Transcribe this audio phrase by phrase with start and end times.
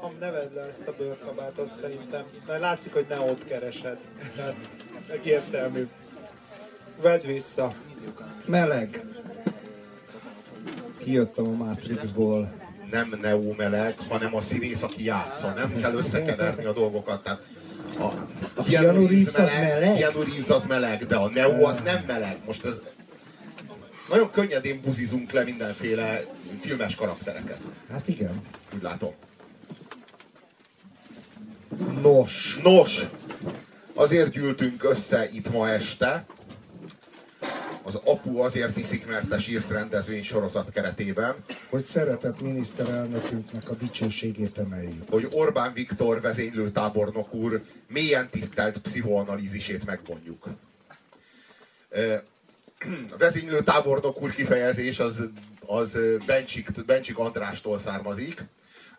[0.00, 3.98] Ha neved le ezt a bőrkabátot szerintem, mert látszik, hogy ne ott keresed.
[4.36, 4.54] Tehát
[5.10, 5.88] egyértelmű.
[7.02, 7.74] Vedd vissza.
[8.46, 9.04] Meleg.
[10.98, 12.52] Kijöttem a Matrixból.
[12.90, 15.52] Nem Neo meleg, hanem a színész, aki játsza.
[15.52, 17.22] Nem kell összekeverni a dolgokat.
[17.22, 17.42] Tehát
[17.98, 18.04] a,
[18.54, 19.96] a Keanu Reeves az meleg?
[19.96, 22.36] Keanu Reeves az meleg, de a Neo az nem meleg.
[22.46, 22.74] Most ez,
[24.08, 26.24] nagyon könnyedén buzizunk le mindenféle
[26.60, 27.58] filmes karaktereket.
[27.90, 28.42] Hát igen.
[28.74, 29.14] Úgy látom.
[32.02, 32.58] Nos.
[32.62, 33.06] Nos,
[33.94, 36.26] azért gyűltünk össze itt ma este,
[37.82, 41.34] az Apu azért iszik, mert te sírsz rendezvény sorozat keretében.
[41.68, 45.10] Hogy szeretett miniszterelnökünknek a dicsőségét emeljük.
[45.10, 50.46] Hogy Orbán Viktor vezénylő tábornok úr mélyen tisztelt pszichoanalízisét megvonjuk.
[53.10, 55.18] A vezénylő tábornok úr kifejezés az,
[55.66, 58.44] az Bencsik, Bencsik Andrástól származik,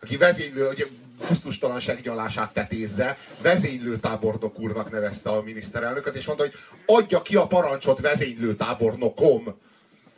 [0.00, 0.84] aki vezénylő, ugye
[1.28, 6.54] gusztustalanság gyalását tetézze, vezénylő tábornok úrnak nevezte a miniszterelnököt, és mondta, hogy
[6.86, 9.54] adja ki a parancsot vezénylő tábornokom.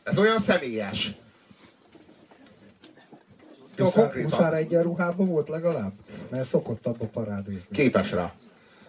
[0.03, 1.15] Ez olyan személyes.
[4.23, 5.93] Huszár egyenruhában volt legalább?
[6.31, 7.69] Mert szokott abba parádézni.
[7.77, 8.33] Képes rá.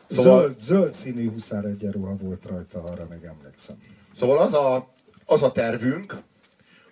[0.10, 0.40] Szóval...
[0.40, 3.76] Zöld, zöld színű huszár egyenruha volt rajta, arra meg emlékszem.
[4.16, 4.94] Szóval az a,
[5.26, 6.18] az a tervünk,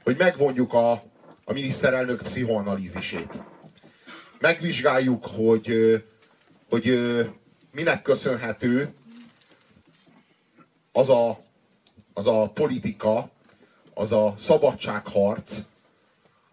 [0.04, 0.92] hogy megvonjuk a,
[1.44, 3.40] a miniszterelnök pszichoanalízisét
[4.42, 5.74] megvizsgáljuk, hogy,
[6.70, 7.00] hogy
[7.72, 8.94] minek köszönhető
[10.92, 11.44] az a,
[12.14, 13.30] az a politika,
[13.94, 15.58] az a szabadságharc,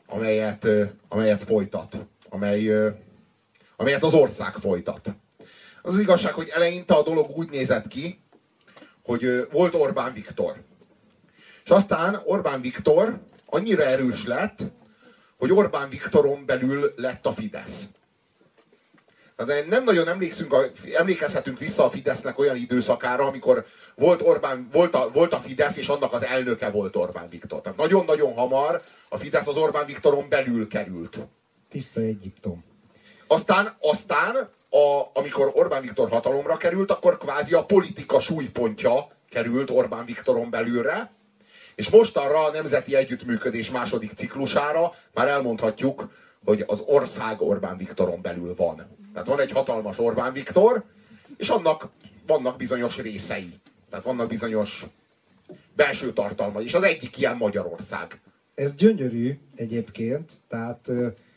[0.07, 0.67] amelyet,
[1.09, 2.71] amelyet folytat, amely,
[3.77, 5.17] amelyet az ország folytat.
[5.83, 8.21] Az, az igazság, hogy eleinte a dolog úgy nézett ki,
[9.05, 10.63] hogy volt Orbán Viktor.
[11.65, 14.63] És aztán Orbán Viktor annyira erős lett,
[15.39, 17.89] hogy Orbán Viktoron belül lett a Fidesz.
[19.37, 20.63] Tehát nem nagyon emlékszünk, a,
[20.95, 25.89] emlékezhetünk vissza a Fidesznek olyan időszakára, amikor volt, Orbán, volt, a, volt a Fidesz, és
[25.89, 27.61] annak az elnöke volt Orbán Viktor.
[27.61, 31.19] Tehát nagyon-nagyon hamar a Fidesz az Orbán Viktoron belül került.
[31.69, 32.65] Tiszta Egyiptom.
[33.27, 34.37] Aztán, aztán
[34.71, 41.11] a, amikor Orbán Viktor hatalomra került, akkor kvázi a politika súlypontja került Orbán Viktoron belülre,
[41.79, 46.11] és mostanra a Nemzeti Együttműködés második ciklusára már elmondhatjuk,
[46.45, 48.77] hogy az ország Orbán Viktoron belül van.
[49.13, 50.85] Tehát van egy hatalmas Orbán Viktor,
[51.37, 51.89] és annak
[52.27, 53.53] vannak bizonyos részei.
[53.91, 54.87] Tehát vannak bizonyos
[55.77, 58.21] belső tartalma, és az egyik ilyen Magyarország.
[58.55, 60.91] Ez gyönyörű egyébként, tehát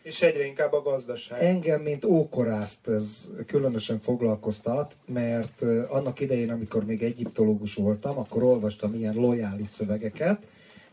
[0.04, 1.44] és egyre inkább a gazdaság.
[1.44, 8.94] Engem, mint ókorászt ez különösen foglalkoztat, mert annak idején, amikor még egyiptológus voltam, akkor olvastam
[8.94, 10.40] ilyen lojális szövegeket,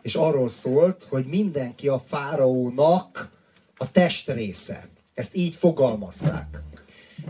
[0.02, 3.32] és arról szólt, hogy mindenki a fáraónak
[3.76, 4.88] a testrésze.
[5.14, 6.62] Ezt így fogalmazták.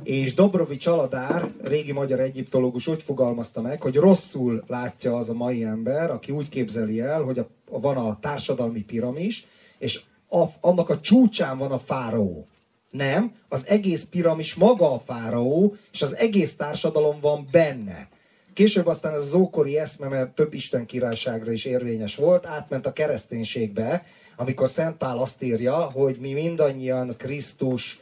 [0.03, 5.65] És Dobrovics Aladár, régi magyar egyiptológus úgy fogalmazta meg, hogy rosszul látja az a mai
[5.65, 9.47] ember, aki úgy képzeli el, hogy a, van a társadalmi piramis,
[9.79, 12.47] és a, annak a csúcsán van a fáraó.
[12.91, 18.09] Nem, az egész piramis maga a fáraó, és az egész társadalom van benne.
[18.55, 22.93] Később aztán ez az ókori eszme, mert több Isten királyságra is érvényes volt, átment a
[22.93, 24.03] kereszténységbe,
[24.37, 28.01] amikor Szent Pál azt írja, hogy mi mindannyian Krisztus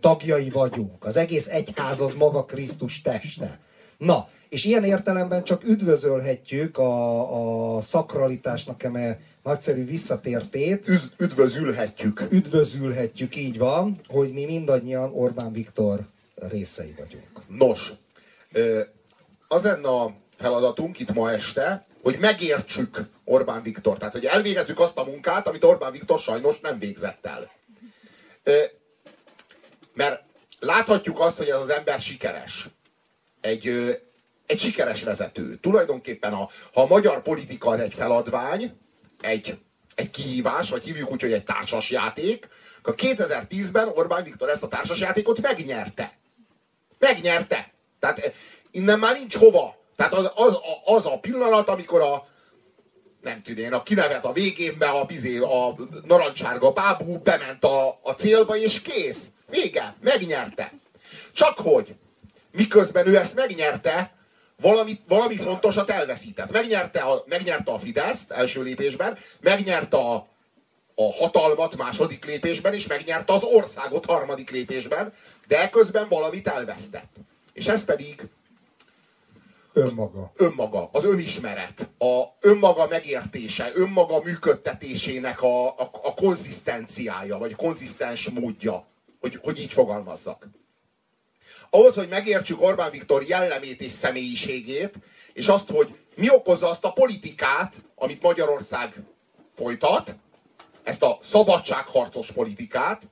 [0.00, 1.04] tagjai vagyunk.
[1.04, 3.60] Az egész egyház az maga Krisztus teste.
[3.98, 10.88] Na, és ilyen értelemben csak üdvözölhetjük a, a szakralitásnak eme nagyszerű visszatértét.
[10.88, 12.26] Üz, üdvözülhetjük.
[12.30, 17.42] Üdvözülhetjük, így van, hogy mi mindannyian Orbán Viktor részei vagyunk.
[17.58, 17.92] Nos,
[19.48, 23.98] az lenne a feladatunk itt ma este, hogy megértsük Orbán Viktor.
[23.98, 27.50] Tehát, hogy elvégezzük azt a munkát, amit Orbán Viktor sajnos nem végzett el.
[29.94, 30.22] Mert
[30.60, 32.68] láthatjuk azt, hogy ez az ember sikeres.
[33.40, 33.70] Egy,
[34.48, 35.58] egy sikeres vezető.
[35.60, 38.78] Tulajdonképpen, a, ha a magyar politika az egy feladvány,
[39.20, 39.58] egy,
[39.94, 42.46] egy kihívás, vagy hívjuk úgy, hogy egy társasjáték,
[42.78, 46.18] akkor 2010-ben Orbán Viktor ezt a társasjátékot megnyerte.
[46.98, 47.72] Megnyerte.
[47.98, 48.32] Tehát eh,
[48.70, 49.76] innen már nincs hova.
[49.96, 52.26] Tehát az, az, az a pillanat, amikor a
[53.20, 55.74] nem tudom a kinevet a végén be a, bizé, a
[56.04, 59.30] narancsárga bábú bement a, a célba, és kész.
[59.50, 59.96] Vége.
[60.00, 60.72] Megnyerte.
[61.32, 61.94] Csak hogy
[62.52, 64.17] miközben ő ezt megnyerte,
[64.60, 66.52] valami, valami fontosat elveszített.
[66.52, 70.14] Megnyerte a, megnyerte a Fideszt első lépésben, megnyerte a,
[70.94, 75.12] a hatalmat második lépésben, és megnyerte az országot harmadik lépésben,
[75.46, 77.16] de közben valamit elvesztett.
[77.52, 78.28] És ez pedig
[79.72, 80.30] önmaga.
[80.36, 88.86] Önmaga, az önismeret, a önmaga megértése, önmaga működtetésének a, a, a konzisztenciája, vagy konzisztens módja.
[89.20, 90.48] hogy, hogy így fogalmazzak.
[91.70, 94.98] Ahhoz, hogy megértsük Orbán Viktor jellemét és személyiségét,
[95.32, 98.94] és azt, hogy mi okozza azt a politikát, amit Magyarország
[99.54, 100.14] folytat,
[100.82, 103.08] ezt a szabadságharcos politikát,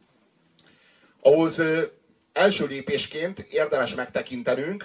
[1.21, 1.61] ahhoz
[2.33, 4.85] első lépésként érdemes megtekintenünk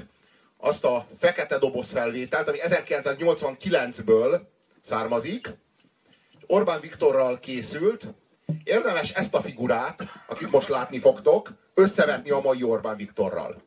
[0.57, 4.39] azt a fekete doboz felvételt, ami 1989-ből
[4.81, 5.49] származik,
[6.47, 8.07] Orbán Viktorral készült.
[8.63, 13.61] Érdemes ezt a figurát, akit most látni fogtok, összevetni a mai Orbán Viktorral.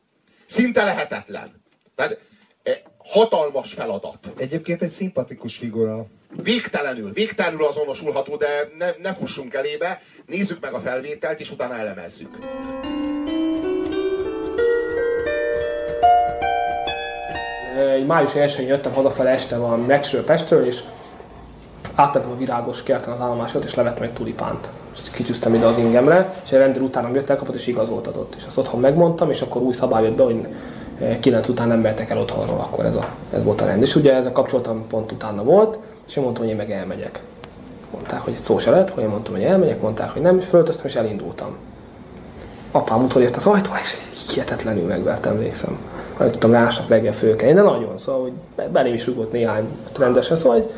[0.45, 1.63] Szinte lehetetlen.
[1.95, 2.19] Tehát
[2.63, 4.33] eh, hatalmas feladat.
[4.37, 6.05] Egyébként egy szimpatikus figura.
[6.43, 8.47] Végtelenül, végtelenül azonosulható, de
[8.77, 9.99] ne, ne fussunk elébe.
[10.25, 12.37] Nézzük meg a felvételt, és utána elemezzük.
[17.77, 20.79] Egy május 1-én jöttem hazafele este van meccsről Pestről, és
[21.95, 24.69] átmentem a virágos kerten az állomásot, és levettem egy tulipánt.
[24.95, 28.33] És kicsúsztam ide az ingemre, és egy rendőr utánam jött, elkapott, és igazoltatott.
[28.37, 30.47] És azt otthon megmondtam, és akkor új szabály jött be, hogy
[31.19, 33.81] 9 után nem mehetek el otthonról, akkor ez, a, ez volt a rend.
[33.81, 35.77] És ugye ez a kapcsolatom pont utána volt,
[36.07, 37.23] és én mondtam, hogy én meg elmegyek.
[37.91, 40.85] Mondták, hogy szó se lett, hogy én mondtam, hogy elmegyek, mondták, hogy nem, és fölöltöztem,
[40.85, 41.55] és elindultam.
[42.71, 43.97] Apám utolért az ajtó, és
[44.33, 45.77] hihetetlenül megvertem, emlékszem.
[46.19, 50.37] Nem tudtam másnap reggel fölkelni, de nagyon, szóval, hogy be- belém is rúgott néhány rendesen,
[50.37, 50.71] szóval, hogy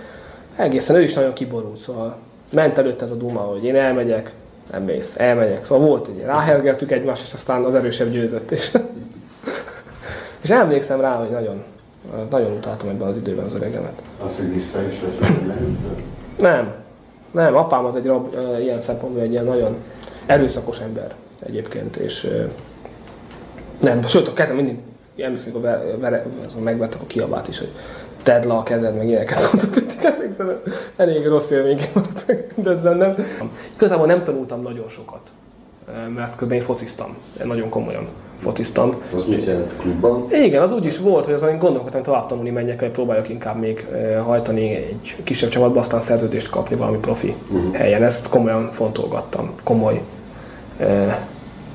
[0.56, 2.16] egészen ő is nagyon kiborult, szóval
[2.51, 4.33] ment előtt ez a duma, hogy én elmegyek,
[4.71, 5.65] nem mész, elmegyek.
[5.65, 8.51] Szóval volt egy, ráhergeltük egymást, és aztán az erősebb győzött.
[8.51, 8.71] És,
[10.44, 11.63] és emlékszem rá, hogy nagyon,
[12.29, 14.03] nagyon utáltam ebben az időben az öregemet.
[14.25, 15.29] Az, hogy vissza is lesz?
[16.38, 16.73] Nem,
[17.31, 19.75] nem, apám az egy rab, ilyen szempontból egy ilyen nagyon
[20.25, 21.15] erőszakos ember
[21.45, 22.29] egyébként, és
[23.81, 24.77] nem, sőt a kezem mindig,
[25.17, 25.99] emlékszem, amikor ver,
[26.65, 27.71] ver, a kiabát is, hogy
[28.27, 30.59] tedd le a kezed, meg ilyeneket mondott, hogy emlékszem,
[30.95, 31.89] elég rossz élmények
[32.27, 33.15] meg mindez bennem.
[33.75, 35.19] Igazából nem tanultam nagyon sokat,
[36.15, 38.07] mert közben én fociztam, nagyon komolyan
[38.39, 39.01] fociztam.
[39.15, 40.27] Az mit jelent klubban?
[40.31, 43.59] Igen, az úgy is volt, hogy azon gondolkodtam, hogy tovább tanulni menjek, hogy próbáljak inkább
[43.59, 43.88] még
[44.25, 47.75] hajtani egy kisebb csapatba, aztán szerződést kapni valami profi uh-huh.
[47.75, 48.03] helyen.
[48.03, 50.01] Ezt komolyan fontolgattam, komoly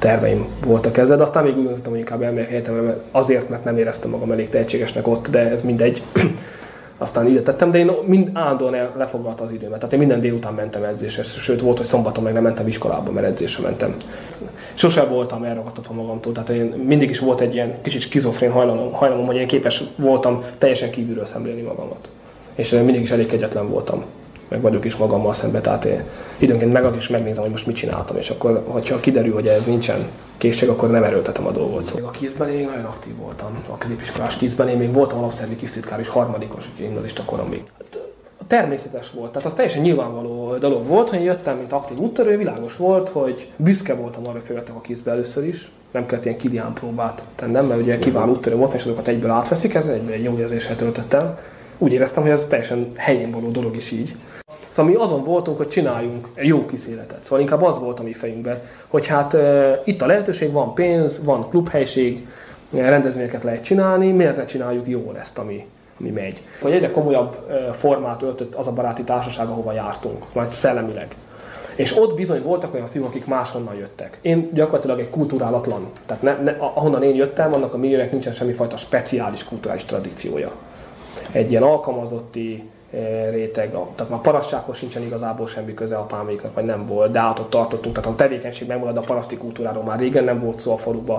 [0.02, 3.78] terveim voltak ezzel, de aztán még úgy gondoltam, hogy inkább elmegyek egyetemre, azért, mert nem
[3.78, 6.02] éreztem magam elég tehetségesnek ott, de ez mindegy.
[6.98, 9.76] Aztán ide tettem, de én mind állandóan lefoglalta az időmet.
[9.76, 13.26] Tehát én minden délután mentem edzésre, sőt volt, hogy szombaton meg nem mentem iskolába, mert
[13.26, 13.96] edzésre mentem.
[14.74, 19.26] Sose voltam elragadtatva magamtól, tehát én mindig is volt egy ilyen kicsit skizofrén hajlamom, hajlamom
[19.26, 22.08] hogy én képes voltam teljesen kívülről szemlélni magamat.
[22.54, 24.04] És mindig is elég kegyetlen voltam
[24.52, 26.02] meg vagyok is magammal szemben, tehát én
[26.38, 30.06] időnként meg is megnézem, hogy most mit csináltam, és akkor, hogyha kiderül, hogy ez nincsen
[30.36, 31.84] készség, akkor nem erőltetem a dolgot.
[31.84, 32.08] Szóval.
[32.08, 36.08] A kizben én nagyon aktív voltam, a középiskolás kizben, én még voltam alapszervi kisztitkár és
[36.08, 37.62] harmadikos gimnazista koromig.
[38.46, 43.08] Természetes volt, tehát az teljesen nyilvánvaló dolog volt, hogy jöttem, mint aktív úttörő, világos volt,
[43.08, 47.66] hogy büszke voltam arra, hogy a kizbe először is, nem kellett ilyen kilián próbát tennem,
[47.66, 51.12] mert ugye kiváló úttörő voltam, és azokat egyből átveszik, ez egyből egy jó érzéssel töltött
[51.12, 51.38] el.
[51.78, 54.16] Úgy éreztem, hogy ez teljesen helyén való dolog is így.
[54.72, 57.24] Szóval mi azon voltunk, hogy csináljunk jó kísérletet.
[57.24, 61.20] Szóval inkább az volt a mi fejünkben, hogy hát e, itt a lehetőség, van pénz,
[61.24, 62.26] van klubhelység,
[62.70, 65.66] rendezvényeket lehet csinálni, miért ne csináljuk jól ezt, ami,
[66.00, 66.42] ami megy.
[66.60, 67.36] Hogy egyre komolyabb
[67.72, 71.06] formát öltött az a baráti társaság, ahova jártunk, majd szellemileg.
[71.76, 74.18] És ott bizony voltak olyan fiúk, akik máshonnan jöttek.
[74.22, 78.76] Én gyakorlatilag egy kulturálatlan, tehát ne, ne, ahonnan én jöttem, annak a milliónek nincsen semmifajta
[78.76, 80.52] speciális kulturális tradíciója
[81.32, 82.70] egy ilyen alkalmazotti
[83.30, 87.50] réteg, a- tehát már parasztsághoz sincsen igazából semmi köze apáméknak, vagy nem volt, de ott
[87.50, 91.14] tartottunk, tehát a tevékenység megmarad, a paraszti kultúráról már régen nem volt szó a faluba,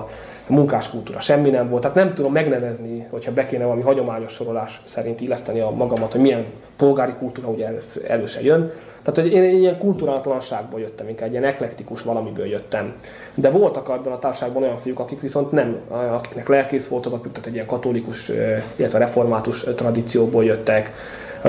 [0.48, 4.32] a munkás kultúra semmi nem volt, tehát nem tudom megnevezni, hogyha be kéne valami hagyományos
[4.32, 6.44] sorolás szerint illeszteni a magamat, hogy milyen
[6.76, 7.68] polgári kultúra ugye
[8.06, 8.70] elő, se jön.
[9.02, 12.94] Tehát, hogy én egy ilyen kulturálatlanságból jöttem, inkább egy ilyen eklektikus valamiből jöttem.
[13.34, 17.32] De voltak ebben a társaságban olyan fiúk, akik viszont nem, akiknek lelkész volt az apjuk,
[17.32, 18.30] tehát egy ilyen katolikus,
[18.76, 20.92] illetve református tradícióból jöttek.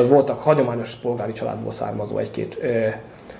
[0.03, 2.57] Voltak hagyományos polgári családból származó egy-két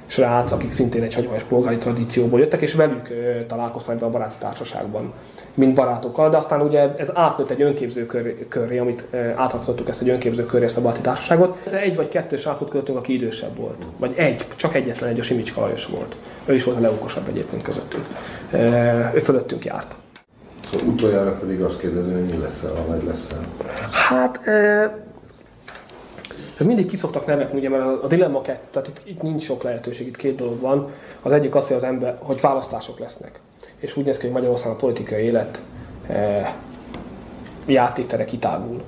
[0.05, 3.09] srác, akik szintén egy hagyományos polgári tradícióból jöttek, és velük
[3.47, 5.13] találkoztam ebben a baráti társaságban,
[5.53, 10.09] mint barátokkal, de aztán ugye ez átnőtt egy önképző kör, köré, amit átalakítottuk ezt egy
[10.09, 11.57] önképző köré, ezt a baráti társaságot.
[11.65, 15.23] Ez egy vagy kettő srácot költünk, aki idősebb volt, vagy egy, csak egyetlen egy, a
[15.23, 16.15] Simicska Lajos volt.
[16.45, 18.05] Ő is volt a leokosabb egyébként közöttünk.
[19.13, 19.95] Ő fölöttünk járt.
[20.71, 23.45] Szóval utoljára pedig azt kérdezem, hogy mi lesz ha nagy leszel.
[23.91, 25.04] Hát, e,
[26.63, 30.15] mindig kiszoktak nevetni, ugye, mert a dilemma kettő, tehát itt, itt nincs sok lehetőség, itt
[30.15, 30.89] két dolog van.
[31.21, 33.39] Az egyik az, hogy az ember, hogy választások lesznek.
[33.77, 35.61] És úgy néz ki, hogy Magyarországon a politikai élet
[36.07, 36.55] e,
[37.65, 38.83] játéktere kitágul.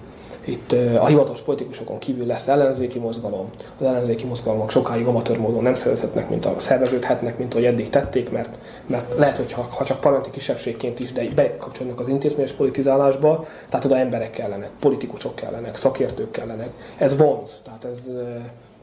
[0.47, 3.49] Itt a hivatalos politikusokon kívül lesz ellenzéki mozgalom.
[3.79, 8.31] Az ellenzéki mozgalmak sokáig amatőr módon nem szervezhetnek, mint a szerveződhetnek, mint ahogy eddig tették,
[8.31, 8.57] mert,
[8.89, 13.85] mert lehet, hogy ha, ha csak parlamenti kisebbségként is, de bekapcsolnak az intézményes politizálásba, tehát
[13.85, 16.69] oda emberek kellenek, politikusok kellenek, szakértők kellenek.
[16.97, 18.09] Ez vonz, tehát ez,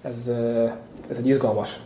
[0.02, 0.30] ez,
[1.10, 1.80] ez egy izgalmas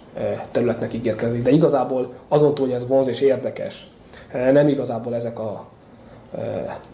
[0.51, 3.89] területnek ígérkezik, de igazából azon túl, hogy ez vonz és érdekes,
[4.33, 5.69] nem igazából ezek a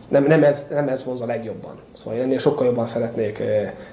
[0.09, 1.79] nem, nem, ez, nem ez vonz a legjobban.
[1.93, 3.43] Szóval én ennél sokkal jobban szeretnék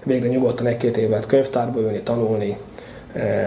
[0.03, 2.57] végre nyugodtan egy-két évet könyvtárba ülni, tanulni,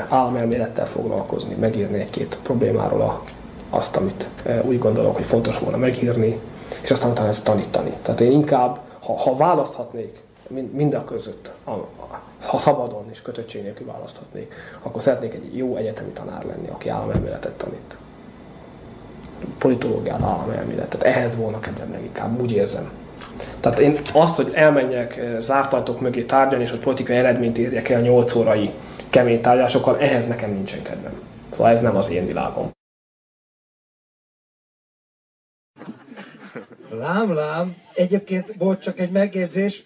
[0.09, 3.23] államelmélettel foglalkozni, megírni egy-két problémáról a,
[3.71, 4.29] azt, amit
[4.63, 6.41] úgy gondolok, hogy fontos volna megírni,
[6.83, 7.95] és aztán utána ezt tanítani.
[8.03, 10.23] Tehát én inkább, ha, ha választhatnék
[10.73, 11.51] mind a között,
[12.41, 17.53] ha szabadon és kötöttség nélkül választhatnék, akkor szeretnék egy jó egyetemi tanár lenni, aki államelméletet
[17.53, 17.97] tanít
[19.59, 21.03] politológiát, államelméletet.
[21.03, 22.91] Ehhez volna kedvem leginkább, úgy érzem.
[23.61, 27.89] Tehát én azt, hogy elmenjek eh, zárt ajtók mögé tárgyalni, és hogy politikai eredményt érjek
[27.89, 28.71] el 8 órai
[29.11, 31.21] kemény tárgyásokkal, ehhez nekem nincsen kedvem.
[31.51, 32.71] Szóval ez nem az én világom.
[36.91, 37.77] Lám, lám.
[37.95, 39.85] Egyébként volt csak egy megjegyzés.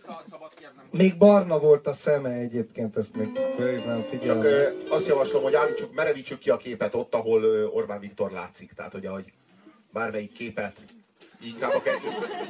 [0.91, 4.43] Még barna volt a szeme egyébként, ezt még főben figyelem.
[4.43, 8.31] Csak ö, azt javaslom, hogy állítsuk, merevítsük ki a képet ott, ahol ö, Orbán Viktor
[8.31, 8.73] látszik.
[8.73, 9.33] Tehát, hogy ahogy
[9.93, 10.85] bármelyik képet,
[11.41, 11.83] inkább a,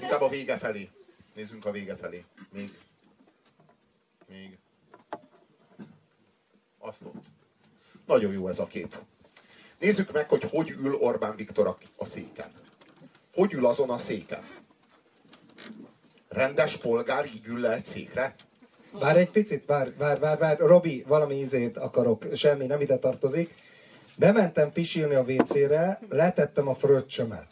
[0.01, 0.91] inkább a vége felé.
[1.35, 2.25] Nézzünk a vége felé.
[2.53, 2.79] Még.
[4.29, 4.59] Még.
[6.79, 7.25] Azt ott.
[8.07, 8.99] Nagyon jó ez a kép.
[9.79, 12.53] Nézzük meg, hogy hogy ül Orbán Viktor a, széken.
[13.35, 14.45] Hogy ül azon a széken?
[16.29, 18.35] Rendes polgár így ül le egy székre?
[18.91, 20.59] Vár egy picit, vár, vár, vár, vár.
[20.59, 23.55] Robi, valami ízét akarok, semmi, nem ide tartozik.
[24.19, 27.49] Bementem pisilni a WC-re, letettem a fröccsömet.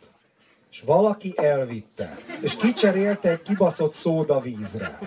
[0.70, 2.18] És valaki elvitte.
[2.40, 4.98] És kicserélte egy kibaszott szódavízre.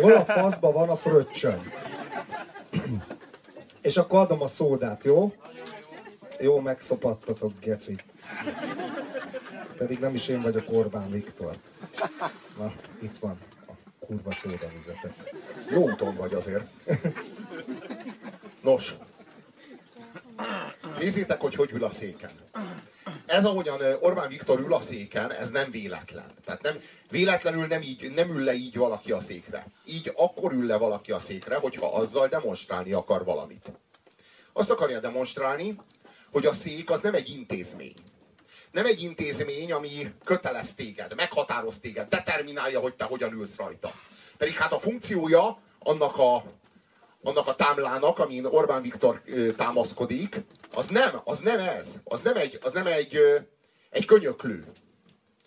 [0.00, 1.72] Hol a faszba van a fröccsöm?
[3.82, 5.32] És akkor adom a szódát, jó?
[6.38, 7.96] Jó, megszopattatok, geci.
[9.76, 11.56] Pedig nem is én vagyok Orbán Viktor.
[12.58, 12.72] Na,
[13.02, 13.72] itt van a
[14.06, 15.34] kurva szódavizetek.
[15.70, 16.64] Jó úton vagy azért.
[18.62, 18.96] Nos,
[20.98, 22.30] nézzétek, hogy hogy ül a széken.
[23.26, 26.32] Ez, ahogyan Orbán Viktor ül a széken, ez nem véletlen.
[26.44, 26.78] Tehát nem,
[27.10, 29.66] véletlenül nem, így, nem ül le így valaki a székre.
[29.84, 33.72] Így akkor ül le valaki a székre, hogyha azzal demonstrálni akar valamit.
[34.52, 35.76] Azt akarja demonstrálni,
[36.32, 37.94] hogy a szék az nem egy intézmény.
[38.70, 43.94] Nem egy intézmény, ami kötelez téged, meghatároz téged, determinálja, hogy te hogyan ülsz rajta.
[44.36, 46.42] Pedig hát a funkciója annak a,
[47.22, 49.22] annak a támlának, amin Orbán Viktor
[49.56, 50.40] támaszkodik,
[50.72, 51.94] az nem, az nem ez.
[52.04, 53.18] Az nem egy, az nem egy,
[53.90, 54.72] egy könyöklő.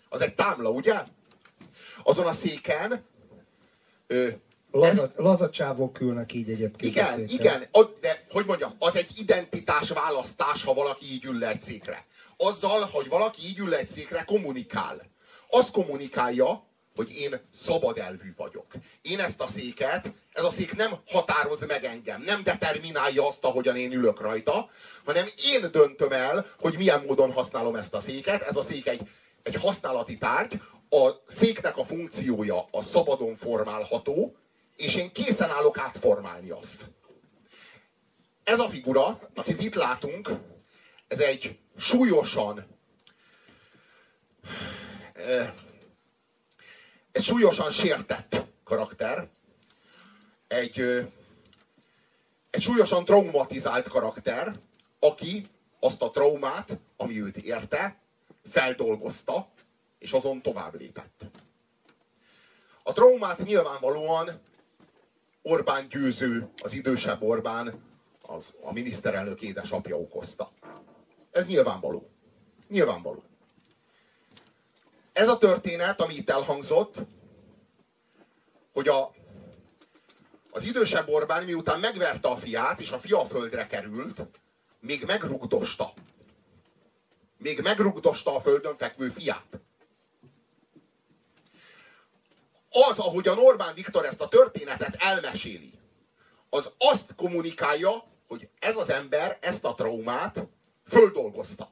[0.08, 0.94] Az egy támla, ugye?
[2.02, 3.04] Azon a széken
[4.70, 6.96] Laza, lazacsávok ülnek így egyébként.
[6.96, 7.68] Igen, igen,
[8.00, 12.06] de hogy mondjam, az egy identitás választás, ha valaki így ül le egy székre.
[12.36, 15.00] Azzal, hogy valaki így ül le egy székre, kommunikál.
[15.48, 18.66] Az kommunikálja, hogy én szabad elvű vagyok.
[19.02, 23.76] Én ezt a széket, ez a szék nem határoz meg engem, nem determinálja azt, ahogyan
[23.76, 24.68] én ülök rajta,
[25.04, 28.42] hanem én döntöm el, hogy milyen módon használom ezt a széket.
[28.42, 29.08] Ez a szék egy,
[29.42, 30.60] egy használati tárgy,
[30.90, 34.36] a széknek a funkciója a szabadon formálható,
[34.76, 36.86] és én készen állok átformálni azt.
[38.44, 40.28] Ez a figura, akit itt látunk,
[41.08, 42.72] ez egy súlyosan
[47.12, 49.28] egy súlyosan sértett karakter,
[50.54, 50.80] egy,
[52.50, 54.58] egy súlyosan traumatizált karakter,
[54.98, 55.48] aki
[55.80, 58.00] azt a traumát, ami őt érte,
[58.44, 59.48] feldolgozta,
[59.98, 61.26] és azon tovább lépett.
[62.82, 64.40] A traumát nyilvánvalóan
[65.42, 67.82] Orbán győző, az idősebb Orbán,
[68.22, 70.52] az, a miniszterelnök édesapja okozta.
[71.30, 72.10] Ez nyilvánvaló.
[72.68, 73.22] Nyilvánvaló.
[75.12, 76.96] Ez a történet, ami itt elhangzott,
[78.72, 79.14] hogy a,
[80.54, 84.26] az idősebb Orbán miután megverte a fiát, és a fia a földre került,
[84.80, 85.92] még megrugdosta.
[87.38, 89.60] Még megrugdosta a földön fekvő fiát.
[92.70, 95.72] Az, ahogyan Orbán Viktor ezt a történetet elmeséli,
[96.50, 100.46] az azt kommunikálja, hogy ez az ember ezt a traumát
[100.86, 101.70] földolgozta.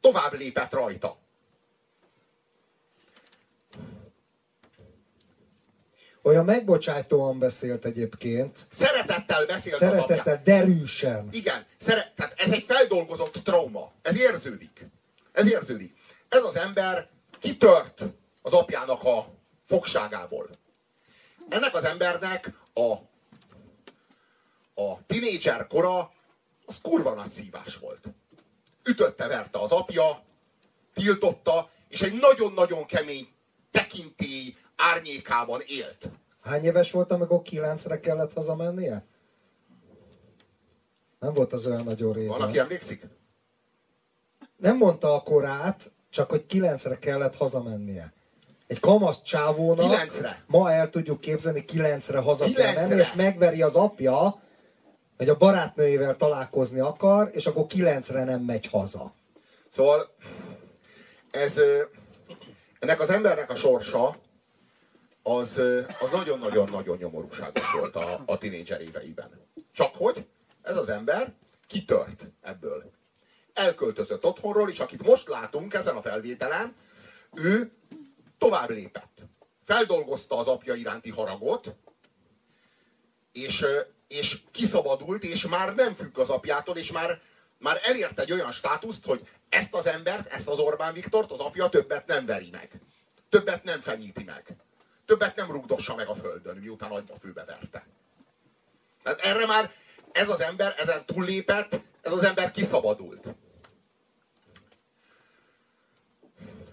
[0.00, 1.18] Tovább lépett rajta.
[6.26, 8.66] Olyan megbocsájtóan beszélt egyébként.
[8.70, 11.28] Szeretettel beszélt Szeretettel, derűsen.
[11.32, 13.92] Igen, szere- tehát ez egy feldolgozott trauma.
[14.02, 14.86] Ez érződik.
[15.32, 15.96] Ez érződik.
[16.28, 18.04] Ez az ember kitört
[18.42, 19.26] az apjának a
[19.64, 20.48] fogságából.
[21.48, 22.92] ennek az embernek a,
[24.82, 26.12] a tinédzser kora
[26.66, 28.04] az kurva nagy szívás volt.
[28.84, 30.22] Ütötte, verte az apja,
[30.94, 33.28] tiltotta, és egy nagyon-nagyon kemény
[33.70, 36.08] tekintély árnyékában élt.
[36.40, 39.04] Hány éves volt, amikor kilencre kellett hazamennie?
[41.18, 42.28] Nem volt az olyan nagyon régen.
[42.28, 43.06] Van, aki emlékszik?
[44.56, 48.12] Nem mondta a korát, csak hogy kilencre kellett hazamennie.
[48.66, 50.44] Egy kamasz csávónak Kilencre?
[50.46, 52.86] ma el tudjuk képzelni, kilencre haza kell Kilencre?
[52.86, 54.40] menni, és megveri az apja,
[55.16, 59.12] hogy a barátnőjével találkozni akar, és akkor kilencre nem megy haza.
[59.68, 60.14] Szóval
[61.30, 61.60] ez,
[62.78, 64.16] ennek az embernek a sorsa
[65.26, 65.60] az,
[66.00, 69.30] az nagyon-nagyon-nagyon nyomorúságos volt a, a tinédzser éveiben.
[69.72, 70.26] Csak hogy
[70.62, 71.32] ez az ember
[71.66, 72.90] kitört ebből.
[73.52, 76.74] Elköltözött otthonról, és akit most látunk ezen a felvételen,
[77.34, 77.72] ő
[78.38, 79.24] tovább lépett.
[79.64, 81.76] Feldolgozta az apja iránti haragot,
[83.32, 83.64] és,
[84.08, 87.20] és kiszabadult, és már nem függ az apjától, és már,
[87.58, 91.68] már elért egy olyan státuszt, hogy ezt az embert, ezt az Orbán Viktort az apja
[91.68, 92.80] többet nem veri meg.
[93.28, 94.56] Többet nem fenyíti meg.
[95.06, 97.86] Többet nem rugdossa meg a földön, miután agyba főbe verte.
[99.02, 99.70] Tehát erre már
[100.12, 103.34] ez az ember, ezen túllépett, ez az ember kiszabadult.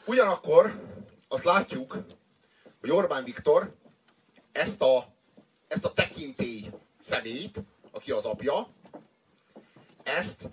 [0.05, 0.81] Ugyanakkor
[1.27, 1.97] azt látjuk,
[2.79, 3.75] hogy Orbán Viktor
[4.51, 5.13] ezt a,
[5.67, 6.69] ezt a tekintély
[7.01, 7.61] személyt,
[7.91, 8.67] aki az apja,
[10.03, 10.50] ezt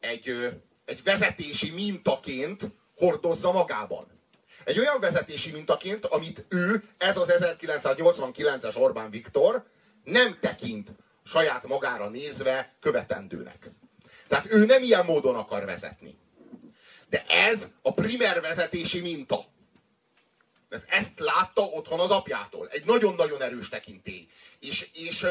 [0.00, 4.15] egy, egy vezetési mintaként hordozza magában.
[4.64, 9.64] Egy olyan vezetési mintaként, amit ő, ez az 1989-es Orbán Viktor
[10.04, 10.94] nem tekint
[11.24, 13.70] saját magára nézve követendőnek.
[14.28, 16.18] Tehát ő nem ilyen módon akar vezetni.
[17.08, 19.44] De ez a primer vezetési minta.
[20.68, 22.68] Tehát ezt látta otthon az apjától.
[22.68, 24.26] Egy nagyon-nagyon erős tekintély.
[24.60, 25.26] És, és,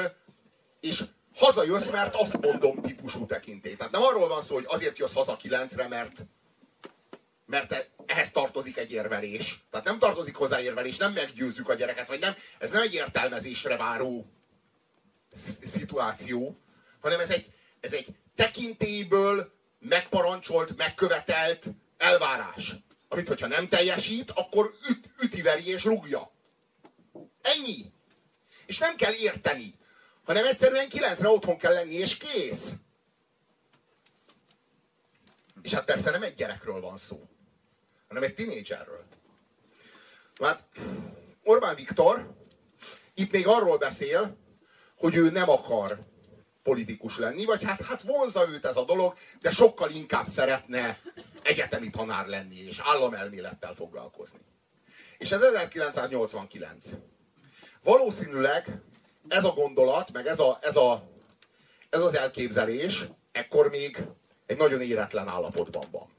[0.80, 1.04] és
[1.36, 3.76] hazajössz, mert azt mondom típusú tekintély.
[3.76, 6.26] Tehát nem arról van szó, hogy azért jössz haza kilencre, mert,
[7.46, 9.64] mert ehhez tartozik egy érvelés.
[9.72, 13.78] Tehát nem tartozik hozzá érvelés, nem meggyőzzük a gyereket, vagy nem, ez nem egy értelmezésre
[13.78, 14.26] váró
[15.34, 16.58] sz- szituáció,
[17.02, 21.66] hanem ez egy, ez egy tekintélyből megparancsolt, megkövetelt
[21.98, 22.76] elvárás.
[23.08, 26.32] Amit, hogyha nem teljesít, akkor üt, ütiveri és rúgja.
[27.42, 27.92] Ennyi.
[28.66, 29.74] És nem kell érteni,
[30.24, 32.76] hanem egyszerűen kilencre otthon kell lenni, és kész.
[35.62, 37.30] És hát persze nem egy gyerekről van szó,
[38.16, 39.06] hanem egy tinédzserről.
[40.42, 40.64] Hát
[41.44, 42.36] Orbán Viktor
[43.14, 44.38] itt még arról beszél,
[44.98, 46.00] hogy ő nem akar
[46.64, 51.00] politikus lenni, vagy hát, hát vonza őt ez a dolog, de sokkal inkább szeretne
[51.44, 54.40] egyetemi tanár lenni, és államelmélettel foglalkozni.
[55.18, 56.90] És ez 1989.
[57.84, 58.82] Valószínűleg
[59.28, 61.10] ez a gondolat, meg ez, a, ez, a,
[61.90, 63.98] ez az elképzelés ekkor még
[64.46, 66.15] egy nagyon éretlen állapotban van.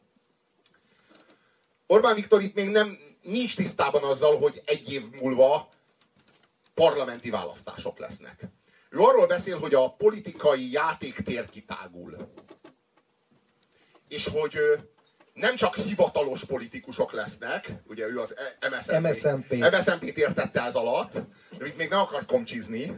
[1.86, 5.68] Orbán Viktor itt még nem, nincs tisztában azzal, hogy egy év múlva
[6.74, 8.44] parlamenti választások lesznek.
[8.90, 12.16] Ő arról beszél, hogy a politikai játéktér kitágul.
[14.08, 14.58] És hogy
[15.32, 18.34] nem csak hivatalos politikusok lesznek, ugye ő az
[18.70, 19.52] MSZNP, MSZNP.
[19.52, 21.12] MSZNP-t értette ez alatt,
[21.58, 22.96] de itt még nem akart komcsizni.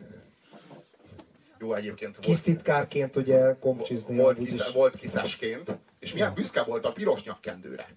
[1.58, 4.16] Jó, egyébként volt, Kisztitkárként ugye komcsizni.
[4.16, 4.72] volt, kisz, is.
[4.72, 7.96] volt kiszesként, és milyen büszke volt a piros nyakkendőre.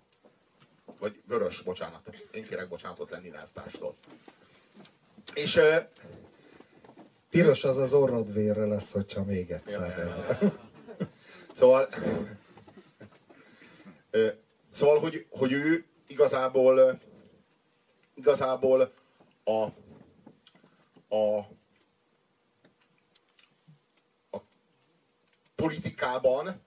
[1.01, 2.15] Vagy vörös, bocsánat.
[2.31, 3.95] Én kérek bocsánatot lenni Náztástól.
[5.33, 5.75] És ö,
[7.29, 10.37] Piros az az orrod vérre lesz, hogyha még egyszer.
[11.53, 11.87] Szóval,
[14.11, 14.27] ö,
[14.69, 16.99] szóval hogy, hogy ő igazából,
[18.13, 18.91] igazából
[19.43, 19.65] a,
[21.15, 21.37] a,
[24.29, 24.37] a
[25.55, 26.61] politikában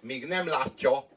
[0.00, 1.11] még nem látja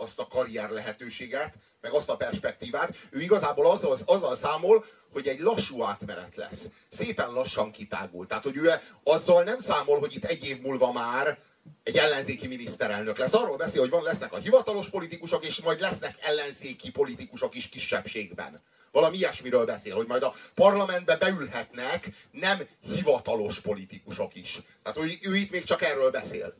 [0.00, 2.96] azt a karrier lehetőséget, meg azt a perspektívát.
[3.10, 6.68] Ő igazából azzal, azzal számol, hogy egy lassú átmenet lesz.
[6.88, 8.26] Szépen lassan kitágul.
[8.26, 8.72] Tehát, hogy ő
[9.04, 11.38] azzal nem számol, hogy itt egy év múlva már
[11.82, 13.34] egy ellenzéki miniszterelnök lesz.
[13.34, 18.62] Arról beszél, hogy van lesznek a hivatalos politikusok, és majd lesznek ellenzéki politikusok is kisebbségben.
[18.92, 24.58] Valami ilyesmiről beszél, hogy majd a parlamentbe beülhetnek nem hivatalos politikusok is.
[24.82, 26.54] Tehát, hogy ő itt még csak erről beszél.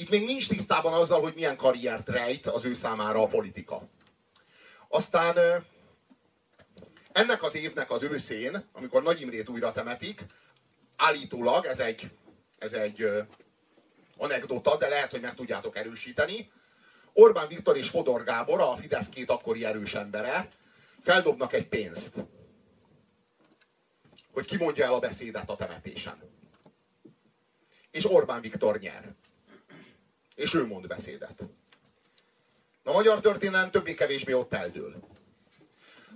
[0.00, 3.88] Itt még nincs tisztában azzal, hogy milyen karriert rejt az ő számára a politika.
[4.88, 5.64] Aztán
[7.12, 10.24] ennek az évnek az őszén, amikor Nagy Imrét újra temetik,
[10.96, 12.10] állítólag, ez egy,
[12.58, 13.06] ez egy
[14.16, 16.50] anekdota, de lehet, hogy meg tudjátok erősíteni,
[17.12, 20.48] Orbán Viktor és Fodor Gábor, a Fidesz két akkori erős embere,
[21.02, 22.24] feldobnak egy pénzt,
[24.32, 26.22] hogy ki mondja el a beszédet a temetésen.
[27.90, 29.14] És Orbán Viktor nyer.
[30.40, 31.46] És ő mond beszédet.
[32.84, 34.94] A magyar történelem többé-kevésbé ott eldől.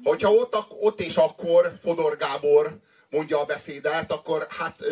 [0.02, 2.78] Hogyha ott, ott és akkor Fodor Gábor
[3.10, 4.82] mondja a beszédet, akkor hát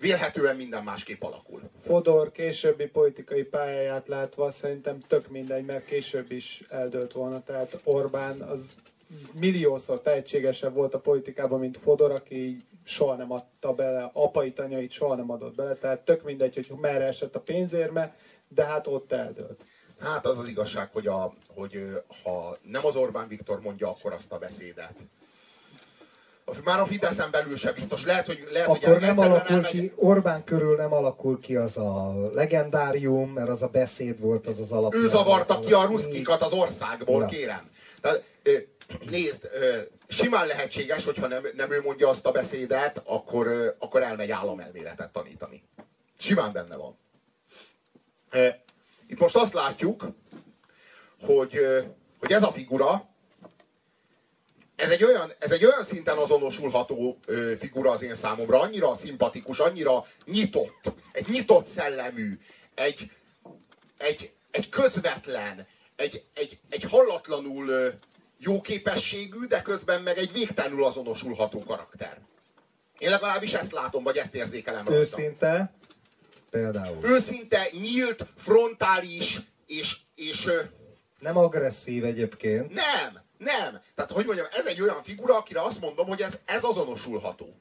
[0.00, 1.62] vélhetően minden másképp alakul.
[1.78, 7.42] Fodor későbbi politikai pályáját látva szerintem tök mindegy, mert később is eldőlt volna.
[7.42, 8.74] Tehát Orbán az
[9.32, 15.14] milliószor tehetségesebb volt a politikában, mint Fodor, aki soha nem adta bele, apai tanyait soha
[15.14, 18.16] nem adott bele, tehát tök mindegy, hogy merre esett a pénzérme,
[18.56, 19.64] de hát ott eldőlt.
[20.00, 24.32] Hát az az igazság, hogy, a, hogy ha nem az Orbán Viktor mondja akkor azt
[24.32, 24.94] a beszédet,
[26.64, 28.04] már a Fideszen belül sem biztos.
[28.04, 29.70] Lehet, hogy, lehet, Akkor hogy nem alakul elmegy...
[29.70, 34.60] ki, Orbán körül nem alakul ki az a legendárium, mert az a beszéd volt, az
[34.60, 34.94] az alap.
[34.94, 37.26] Ő zavarta ki a ruszkikat az országból, ja.
[37.26, 37.70] kérem.
[38.00, 38.22] Tehát,
[39.10, 39.48] nézd,
[40.08, 45.62] simán lehetséges, hogyha nem, nem ő mondja azt a beszédet, akkor, akkor elmegy államelméletet tanítani.
[46.18, 46.98] Simán benne van.
[49.06, 50.06] Itt most azt látjuk,
[51.20, 51.58] hogy,
[52.18, 53.08] hogy ez a figura,
[54.76, 57.18] ez egy olyan, ez egy olyan szinten azonosulható
[57.58, 62.38] figura az én számomra, annyira szimpatikus, annyira nyitott, egy nyitott szellemű,
[62.74, 63.10] egy,
[63.98, 67.98] egy, egy közvetlen, egy, egy, egy hallatlanul
[68.38, 72.20] jó képességű, de közben meg egy végtelenül azonosulható karakter.
[72.98, 75.74] Én legalábbis ezt látom, vagy ezt érzékelem Őszinte,
[76.56, 76.98] például.
[77.02, 80.48] Őszinte, nyílt, frontális, és, és...
[81.18, 82.72] Nem agresszív egyébként.
[82.72, 83.80] Nem, nem.
[83.94, 87.60] Tehát, hogy mondjam, ez egy olyan figura, akire azt mondom, hogy ez, ez azonosulható.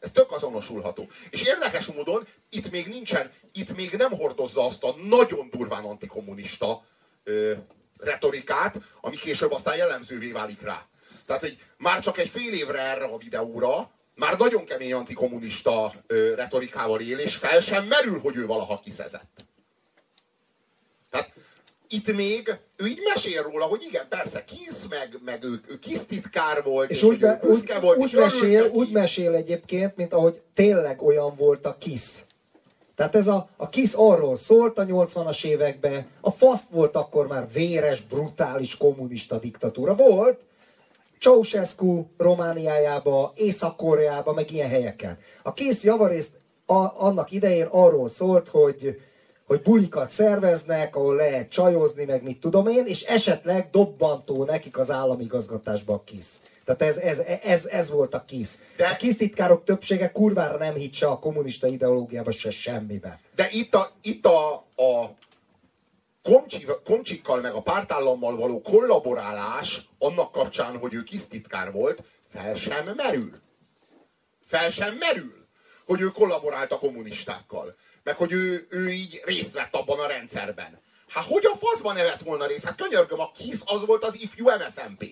[0.00, 1.06] Ez tök azonosulható.
[1.30, 6.84] És érdekes módon itt még nincsen, itt még nem hordozza azt a nagyon durván antikommunista
[7.24, 7.52] ö,
[7.96, 10.86] retorikát, ami később aztán jellemzővé válik rá.
[11.26, 16.34] Tehát, hogy már csak egy fél évre erre a videóra, már nagyon kemény antikommunista ö,
[16.34, 19.44] retorikával él, és fel sem merül, hogy ő valaha kiszezett.
[21.10, 21.32] Tehát
[21.88, 26.00] itt még ő így mesél róla, hogy igen, persze Kiss, meg, meg ő, ő Kiss
[26.02, 30.40] titkár volt, és, és úgy, be, úgy, volt, úgy, mesél, úgy mesél egyébként, mint ahogy
[30.54, 32.22] tényleg olyan volt a Kiss.
[32.94, 37.48] Tehát ez a, a Kiss arról szólt a 80-as években, a faszt volt akkor már
[37.52, 39.94] véres, brutális kommunista diktatúra.
[39.94, 40.46] Volt,
[41.20, 45.18] Ceausescu Romániájába, Észak-Koreába, meg ilyen helyeken.
[45.42, 46.30] A Kiss javarészt
[46.66, 48.96] a, annak idején arról szólt, hogy
[49.48, 54.90] hogy bulikat szerveznek, ahol lehet csajozni, meg mit tudom én, és esetleg dobbantó nekik az
[54.90, 56.40] államigazgatásba a KISZ.
[56.64, 58.58] Tehát ez, ez, ez, ez volt a KISZ.
[58.76, 58.86] De...
[58.86, 63.18] A KISZ titkárok többsége kurvára nem hitt se a kommunista ideológiába, se semmibe.
[63.34, 65.16] De itt a, itt a, a
[66.28, 72.92] komcsi, komcsikkal meg a pártállammal való kollaborálás annak kapcsán, hogy ő titkár volt, fel sem
[72.96, 73.40] merül.
[74.44, 75.38] Fel sem merül
[75.88, 77.76] hogy ő kollaborált a kommunistákkal.
[78.02, 80.80] Meg hogy ő, ő így részt vett abban a rendszerben.
[81.08, 82.64] Hát hogy a faszban nevet volna részt?
[82.64, 85.04] Hát könyörgöm, a KISZ az volt az ifjú MSZMP.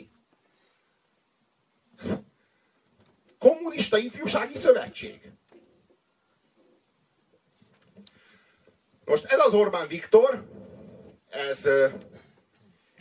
[3.38, 5.32] Kommunista Ifjúsági Szövetség.
[9.04, 10.55] Most ez az Orbán Viktor,
[11.36, 11.68] ez,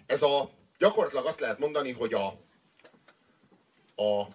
[0.05, 2.25] ez a, gyakorlatilag azt lehet mondani, hogy a,
[4.03, 4.27] a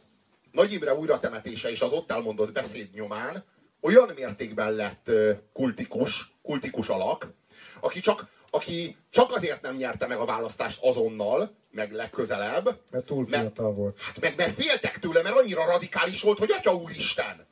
[0.52, 3.44] nagy Imre újratemetése és az ott elmondott beszéd nyomán
[3.80, 5.10] olyan mértékben lett
[5.52, 7.32] kultikus, kultikus alak,
[7.80, 12.80] aki csak, aki csak azért nem nyerte meg a választást azonnal, meg legközelebb.
[12.90, 14.00] Mert túl fiatal mert, volt.
[14.02, 17.46] Hát meg mert féltek tőle, mert annyira radikális volt, hogy atya úristen!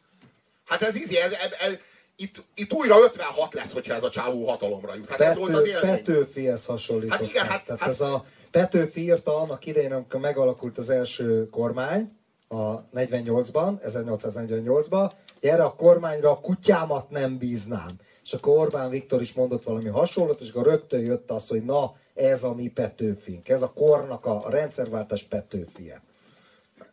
[0.66, 1.78] Hát ez izé, ez, ez, ez,
[2.20, 5.09] itt, itt újra 56 lesz, hogyha ez a csávó hatalomra jut.
[5.09, 5.90] Hát Pető, ez volt az élmény.
[5.90, 7.11] Petőfihez hasonlított.
[7.11, 11.48] Hát igen, hát, Tehát hát, ez a Petőfi írta annak idején, amikor megalakult az első
[11.50, 12.12] kormány,
[12.48, 17.90] a 48-ban, 1848-ban, erre a kormányra a kutyámat nem bíznám.
[18.22, 21.92] És akkor Orbán Viktor is mondott valami hasonlót, és akkor rögtön jött az, hogy na,
[22.14, 26.02] ez a mi Petőfink, ez a kornak a, a rendszerváltás Petőfie.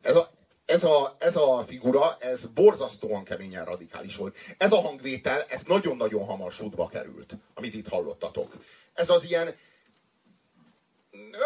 [0.02, 0.30] Ez a,
[0.66, 4.38] ez a, ez a figura, ez borzasztóan keményen radikális volt.
[4.58, 8.54] Ez a hangvétel, ez nagyon-nagyon hamar sútba került, amit itt hallottatok.
[8.94, 9.56] Ez az ilyen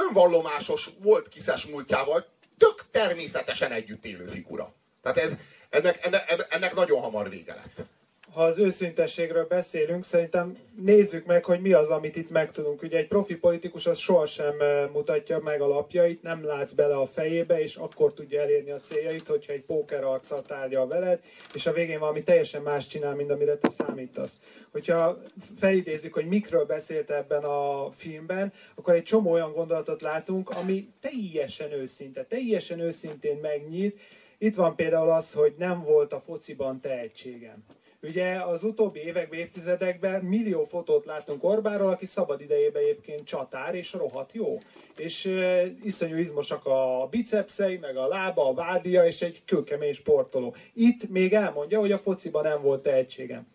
[0.07, 2.25] önvallomásos volt kiszes múltjával,
[2.57, 4.73] tök természetesen együtt élő figura.
[5.01, 5.35] Tehát ez,
[5.69, 7.85] ennek, ennek, ennek nagyon hamar vége lett.
[8.33, 12.83] Ha az őszintességről beszélünk, szerintem nézzük meg, hogy mi az, amit itt megtudunk.
[12.83, 14.55] Ugye egy profi politikus az sohasem
[14.93, 19.27] mutatja meg a lapjait, nem látsz bele a fejébe, és akkor tudja elérni a céljait,
[19.27, 23.55] hogyha egy póker arccal tárgyal veled, és a végén valami teljesen más csinál, mint amire
[23.57, 24.39] te számítasz.
[24.71, 25.21] Hogyha
[25.59, 31.71] felidézzük, hogy mikről beszélt ebben a filmben, akkor egy csomó olyan gondolatot látunk, ami teljesen
[31.71, 33.99] őszinte, teljesen őszintén megnyit.
[34.37, 37.63] Itt van például az, hogy nem volt a fociban tehetségem.
[38.01, 43.93] Ugye az utóbbi években, évtizedekben millió fotót látunk Orbánról, aki szabad idejében egyébként csatár, és
[43.93, 44.59] rohadt jó.
[44.97, 50.55] És uh, iszonyú izmosak a bicepszei, meg a lába, a vádia, és egy kőkemény sportoló.
[50.73, 53.47] Itt még elmondja, hogy a fociban nem volt tehetségem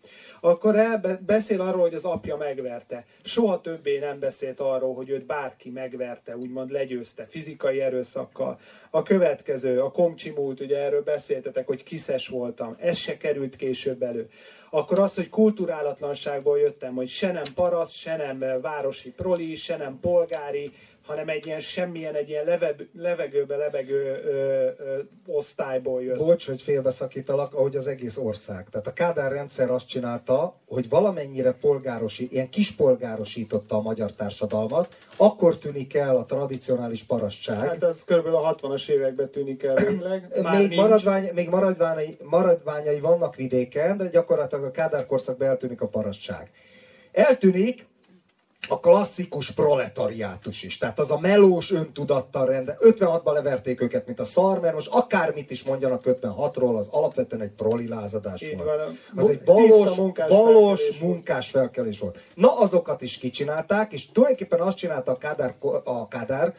[0.45, 3.05] akkor el beszél arról, hogy az apja megverte.
[3.23, 8.59] Soha többé nem beszélt arról, hogy őt bárki megverte, úgymond legyőzte, fizikai erőszakkal.
[8.89, 12.75] A következő, a komcsi múlt, ugye erről beszéltetek, hogy kiszes voltam.
[12.79, 14.27] Ez se került később elő.
[14.69, 19.99] Akkor az, hogy kulturálatlanságból jöttem, hogy se nem parasz, se nem városi proli, se nem
[19.99, 20.71] polgári,
[21.05, 26.17] hanem egy ilyen semmilyen, egy ilyen leve, levegőbe lebegő ö, ö, osztályból jött.
[26.17, 28.69] Bocs, hogy félbeszakítalak, ahogy az egész ország.
[28.69, 35.57] Tehát a Kádár rendszer azt csinálta, hogy valamennyire polgárosi, ilyen kispolgárosította a magyar társadalmat, akkor
[35.57, 37.67] tűnik el a tradicionális parasztság.
[37.67, 38.25] Hát az kb.
[38.25, 40.27] a 60-as években tűnik el végleg.
[40.57, 46.51] még, maradvány, még maradványai, maradványai vannak vidéken, de gyakorlatilag a Kádár korszakban eltűnik a parasztság.
[47.11, 47.87] Eltűnik,
[48.71, 50.77] a klasszikus proletariátus is.
[50.77, 52.77] Tehát az a melós öntudattal rende.
[52.79, 57.51] 56-ban leverték őket, mint a szar, mert most akármit is mondjanak 56-ról, az alapvetően egy
[57.51, 58.69] prolilázadás Így volt.
[58.69, 58.97] Van.
[59.15, 62.21] Az egy balos, munkás, balos felkelés munkás felkelés volt.
[62.33, 66.55] Na, azokat is kicsinálták, és tulajdonképpen azt csinálta a Kádár, a Kádár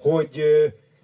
[0.00, 0.42] hogy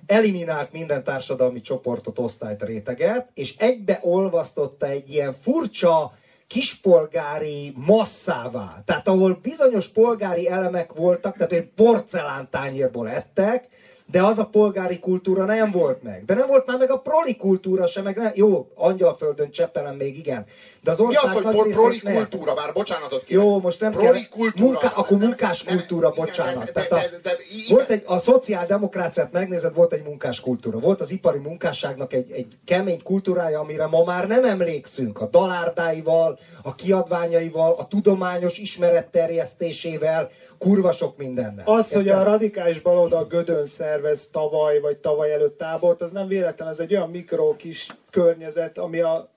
[0.06, 6.12] eliminált minden társadalmi csoportot, osztályt, réteget, és egybe olvasztotta egy ilyen furcsa,
[6.46, 8.82] kispolgári masszává.
[8.84, 13.68] Tehát ahol bizonyos polgári elemek voltak, tehát egy porcelántányérból ettek,
[14.10, 16.24] de az a polgári kultúra nem volt meg.
[16.24, 20.18] De nem volt már meg a proli kultúra sem, meg nem, jó, Angyalföldön Csepelen még
[20.18, 20.44] igen.
[20.86, 23.44] De az ország Mi az, hogy proli kultúra, bár bocsánatot kérek.
[23.44, 24.64] Jó, most nem proli kell, kultúra.
[24.64, 26.72] Munká, akkor munkás nem, kultúra, nem, bocsánat.
[26.72, 27.36] De, de, de, de, de,
[27.68, 30.78] volt egy, a szociáldemokráciát megnézed, volt egy munkás kultúra.
[30.78, 35.20] Volt az ipari munkásságnak egy, egy kemény kultúrája, amire ma már nem emlékszünk.
[35.20, 41.64] A dalárdáival, a kiadványaival, a tudományos ismeret terjesztésével, kurva sok mindennel.
[41.66, 46.68] Az, hogy a radikális baloldal Gödön szervez tavaly vagy tavaly előtt tábort, az nem véletlen,
[46.68, 49.34] ez egy olyan mikro kis környezet, ami a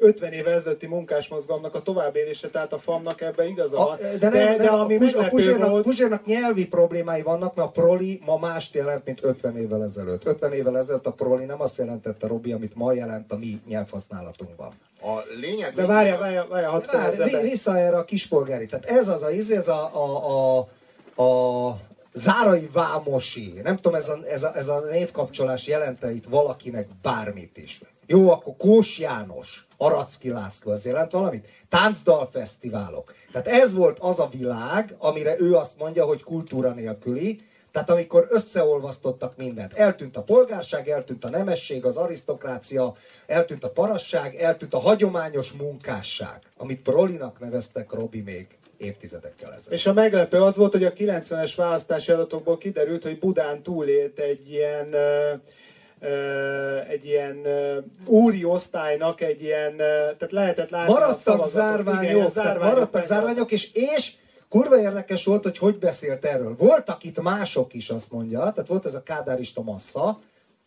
[0.00, 3.96] 50 éve ezelőtti munkásmozgalomnak a továbbélése, tehát a FAM-nak ebbe igaza van.
[3.96, 5.84] De, nem, de, de, de ami a, a Puzsérnak, volt...
[5.84, 10.26] Puzsérnak nyelvi problémái vannak, mert a proli ma mást jelent, mint 50 évvel ezelőtt.
[10.26, 14.72] 50 évvel ezelőtt a proli nem azt jelentette, Robi, amit ma jelent a mi nyelvhasználatunkban.
[15.02, 15.74] A lényeg...
[15.74, 18.66] De várja, várja, várja, hadd Várj, Vissza erre a kispolgári.
[18.66, 20.58] Tehát ez az a, ez a, a,
[21.16, 21.78] a, a
[22.12, 27.56] Zárai Vámosi, nem tudom, ez a, ez a, ez a névkapcsolás jelente itt valakinek bármit
[27.56, 27.80] is.
[28.12, 31.48] Jó, akkor Kós János, Aracki László, ez jelent valamit?
[31.68, 33.14] Táncdalfesztiválok.
[33.32, 37.40] Tehát ez volt az a világ, amire ő azt mondja, hogy kultúra nélküli,
[37.72, 42.94] tehát amikor összeolvasztottak mindent, eltűnt a polgárság, eltűnt a nemesség, az arisztokrácia,
[43.26, 48.46] eltűnt a parasság, eltűnt a hagyományos munkásság, amit Prolinak neveztek Robi még
[48.76, 49.78] évtizedekkel ezelőtt.
[49.78, 54.50] És a meglepő az volt, hogy a 90-es választási adatokból kiderült, hogy Budán túlélt egy
[54.50, 55.40] ilyen uh,
[56.88, 57.46] egy ilyen
[58.06, 63.70] úri osztálynak egy ilyen, tehát lehetett látni maradtak a zárványok, igen, zárványok maradtak zárványok, és,
[63.72, 64.12] és
[64.48, 66.54] kurva érdekes volt, hogy hogy beszélt erről.
[66.58, 70.18] Voltak itt mások is, azt mondja, tehát volt ez a kádárista massza,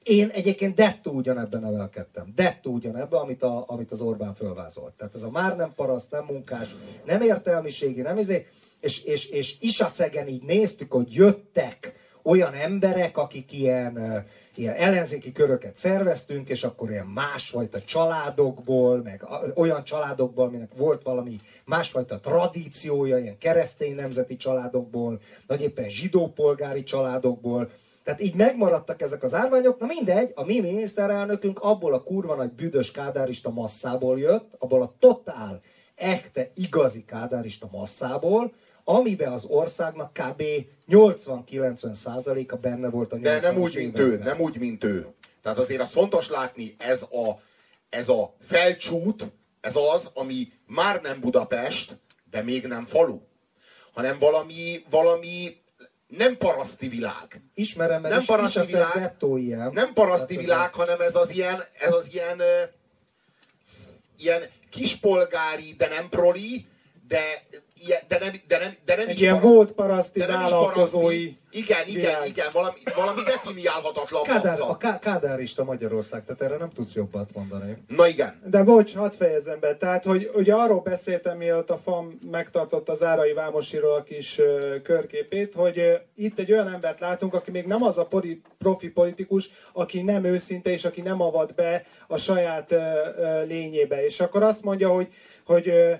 [0.03, 2.31] én egyébként dettó ugyanebben nevelkedtem.
[2.35, 4.93] Dettó ugyanebben, amit, a, amit az Orbán fölvázolt.
[4.93, 8.45] Tehát ez a már nem paraszt, nem munkás, nem értelmiségi, nem izé,
[8.79, 11.93] és, és, és Isaszegen így néztük, hogy jöttek
[12.23, 19.83] olyan emberek, akik ilyen ilyen ellenzéki köröket szerveztünk, és akkor ilyen másfajta családokból, meg olyan
[19.83, 27.69] családokból, aminek volt valami másfajta tradíciója, ilyen keresztény nemzeti családokból, vagy éppen zsidó polgári családokból,
[28.03, 32.51] tehát így megmaradtak ezek az árványok, na mindegy, a mi miniszterelnökünk abból a kurva nagy
[32.51, 35.61] büdös kádárista masszából jött, abból a totál,
[35.95, 40.43] ekte, igazi kádárista masszából, amiben az országnak kb.
[40.89, 45.07] 80-90 százaléka benne volt a De nem úgy, mint ő, nem úgy, mint ő.
[45.41, 47.35] Tehát azért az fontos látni, ez a,
[47.89, 53.19] ez a felcsút, ez az, ami már nem Budapest, de még nem falu,
[53.93, 55.61] hanem valami, valami
[56.07, 57.41] nem paraszti világ.
[57.53, 59.71] Ismerem, mert nem paraszti világ, ilyen.
[59.73, 62.41] Nem paraszti világ, hanem ez az ilyen, ez az ilyen
[64.17, 66.65] ilyen kispolgári, de nem proli,
[67.07, 67.43] de,
[68.07, 70.49] de nem, de nem, de nem Egy is ilyen para- volt paraszti de nem is
[70.51, 71.37] paraszti.
[71.51, 72.27] Igen, igen, világ.
[72.27, 74.69] igen, valami, valami definiálhatatlan Kádár, massza.
[74.69, 77.77] a ká- kádárista Magyarország, tehát erre nem tudsz jobbat mondani.
[77.87, 78.39] Na igen.
[78.45, 79.75] De bocs, hadd fejezzem be.
[79.77, 84.39] Tehát, hogy ugye arról beszéltem, mielőtt a FAM megtartott az Árai Vámosiról a kis
[84.83, 89.49] körképét, hogy itt egy olyan embert látunk, aki még nem az a poli, profi politikus,
[89.73, 92.75] aki nem őszinte, és aki nem avat be a saját
[93.47, 94.05] lényébe.
[94.05, 95.07] És akkor azt mondja, hogy,
[95.45, 95.91] hogy ö,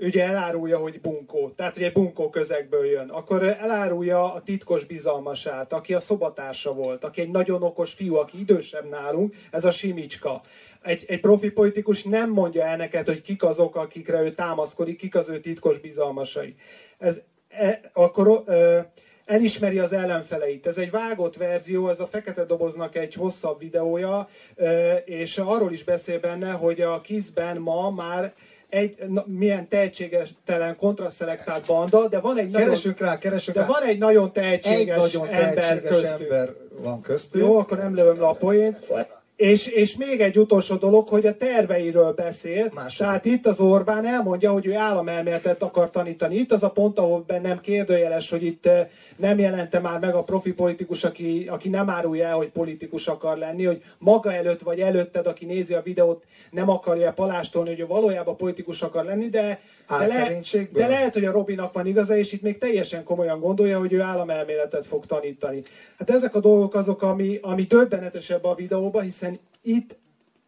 [0.00, 5.72] ugye elárulja, hogy bunkó, tehát hogy egy bunkó közegből jön, akkor elárulja a titkos bizalmasát,
[5.72, 10.42] aki a szobatársa volt, aki egy nagyon okos fiú, aki idősebb nálunk, ez a Simicska.
[10.82, 15.14] Egy, egy profi politikus nem mondja el neked, hogy kik azok, akikre ő támaszkodik, kik
[15.14, 16.54] az ő titkos bizalmasai.
[16.98, 18.78] Ez, e, akkor ö,
[19.24, 20.66] elismeri az ellenfeleit.
[20.66, 25.84] Ez egy vágott verzió, ez a Fekete Doboznak egy hosszabb videója, ö, és arról is
[25.84, 28.34] beszél benne, hogy a kizben ma már
[28.70, 33.68] egy na, milyen tehetségtelen kontraszelektált banda, de van egy nagyon, Keresünk rá, keresünk de rá.
[33.68, 36.20] van egy nagyon Egy tehetséges nagyon ember tehetséges köztük.
[36.20, 37.40] ember van köztük.
[37.40, 38.92] Jó, akkor nem lövöm le a poént.
[39.40, 42.70] És, és még egy utolsó dolog, hogy a terveiről beszél.
[42.74, 42.98] Második.
[42.98, 46.36] Tehát itt az Orbán elmondja, hogy ő államelméletet akar tanítani.
[46.36, 50.22] Itt az a pont, ahol bennem kérdőjeles, hogy itt eh, nem jelente már meg a
[50.22, 54.80] profi politikus, aki, aki nem árulja el, hogy politikus akar lenni, hogy maga előtt vagy
[54.80, 59.40] előtted, aki nézi a videót, nem akarja palástolni, hogy ő valójában politikus akar lenni, de,
[59.40, 60.82] de, le, Álszerénységből?
[60.82, 64.00] de lehet, hogy a Robinak van igaza, és itt még teljesen komolyan gondolja, hogy ő
[64.00, 65.62] államelméletet fog tanítani.
[65.98, 69.29] Hát ezek a dolgok azok, ami, ami döbbenetesebb a videóban, hiszen
[69.62, 69.98] itt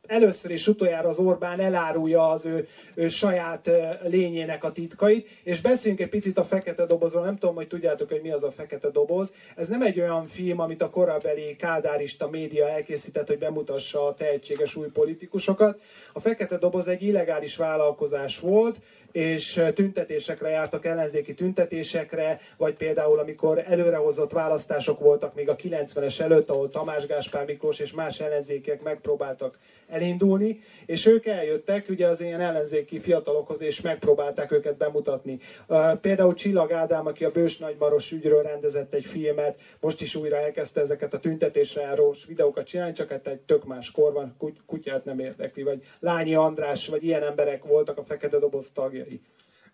[0.07, 3.71] először és utoljára az Orbán elárulja az ő, ő saját
[4.03, 8.21] lényének a titkait, és beszéljünk egy picit a Fekete Dobozról, nem tudom, hogy tudjátok, hogy
[8.23, 9.33] mi az a Fekete Doboz.
[9.57, 14.77] Ez nem egy olyan film, amit a korabeli kádárista média elkészített, hogy bemutassa a tehetséges
[14.77, 15.81] új politikusokat.
[16.13, 18.81] A Fekete Doboz egy illegális vállalkozás volt,
[19.13, 26.51] és tüntetésekre jártak, ellenzéki tüntetésekre, vagy például amikor előrehozott választások voltak még a 90-es előtt,
[26.51, 29.59] ahol Tamás Gáspár Miklós és más ellenzékiek megpróbáltak
[29.93, 35.39] elindulni, és ők eljöttek ugye az ilyen ellenzéki fiatalokhoz, és megpróbálták őket bemutatni.
[35.69, 40.37] Uh, Például Csillag Ádám, aki a Bős Nagymaros ügyről rendezett egy filmet, most is újra
[40.37, 45.05] elkezdte ezeket a tüntetésre járós videókat csinálni, csak hát egy tök más korban, kuty- kutyát
[45.05, 49.21] nem érdekli, vagy Lányi András, vagy ilyen emberek voltak a Fekete Doboz tagjai.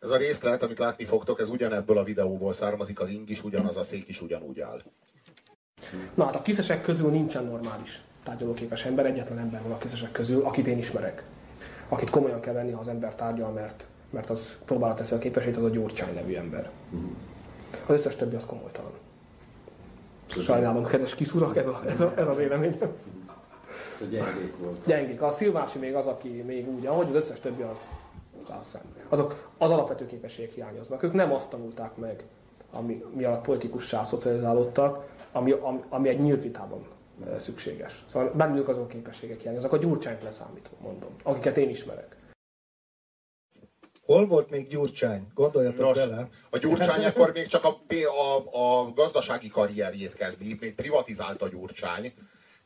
[0.01, 3.77] Ez a részlet, amit látni fogtok, ez ugyanebből a videóból származik, az ing is ugyanaz,
[3.77, 4.81] a szék is ugyanúgy áll.
[6.15, 10.45] Na hát a kiszesek közül nincsen normális tárgyalóképes ember, egyetlen ember van a kiszesek közül,
[10.45, 11.23] akit én ismerek.
[11.89, 15.57] Akit komolyan kell venni, ha az ember tárgyal, mert, mert az próbálat teszi a képesét,
[15.57, 16.71] az a Gyurcsány nevű ember.
[17.87, 18.91] Az összes többi az komolytalan.
[20.27, 22.93] Sajnálom, kedves kiszurak, ez a, ez a, ez a véleményem.
[24.01, 24.87] A gyengék volt.
[24.87, 25.23] Gyengék.
[25.23, 27.89] A Szilvási még az, aki még úgy, ahogy az összes többi az,
[28.61, 29.03] az szemben.
[29.09, 31.03] Azok az alapvető képességek hiányoznak.
[31.03, 32.25] Ők nem azt tanulták meg,
[32.73, 36.83] ami, mi alatt politikussá szocializálódtak, ami, ami, ami egy nyílt vitában
[37.39, 38.05] szükséges.
[38.09, 39.73] Szóval bennük azok a képességek hiányoznak.
[39.73, 41.17] A Gyurcsányt leszámítva, mondom.
[41.23, 42.17] Akiket én ismerek.
[44.03, 45.27] Hol volt még Gyurcsány?
[45.35, 46.29] Gondoljatok Nos, bele.
[46.51, 52.13] a Gyurcsány akkor még csak a, a, a gazdasági karrierjét kezdi, még privatizált a Gyurcsány.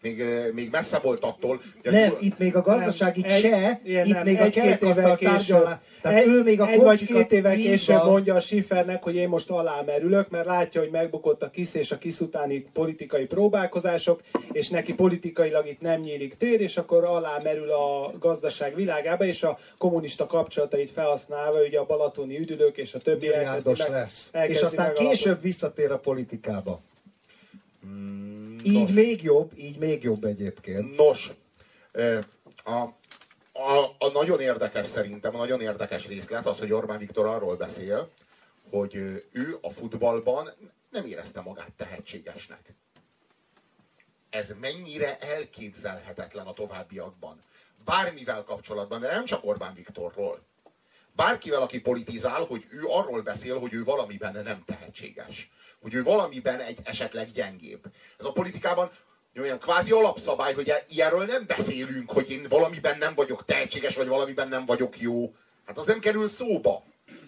[0.02, 1.56] Még, még messze volt attól.
[1.56, 4.38] hogy a Nem, Gyur- itt még a gazdasági Nem, egy- se, ilyen itt nem, még
[4.38, 5.78] a egy-két kerekasztal tárgyalás.
[6.02, 9.28] Tehát egy, ő még a egy vagy két évvel később mondja a Schiffernek, hogy én
[9.28, 14.20] most alámerülök, mert látja, hogy megbukott a KISZ és a KISZ utáni politikai próbálkozások,
[14.52, 19.58] és neki politikailag itt nem nyílik tér, és akkor alámerül a gazdaság világába, és a
[19.78, 24.28] kommunista kapcsolatait felhasználva, ugye a balatoni üdülők és a többi milliárdos elkezdi meg- lesz.
[24.32, 26.80] elkezdi És aztán később visszatér a politikába.
[27.86, 30.96] Mm, Így még jobb, így még jobb egyébként.
[30.96, 31.32] Nos,
[32.64, 32.70] a,
[33.52, 38.10] a, a nagyon érdekes szerintem, a nagyon érdekes részlet az, hogy Orbán Viktor arról beszél,
[38.70, 38.94] hogy
[39.32, 40.50] ő a futballban
[40.90, 42.74] nem érezte magát tehetségesnek.
[44.30, 47.42] Ez mennyire elképzelhetetlen a továbbiakban.
[47.84, 50.38] Bármivel kapcsolatban, de nem csak Orbán Viktorról.
[51.14, 55.50] Bárkivel, aki politizál, hogy ő arról beszél, hogy ő valamiben nem tehetséges.
[55.80, 57.84] Hogy ő valamiben egy esetleg gyengébb.
[58.18, 58.90] Ez a politikában
[59.40, 64.08] olyan kvázi alapszabály, hogy e- ilyenről nem beszélünk, hogy én valamiben nem vagyok tehetséges, vagy
[64.08, 65.34] valamiben nem vagyok jó.
[65.66, 66.84] Hát az nem kerül szóba.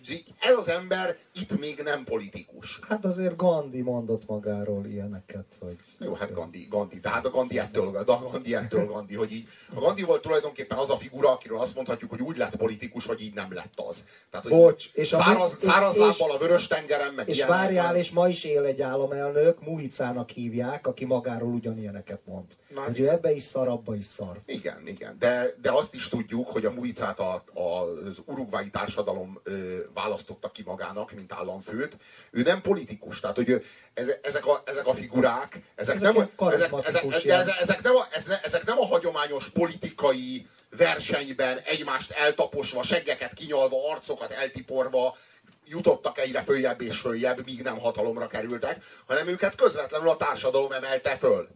[0.08, 2.78] És ez az ember itt még nem politikus.
[2.88, 5.76] Hát azért Gandhi mondott magáról ilyeneket, hogy...
[6.00, 9.48] Jó, hát Gandhi, Gandhi, de hát a Gandhi ettől, a Gandhi ettől Gandhi, hogy így,
[9.74, 13.20] a Gandhi volt tulajdonképpen az a figura, akiről azt mondhatjuk, hogy úgy lett politikus, hogy
[13.20, 14.04] így nem lett az.
[14.30, 17.36] Tehát, hogy Bocs, és a- száraz, és- száraz és- lábbal a vörös tengeren, meg És
[17.36, 22.46] ilyenek, várjál, és ma is él egy államelnök, Muhicának hívják, aki magáról ugyanilyeneket mond.
[22.74, 24.38] Na, hogy ő ebbe is szar, abba is szar.
[24.46, 25.16] Igen, igen.
[25.18, 27.60] De, de azt is tudjuk, hogy a Muicát a, a,
[28.06, 31.96] az urugvái társadalom ö, választotta ki magának, mint államfőt.
[32.30, 33.64] Ő nem politikus, tehát hogy
[33.94, 38.06] ez, ezek, a, ezek a figurák, ezek, Ezek nem, ezek, ezek, ezek, ezek, nem a,
[38.10, 40.46] ez ezek nem a hagyományos politikai
[40.76, 45.16] versenyben egymást eltaposva, seggeket kinyalva, arcokat eltiporva
[45.64, 51.16] jutottak egyre följebb és följebb, míg nem hatalomra kerültek, hanem őket közvetlenül a társadalom emelte
[51.16, 51.48] föl.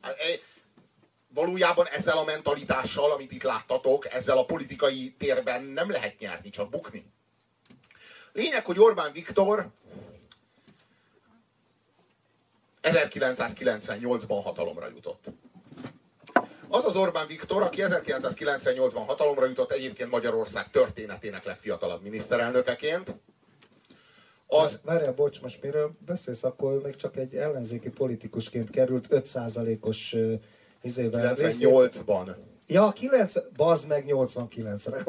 [0.00, 0.38] Hát, e-
[1.34, 6.70] valójában ezzel a mentalitással, amit itt láttatok, ezzel a politikai térben nem lehet nyerni, csak
[6.70, 7.12] bukni.
[8.34, 9.70] Lényeg, hogy Orbán Viktor
[12.82, 15.30] 1998-ban hatalomra jutott.
[16.68, 23.14] Az az Orbán Viktor, aki 1998-ban hatalomra jutott egyébként Magyarország történetének legfiatalabb miniszterelnökeként,
[24.46, 30.32] az Várjál, bocs, most miről beszélsz, akkor még csak egy ellenzéki politikusként került 5%-os uh,
[30.82, 31.34] izével.
[31.34, 32.34] részét- 98-ban
[32.74, 35.02] Ja, 9, bazd meg 89-re.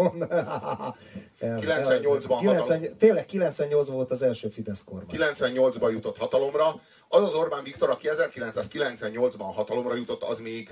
[1.40, 5.06] 98-ban 90, Tényleg 98 volt az első Fidesz kormány.
[5.10, 6.66] 98-ban jutott hatalomra.
[7.08, 10.70] Az az Orbán Viktor, aki 1998-ban hatalomra jutott, az még,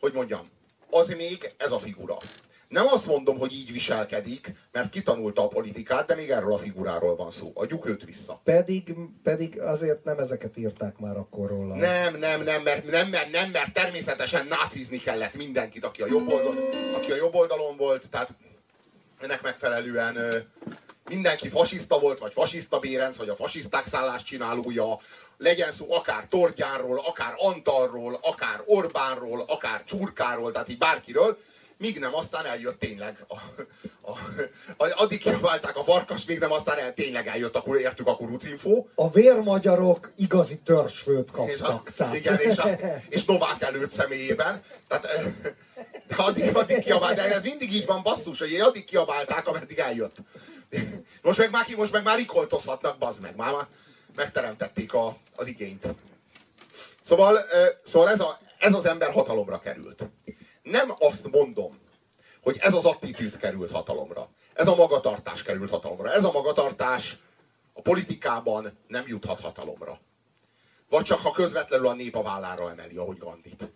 [0.00, 0.50] hogy mondjam,
[0.94, 2.16] az még ez a figura.
[2.68, 7.16] Nem azt mondom, hogy így viselkedik, mert kitanulta a politikát, de még erről a figuráról
[7.16, 7.52] van szó.
[7.54, 8.40] Adjuk őt vissza.
[8.44, 11.74] Pedig, pedig azért nem ezeket írták már akkor róla.
[11.74, 16.32] Nem, nem, nem, mert, nem, mert, nem, mert természetesen nácizni kellett mindenkit, aki a jobb
[16.32, 16.56] oldalon,
[16.94, 18.34] aki a jobb oldalon volt, tehát
[19.20, 20.16] ennek megfelelően
[21.08, 24.98] mindenki fasiszta volt, vagy fasiszta bérenc, vagy a fasiszták szállás csinálója,
[25.36, 31.38] legyen szó akár Tordjánról, akár Antalról, akár Orbánról, akár Csurkáról, tehát így bárkiről,
[31.82, 33.24] míg nem aztán eljött tényleg.
[33.28, 33.34] A,
[34.00, 34.16] a,
[34.76, 38.88] a, addig kiabálták a farkas, még nem aztán el, tényleg eljött, akkor értük a kurucinfó.
[38.94, 41.94] A vérmagyarok igazi törzsfőt És a, kaptak.
[41.94, 42.68] tehát- igen, és, a,
[43.08, 44.60] és Novák előtt személyében.
[44.88, 45.24] Tehát, eh,
[46.08, 50.16] de addig, addig kiabált, de ez mindig így van basszus, hogy addig kiabálták, ameddig eljött.
[51.22, 53.66] Most meg már, most meg már rikoltozhatnak, bazd meg, már, már
[54.14, 55.88] megteremtették a, az igényt.
[57.00, 57.38] Szóval,
[57.84, 60.10] szóval ez, a, ez az ember hatalomra került.
[60.62, 61.80] Nem azt mondom,
[62.42, 64.28] hogy ez az attitűd került hatalomra.
[64.54, 66.12] Ez a magatartás került hatalomra.
[66.12, 67.18] Ez a magatartás
[67.72, 70.00] a politikában nem juthat hatalomra.
[70.88, 73.72] Vagy csak ha közvetlenül a nép a vállára emeli, ahogy Gandit.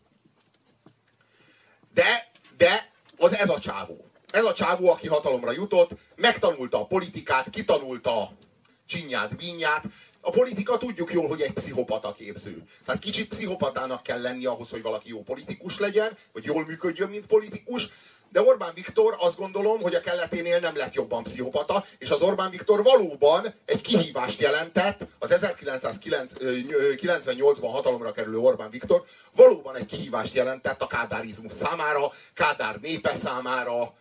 [1.94, 4.05] De, de az ez a csávó.
[4.37, 8.30] Ez a csávó, aki hatalomra jutott, megtanulta a politikát, kitanulta
[8.87, 9.84] csinyát, bínyát.
[10.20, 12.62] A politika tudjuk jól, hogy egy pszichopata képző.
[12.84, 17.26] Tehát kicsit pszichopatának kell lenni ahhoz, hogy valaki jó politikus legyen, vagy jól működjön, mint
[17.26, 17.89] politikus.
[18.32, 22.51] De Orbán Viktor azt gondolom, hogy a kelleténél nem lett jobban pszichopata, és az Orbán
[22.51, 29.03] Viktor valóban egy kihívást jelentett, az 1998-ban hatalomra kerülő Orbán Viktor
[29.34, 33.95] valóban egy kihívást jelentett a kádárizmus számára, Kádár népe számára,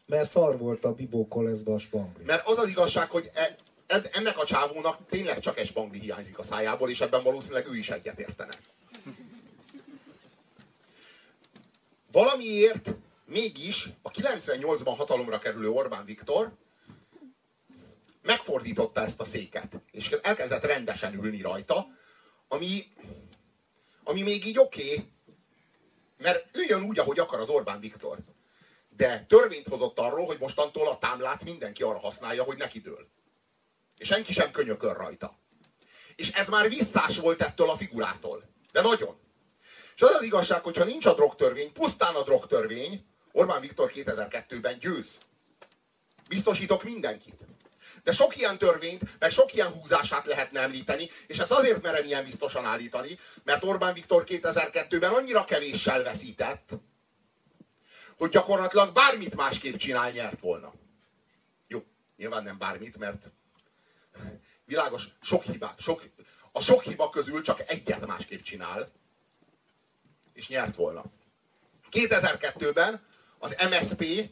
[0.05, 2.23] Mert szar volt a Bibó koleszbe a spangli.
[2.23, 3.55] Mert az az igazság, hogy e,
[3.87, 7.89] ennek a csávónak tényleg csak egy spangli hiányzik a szájából, és ebben valószínűleg ő is
[7.89, 8.57] egyet értene.
[12.11, 16.53] Valamiért mégis a 98-ban hatalomra kerülő Orbán Viktor
[18.21, 21.87] megfordította ezt a széket, és elkezdett rendesen ülni rajta,
[22.47, 22.87] ami,
[24.03, 25.11] ami még így oké, okay,
[26.17, 28.17] mert üljön úgy, ahogy akar az Orbán Viktor.
[28.89, 33.07] De törvényt hozott arról, hogy mostantól a támlát mindenki arra használja, hogy neki dől.
[33.97, 35.39] És senki sem könyökön rajta.
[36.15, 38.49] És ez már visszás volt ettől a figurától.
[38.71, 39.19] De nagyon.
[39.95, 45.19] És az az igazság, hogyha nincs a drogtörvény, pusztán a drogtörvény, Orbán Viktor 2002-ben győz.
[46.27, 47.45] Biztosítok mindenkit.
[48.03, 52.23] De sok ilyen törvényt, meg sok ilyen húzását lehetne említeni, és ezt azért merem ilyen
[52.23, 56.69] biztosan állítani, mert Orbán Viktor 2002-ben annyira kevéssel veszített,
[58.17, 60.73] hogy gyakorlatilag bármit másképp csinál, nyert volna.
[61.67, 61.83] Jó,
[62.17, 63.31] nyilván nem bármit, mert
[64.65, 66.03] világos, sok hiba, sok,
[66.51, 68.91] a sok hiba közül csak egyet másképp csinál,
[70.33, 71.03] és nyert volna.
[71.91, 73.01] 2002-ben
[73.37, 74.31] az MSP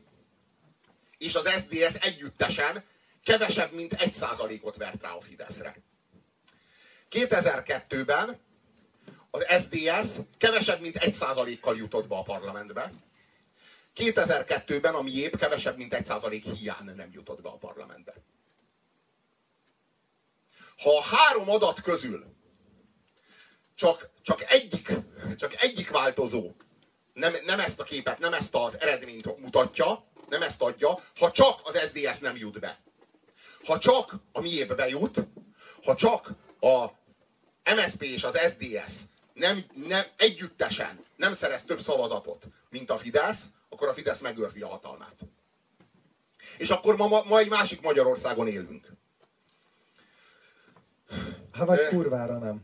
[1.17, 2.83] és az SDS együttesen
[3.23, 5.75] kevesebb, mint egy százalékot vert rá a Fideszre.
[7.11, 8.39] 2002-ben
[9.31, 12.93] az SDS kevesebb, mint egy százalékkal jutott be a parlamentbe.
[13.95, 18.13] 2002-ben a miép kevesebb, mint egy százalék hiány nem jutott be a parlamentbe.
[20.83, 22.25] Ha a három adat közül
[23.75, 24.91] csak, csak, egyik,
[25.37, 26.51] csak egyik változó
[27.13, 31.59] nem, nem ezt a képet, nem ezt az eredményt mutatja, nem ezt adja, ha csak
[31.63, 32.79] az SDS nem jut be.
[33.65, 35.17] Ha csak a miébb bejut,
[35.83, 36.85] ha csak a
[37.75, 38.93] MSP és az SDS
[39.33, 44.67] nem, nem, együttesen nem szerez több szavazatot, mint a Fidesz, akkor a Fidesz megőrzi a
[44.67, 45.19] hatalmát.
[46.57, 48.87] És akkor ma, ma, egy másik Magyarországon élünk.
[51.51, 52.61] Hát vagy kurvára nem.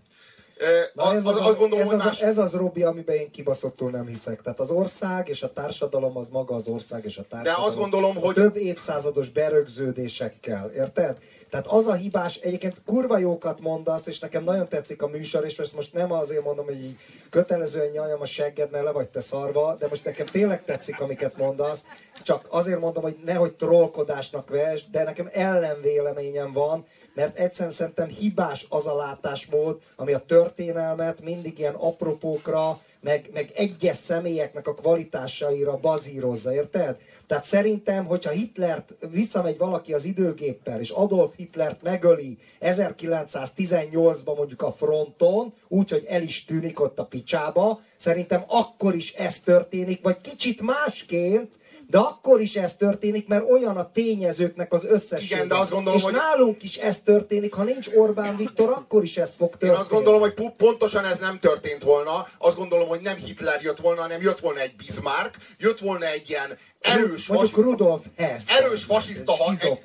[0.94, 2.22] Na ez az, az, gondolom, ez, az, más...
[2.22, 4.42] ez az, Robi, amiben én kibaszottul nem hiszek.
[4.42, 7.62] Tehát az ország és a társadalom az maga az ország és a társadalom.
[7.62, 8.34] De azt gondolom, hogy...
[8.34, 11.18] Több évszázados berögződésekkel, érted?
[11.50, 15.58] Tehát az a hibás, egyébként kurva jókat mondasz, és nekem nagyon tetszik a műsor, és
[15.58, 16.98] most, most nem azért mondom, hogy így
[17.30, 21.38] kötelezően nyaljam a segged, mert le vagy te szarva, de most nekem tényleg tetszik, amiket
[21.38, 21.86] mondasz,
[22.24, 26.86] csak azért mondom, hogy nehogy trollkodásnak ves, de nekem ellenvéleményem van,
[27.20, 33.52] mert egyszerűen szerintem hibás az a látásmód, ami a történelmet mindig ilyen apropókra, meg, meg
[33.56, 36.98] egyes személyeknek a kvalitásaira bazírozza, érted?
[37.28, 44.72] Tehát szerintem, hogyha Hitlert visszamegy valaki az időgéppel, és Adolf Hitlert megöli 1918-ban mondjuk a
[44.72, 50.62] fronton, úgyhogy el is tűnik ott a picsába, szerintem akkor is ez történik, vagy kicsit
[50.62, 51.50] másként,
[51.90, 55.36] de akkor is ez történik, mert olyan a tényezőknek az összessége.
[55.36, 56.14] Igen, de azt gondolom, és hogy...
[56.14, 59.72] nálunk is ez történik, ha nincs Orbán Viktor, akkor is ez fog történni.
[59.72, 62.26] Én azt gondolom, hogy pontosan ez nem történt volna.
[62.38, 66.30] Azt gondolom, hogy nem Hitler jött volna, hanem jött volna egy Bismarck, jött volna egy
[66.30, 67.28] ilyen erős...
[67.28, 67.66] Mondjuk vas...
[67.66, 68.44] Rudolf Hess.
[68.48, 69.34] Erős fasiszta,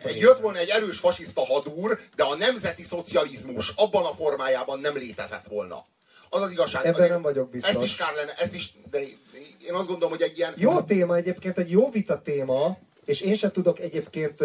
[0.03, 4.97] egy, jött volna egy erős fasiszta hadúr, de a nemzeti szocializmus abban a formájában nem
[4.97, 5.85] létezett volna.
[6.35, 6.87] Az az igazság.
[6.87, 7.75] Ebben nem vagyok biztos.
[7.75, 8.99] Ezt is kár lenne, ezt is, de
[9.67, 10.53] én azt gondolom, hogy egy ilyen...
[10.57, 14.45] Jó téma egyébként, egy jó vita téma, és én sem tudok egyébként,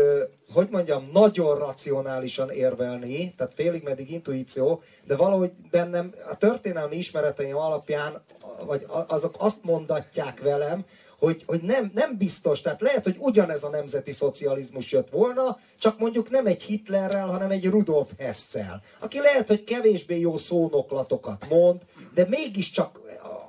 [0.54, 7.58] hogy mondjam, nagyon racionálisan érvelni, tehát félig meddig intuíció, de valahogy bennem a történelmi ismereteim
[7.58, 8.24] alapján,
[8.66, 10.86] vagy azok azt mondatják velem,
[11.20, 16.00] hogy, hogy nem, nem biztos, tehát lehet, hogy ugyanez a nemzeti szocializmus jött volna, csak
[16.00, 21.82] mondjuk nem egy Hitlerrel, hanem egy Rudolf Hessel, aki lehet, hogy kevésbé jó szónoklatokat mond,
[22.14, 23.00] de mégiscsak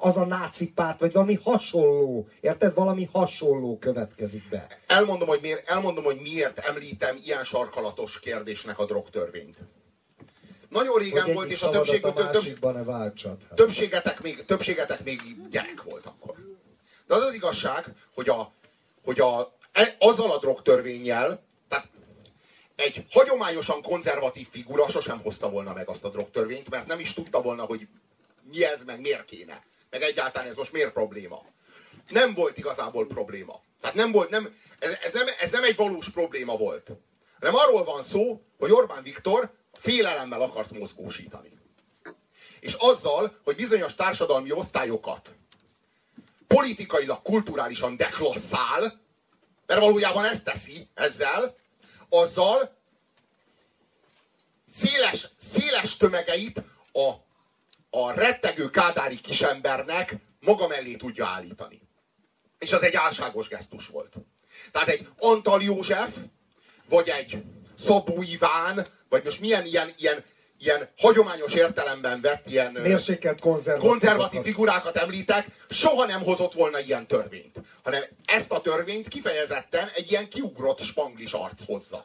[0.00, 2.74] az a náci párt, vagy valami hasonló, érted?
[2.74, 4.66] Valami hasonló következik be.
[4.86, 9.56] Elmondom, hogy miért, elmondom, hogy miért említem ilyen sarkalatos kérdésnek a drogtörvényt.
[10.68, 12.32] Nagyon régen volt, és a többség, a több,
[13.48, 13.56] hát.
[13.56, 16.29] többségetek, még, többségetek még gyerek volt akkor.
[17.10, 17.84] De az az igazság,
[18.14, 18.52] hogy, a,
[19.04, 21.88] hogy a, e, azzal a drogtörvényjel, tehát
[22.76, 27.42] egy hagyományosan konzervatív figura sosem hozta volna meg azt a drogtörvényt, mert nem is tudta
[27.42, 27.88] volna, hogy
[28.42, 29.64] mi ez, meg miért kéne.
[29.90, 31.44] Meg egyáltalán ez most miért probléma.
[32.08, 33.62] Nem volt igazából probléma.
[33.80, 34.48] Tehát nem volt, nem,
[34.78, 36.92] ez, ez, nem, ez nem egy valós probléma volt.
[37.38, 41.58] Nem arról van szó, hogy Orbán Viktor félelemmel akart mozgósítani.
[42.60, 45.30] És azzal, hogy bizonyos társadalmi osztályokat
[46.54, 49.00] politikailag, kulturálisan deklasszál,
[49.66, 51.56] mert valójában ezt teszi ezzel,
[52.08, 52.76] azzal
[54.68, 57.10] széles, széles tömegeit a,
[57.98, 61.80] a rettegő kádári kisembernek maga mellé tudja állítani.
[62.58, 64.14] És az egy álságos gesztus volt.
[64.70, 66.16] Tehát egy Antal József,
[66.88, 67.42] vagy egy
[67.78, 70.24] Szabó Iván, vagy most milyen ilyen, ilyen,
[70.60, 77.06] ilyen hagyományos értelemben vett ilyen Mérsékelt konzervatív, konzervatív figurákat említek, soha nem hozott volna ilyen
[77.06, 77.60] törvényt.
[77.82, 82.04] Hanem ezt a törvényt kifejezetten egy ilyen kiugrott spanglis arc hozza.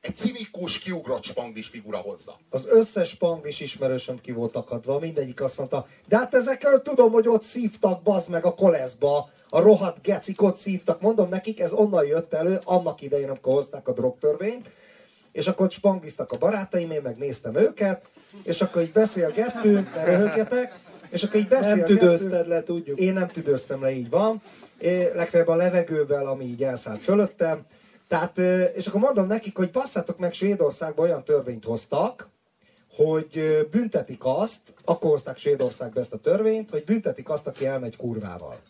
[0.00, 2.38] Egy cinikus, kiugrott spanglis figura hozza.
[2.50, 7.28] Az összes spanglis ismerősöm ki volt akadva, mindegyik azt mondta, de hát ezekről tudom, hogy
[7.28, 12.06] ott szívtak, bazd meg a koleszba, a rohadt gecik ott szívtak, mondom nekik, ez onnan
[12.06, 14.68] jött elő, annak idején, amikor hozták a drogtörvényt,
[15.36, 18.02] és akkor spangiztak a barátaim, én megnéztem őket,
[18.42, 20.78] és akkor így beszélgettünk, mert röhögjetek,
[21.10, 21.98] és akkor így Nem beszélgettünk.
[21.98, 22.98] tüdőzted le, tudjuk.
[22.98, 24.42] Én nem tüdőztem le, így van.
[24.78, 27.66] É, legfeljebb a levegővel, ami így elszállt fölöttem.
[28.08, 28.38] Tehát,
[28.74, 32.28] és akkor mondom nekik, hogy basszátok meg, Svédországban olyan törvényt hoztak,
[32.90, 38.60] hogy büntetik azt, akkor hozták Svédországba ezt a törvényt, hogy büntetik azt, aki elmegy kurvával.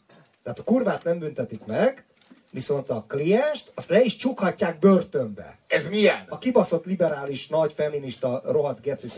[0.43, 2.05] Tehát a kurvát nem büntetik meg,
[2.57, 5.59] viszont a klienst, azt le is csukhatják börtönbe.
[5.67, 6.25] Ez milyen?
[6.29, 9.09] A kibaszott liberális, nagy feminista, rohadt geci.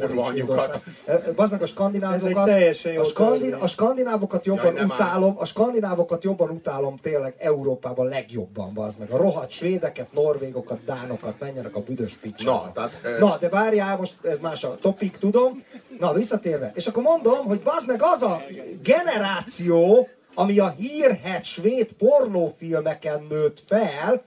[1.36, 2.30] Bazd meg a skandinávokat.
[2.30, 6.96] Ez egy teljesen jó a, skandin, a skandinávokat jobban Jaj, utálom, a skandinávokat jobban utálom
[6.96, 9.10] tényleg Európában legjobban, bazd meg.
[9.10, 12.62] A rohadt svédeket, norvégokat, dánokat, menjenek a büdös picsába.
[12.64, 15.64] Na, tehát, ö- Na, de várjál, most ez más a topik, tudom.
[15.98, 16.70] Na, visszatérve.
[16.74, 18.42] És akkor mondom, hogy bazd meg az a
[18.82, 20.08] generáció,
[20.38, 24.24] ami a hírhet svéd pornófilmeken nőtt fel,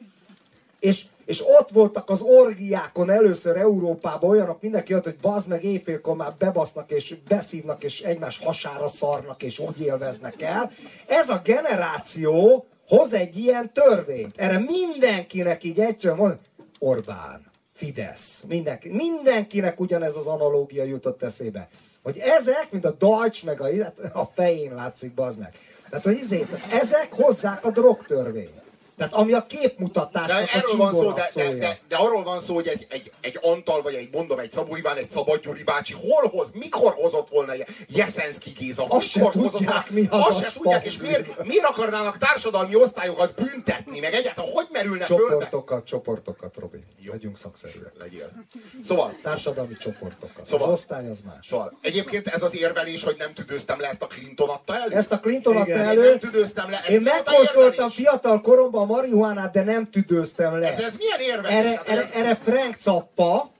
[0.80, 6.16] és, és ott voltak az orgiákon először Európában olyanok, mindenki jött, hogy bazd meg éjfélkor
[6.16, 10.72] már bebasznak és beszívnak és egymás hasára szarnak és úgy élveznek el.
[11.08, 14.38] Ez a generáció hoz egy ilyen törvényt.
[14.38, 16.38] Erre mindenkinek így egyszerűen mond,
[16.80, 21.70] Orbán, Fidesz, mindenki, mindenkinek ugyanez az analógia jutott eszébe.
[22.04, 25.56] Hogy ezek, mint a Deutsch, meg a, hát a fején látszik, bazd meg.
[25.92, 28.61] Tehát, hogy izét, ezek hozzák a drogtörvényt.
[29.02, 32.40] Tehát ami a De képmutatásnak a erről van szó, de, de, de, de, arról van
[32.40, 35.64] szó, hogy egy, egy, egy Antal, vagy egy mondom, egy Szabó Iván, egy Szabad Gyuri
[35.64, 37.54] bácsi hol hoz, mikor hozott volna
[37.88, 41.66] Jeszenszki Géza, Azt se tudják, volna, mi az azt a se tudják, és miért, miért
[41.66, 45.24] akarnának társadalmi osztályokat büntetni, meg egyáltalán hogy merülne fölbe?
[45.24, 46.84] Csoportokat, csoportokat, Robi.
[47.06, 47.94] Legyünk szakszerűek.
[48.00, 48.46] Legyél.
[48.84, 50.46] Szóval, Társadalmi csoportokat.
[50.46, 51.48] Szóval- Az osztály az más.
[51.48, 54.96] szóval, egyébként ez az érvelés, hogy nem tüdőztem le, ezt a Clinton adta elő?
[54.96, 55.84] Ezt a Clinton adta Igen.
[55.84, 56.10] Én elő.
[56.10, 60.68] nem tüdőztem le, ez Én megkóstoltam fiatal koromban a marihuánát, de nem tüdőztem le.
[60.68, 61.58] Ez, ez milyen érvelés?
[61.58, 63.52] Erre, Hát erre, erre Frank Zappa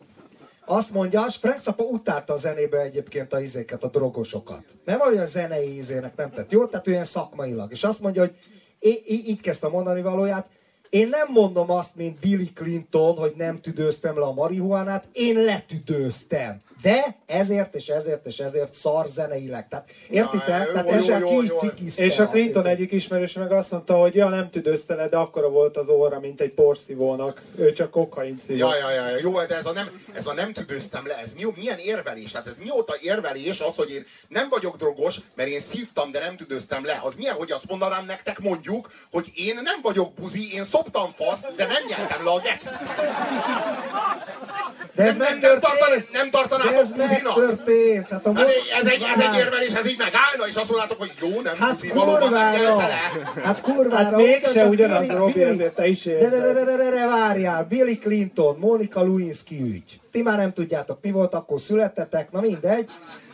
[0.66, 4.64] azt mondja, és Frank Zappa utálta a zenébe egyébként a izéket, a drogosokat.
[4.86, 7.72] Valahogy a zenei izének nem tett jó, tehát olyan szakmailag.
[7.72, 8.36] És azt mondja, hogy
[8.80, 10.48] í- í- így kezdte mondani valóját,
[10.90, 16.62] én nem mondom azt, mint Billy Clinton, hogy nem tüdőztem le a marihuánát, én letüdőztem.
[16.82, 19.68] De ezért és ezért és ezért szar zeneileg.
[19.68, 20.72] Tehát értitek?
[20.72, 22.04] Tehát ezzel ki is cikizte.
[22.04, 25.50] És a Clinton egyik ismerős meg azt mondta, hogy ja, nem tüdőzte le, de akkora
[25.50, 27.42] volt az óra, mint egy porszívónak.
[27.56, 28.60] Ő csak kokain szívott.
[28.60, 31.34] Ja, ja, ja, ja, jó, de ez a nem, ez a nem tüdőztem le, ez
[31.34, 32.34] mi, milyen érvelés?
[32.34, 36.36] Hát ez mióta érvelés az, hogy én nem vagyok drogos, mert én szívtam, de nem
[36.36, 37.00] tüdőztem le.
[37.04, 41.56] Az milyen, hogy azt mondanám nektek mondjuk, hogy én nem vagyok buzi, én szoptam faszt,
[41.56, 42.80] de nem nyeltem le a gecit.
[44.96, 45.52] De ez Nem, nem,
[46.12, 48.08] nem, tartan, nem De ez megtörtént.
[48.08, 48.48] Tehát a Hát
[48.80, 51.72] ez egy, ez egy érvelés, ez így megállna, és azt mondátok, hogy jó, nem Hát
[51.74, 52.34] buzi, valóban.
[53.44, 54.04] Hát kurvára!
[54.04, 56.54] Hát mégse ugyanaz, Billy- Robi, ezért te is De, de, de, érzed.
[56.54, 57.64] de, de, de, de, várjál!
[57.70, 60.00] Billy Clinton, Monica Lewinsky ügy.
[60.12, 62.90] Ti már nem tudjátok, mi volt, akkor születtetek, na mindegy.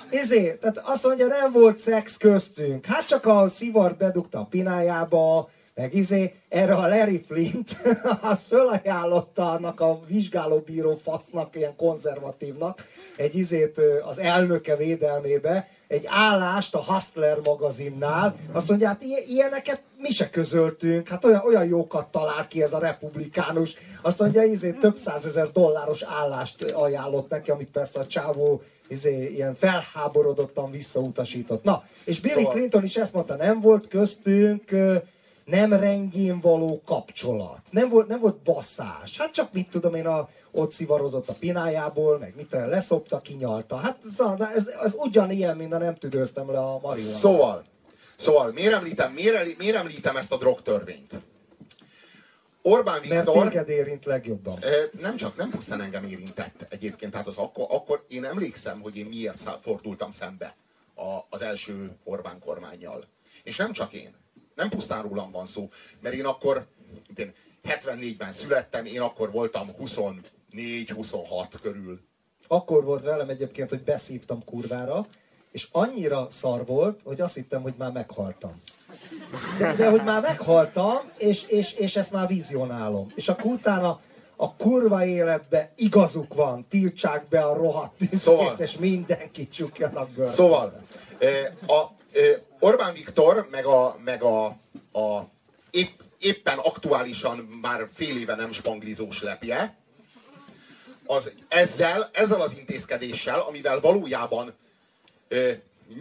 [0.09, 2.85] Izé, tehát azt mondja, nem volt szex köztünk.
[2.85, 7.78] Hát csak a szivart bedugta a pinájába, meg izé, erre a Larry Flint,
[8.32, 12.84] az fölajánlotta annak a vizsgálóbíró fasznak, ilyen konzervatívnak,
[13.17, 20.09] egy izét az elnöke védelmébe, egy állást a Hustler magazinnál, azt mondja, hát ilyeneket mi
[20.09, 23.75] se közöltünk, hát olyan, olyan jókat talál ki ez a republikánus.
[24.01, 29.53] Azt mondja, izé, több százezer dolláros állást ajánlott neki, amit persze a csávó izé, ilyen
[29.53, 31.63] felháborodottan visszautasított.
[31.63, 34.71] Na, és Billy Szóval- Clinton is ezt mondta, nem volt köztünk
[35.47, 37.61] nem rendjén való kapcsolat.
[37.71, 39.17] Nem volt, nem volt basszás.
[39.17, 43.75] Hát csak mit tudom én, a, ott szivarozott a pinájából, meg mit tudom, leszopta, kinyalta.
[43.75, 43.97] Hát
[44.55, 47.17] ez, ez, ugyanilyen, mint a nem tüdőztem le a marihuana.
[47.17, 47.65] Szóval,
[48.15, 51.13] szóval miért említem, miért, miért említem ezt a drogtörvényt?
[52.61, 53.47] Orbán Mert Viktor...
[53.47, 54.59] téged érint legjobban.
[55.01, 59.05] Nem csak, nem pusztán engem érintett egyébként, tehát az akkor, akkor én emlékszem, hogy én
[59.05, 60.55] miért fordultam szembe
[60.95, 63.03] a, az első Orbán kormányjal.
[63.43, 64.15] És nem csak én.
[64.58, 65.70] Nem pusztán rólam van szó,
[66.01, 66.66] mert én akkor,
[67.16, 67.34] én
[67.64, 71.99] 74-ben születtem, én akkor voltam 24-26 körül.
[72.47, 75.08] Akkor volt velem egyébként, hogy beszívtam kurvára,
[75.51, 78.62] és annyira szar volt, hogy azt hittem, hogy már meghaltam.
[79.58, 83.08] De, de hogy már meghaltam, és, és, és ezt már vizionálom.
[83.16, 83.99] És akkor utána
[84.36, 90.32] a kurva életbe igazuk van, tiltsák be a rohadt Szóval- és mindenki csukjanak bőrbe.
[90.32, 90.82] Szóval,
[91.20, 91.95] eh, a,
[92.60, 94.45] Orbán Viktor, meg a, meg a,
[94.91, 95.30] a
[95.72, 99.78] épp, éppen aktuálisan már fél éve nem spanglizós lepje,
[101.05, 104.53] az ezzel, ezzel az intézkedéssel, amivel valójában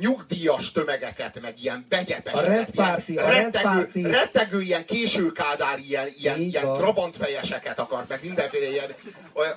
[0.01, 6.09] nyugdíjas tömegeket, meg ilyen begyepeseket, A rendpárti- ilyen a rettegő, rendpárti- rettegő ilyen későkádár, ilyen,
[6.19, 8.95] ilyen, Így ilyen trabantfejeseket akart, meg mindenféle ilyen,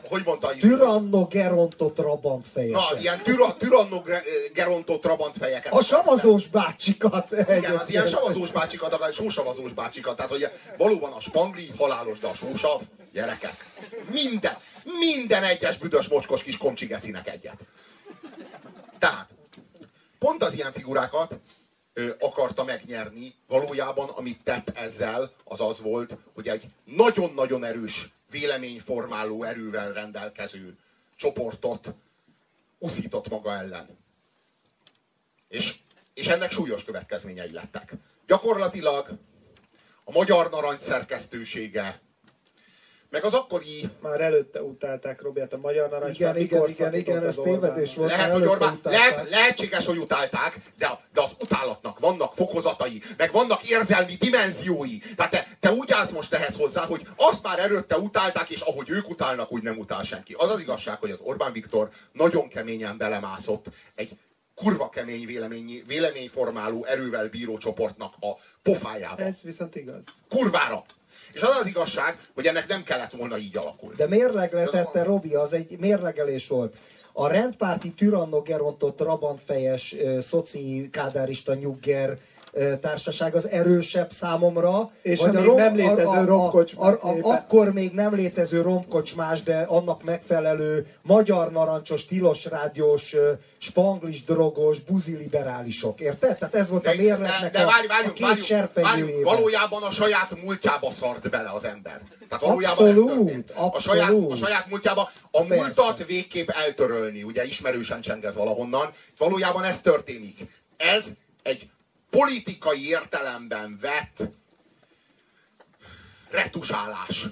[0.09, 5.73] hogy mondta, Tyranno Geronto Trabant na, ilyen tyra, tyranno Gre- Geronto trabantfejeket.
[5.73, 7.32] A savazós bácsikat.
[7.32, 10.15] Igen, az ilyen savazós bácsikat, akár sósavazós bácsikat.
[10.15, 12.82] Tehát, hogy valóban a spangli halálos, de a sósav,
[13.13, 13.65] gyerekek.
[14.11, 14.57] Minden,
[14.99, 17.57] minden egyes büdös mocskos kis komcsigecinek egyet.
[18.99, 19.30] Tehát,
[20.20, 21.39] pont az ilyen figurákat
[21.93, 23.36] ö, akarta megnyerni.
[23.47, 30.78] Valójában, amit tett ezzel, az az volt, hogy egy nagyon-nagyon erős véleményformáló erővel rendelkező
[31.15, 31.93] csoportot
[32.78, 33.97] uszított maga ellen.
[35.47, 35.76] És,
[36.13, 37.93] és ennek súlyos következményei lettek.
[38.28, 39.09] Gyakorlatilag
[40.03, 41.99] a Magyar Narancs szerkesztősége,
[43.10, 46.20] meg az akkori Már előtte utálták Robiát a Magyar Narancs.
[46.20, 48.10] Igen, igen, igen, igen, ez tévedés volt.
[48.12, 53.32] lehet, hogy Orbán, lehet, lehetséges, hogy utálták, de, a- de az utálatnak vannak fokozatai, meg
[53.32, 54.97] vannak érzelmi dimenziói.
[55.16, 58.89] Tehát te, te úgy állsz most ehhez hozzá, hogy azt már előtte utálták, és ahogy
[58.89, 60.36] ők utálnak, úgy nem utál senki.
[60.38, 64.18] Az az igazság, hogy az Orbán Viktor nagyon keményen belemászott egy
[64.55, 68.32] kurva kemény vélemény, véleményformáló erővel bíró csoportnak a
[68.62, 69.22] pofájába.
[69.24, 70.03] Ez viszont igaz.
[70.30, 70.84] Kurvára!
[71.34, 73.95] És az az igazság, hogy ennek nem kellett volna így alakulni.
[73.95, 76.76] De mérlegletette Robi, az egy mérlegelés volt.
[77.14, 82.18] A rendpárti Tyranno Geronto Trabantfejes ö, szoci kádárista nyugger
[82.82, 84.91] társaság az erősebb számomra.
[85.02, 87.32] És vagy a még nem létező romkocsmák a, a, a, éppen.
[87.32, 93.16] Akkor még nem létező romkocsmás, de annak megfelelő magyar narancsos, tilos rádiós,
[93.58, 96.00] spanglis drogos, buziliberálisok.
[96.00, 96.38] Érted?
[96.38, 98.74] Tehát ez volt a De, de, mérletnek de a, várj, a várjunk, két várjunk, várjunk,
[98.74, 99.34] serpenyőjével.
[99.36, 102.02] valójában a saját múltjába szart bele az ember.
[102.30, 103.52] Tehát valójában Abszolút, ez történt.
[103.52, 104.02] A abszolút.
[104.02, 105.64] saját, a saját múltjába a Persze.
[105.64, 108.89] múltat végképp eltörölni, ugye ismerősen csengez valahonnan.
[109.18, 110.38] Valójában ez történik.
[110.78, 111.06] Ez
[111.43, 111.70] egy
[112.10, 114.24] politikai értelemben vett
[116.30, 117.28] retusálás.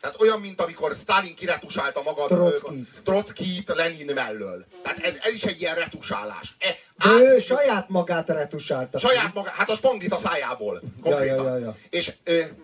[0.00, 3.02] Tehát olyan, mint amikor Stalin kiretusálta maga Trockit.
[3.04, 4.64] Trockit Lenin mellől.
[4.82, 6.54] Tehát ez, ez is egy ilyen retusálás.
[6.58, 8.98] E, De ő át- saját magát retusálta.
[8.98, 11.36] Saját maga, hát a spanglit a szájából, konkrétan.
[11.36, 11.74] Ja, ja, ja, ja.
[11.90, 12.12] És,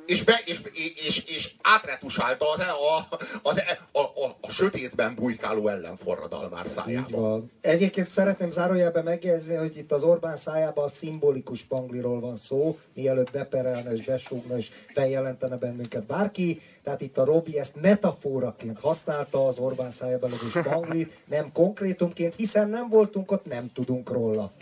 [0.07, 0.61] és, be, és,
[1.07, 3.63] és, és átretusálta az, a, az,
[3.93, 7.45] a, a, a, sötétben bujkáló ellenforradalmár szájába.
[7.61, 13.31] Egyébként szeretném zárójelben megjegyezni, hogy itt az Orbán szájában a szimbolikus pangliról van szó, mielőtt
[13.31, 16.61] beperelne és besúgna és feljelentene bennünket bárki.
[16.83, 22.69] Tehát itt a Robi ezt metaforaként használta az Orbán szájában levő spanglit, nem konkrétumként, hiszen
[22.69, 24.53] nem voltunk ott, nem tudunk róla.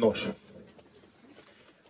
[0.00, 0.28] Nos.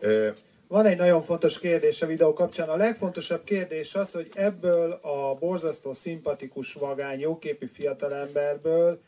[0.01, 0.29] Ö,
[0.73, 2.69] Van egy nagyon fontos kérdés a videó kapcsán.
[2.69, 9.01] A legfontosabb kérdés az, hogy ebből a borzasztó szimpatikus, vagány, jóképű fiatalemberből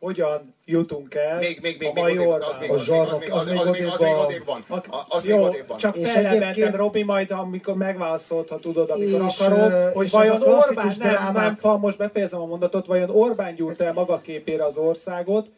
[0.00, 3.58] hogyan jutunk el még, még, még, a még, A az, még, zsarnok, az, még,
[4.24, 4.62] odébb van.
[5.08, 5.78] Az még Jó, odébb van.
[5.78, 10.42] csak egyébként- Robi, majd amikor megválaszolod, ha tudod, amikor És, akarod, ö, hogy és vajon
[10.42, 14.76] Orbán, nem, nem, fa, most befejezem a mondatot, vajon Orbán gyúrt el maga képére az
[14.76, 15.50] országot,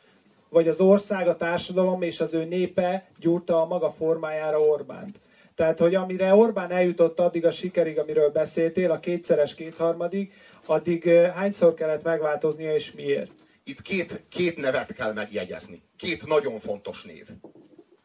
[0.49, 5.21] vagy az ország, a társadalom és az ő népe gyúrta a maga formájára Orbánt.
[5.55, 10.33] Tehát, hogy amire Orbán eljutott addig a sikerig, amiről beszéltél, a kétszeres kétharmadig,
[10.67, 13.31] addig hányszor kellett megváltoznia és miért?
[13.69, 15.83] Itt két, két nevet kell megjegyezni.
[15.97, 17.29] Két nagyon fontos név.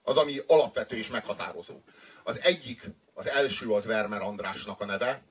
[0.02, 1.74] Az, ami alapvető és meghatározó.
[2.24, 2.82] Az egyik,
[3.14, 5.22] az első az Vermer Andrásnak a neve,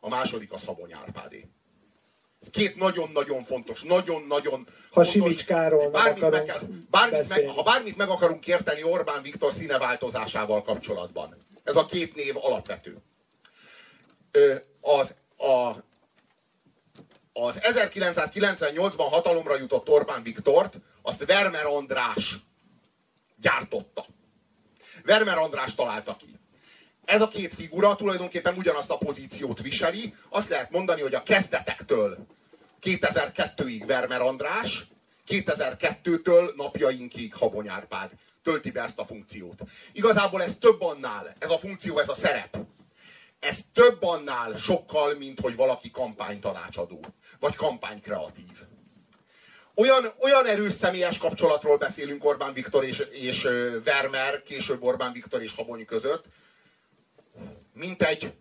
[0.00, 1.48] a második az Habony Árpádé.
[2.40, 7.48] Ez két nagyon-nagyon fontos, nagyon-nagyon Ha fontos- Simics Károlyról bármit meg akarunk kell, bármit meg.
[7.48, 12.96] Ha bármit meg akarunk érteni Orbán Viktor színeváltozásával kapcsolatban, ez a két név alapvető.
[14.80, 15.70] Az, a,
[17.36, 22.36] az 1998-ban hatalomra jutott Orbán Viktort, azt Vermer András
[23.36, 24.04] gyártotta.
[25.04, 26.38] Vermer András találta ki.
[27.04, 30.14] Ez a két figura tulajdonképpen ugyanazt a pozíciót viseli.
[30.28, 32.26] Azt lehet mondani, hogy a kezdetektől
[32.82, 34.86] 2002-ig Vermer András,
[35.28, 38.10] 2002-től napjainkig Habony Árpád.
[38.42, 39.62] tölti be ezt a funkciót.
[39.92, 42.56] Igazából ez több annál, ez a funkció, ez a szerep.
[43.44, 47.04] Ez több annál sokkal, mint hogy valaki kampánytanácsadó,
[47.40, 48.62] vagy kampánykreatív.
[49.74, 53.48] Olyan, olyan erős személyes kapcsolatról beszélünk Orbán Viktor és, és
[53.84, 56.24] Vermeer, később Orbán Viktor és Habony között,
[57.72, 58.32] mint egy,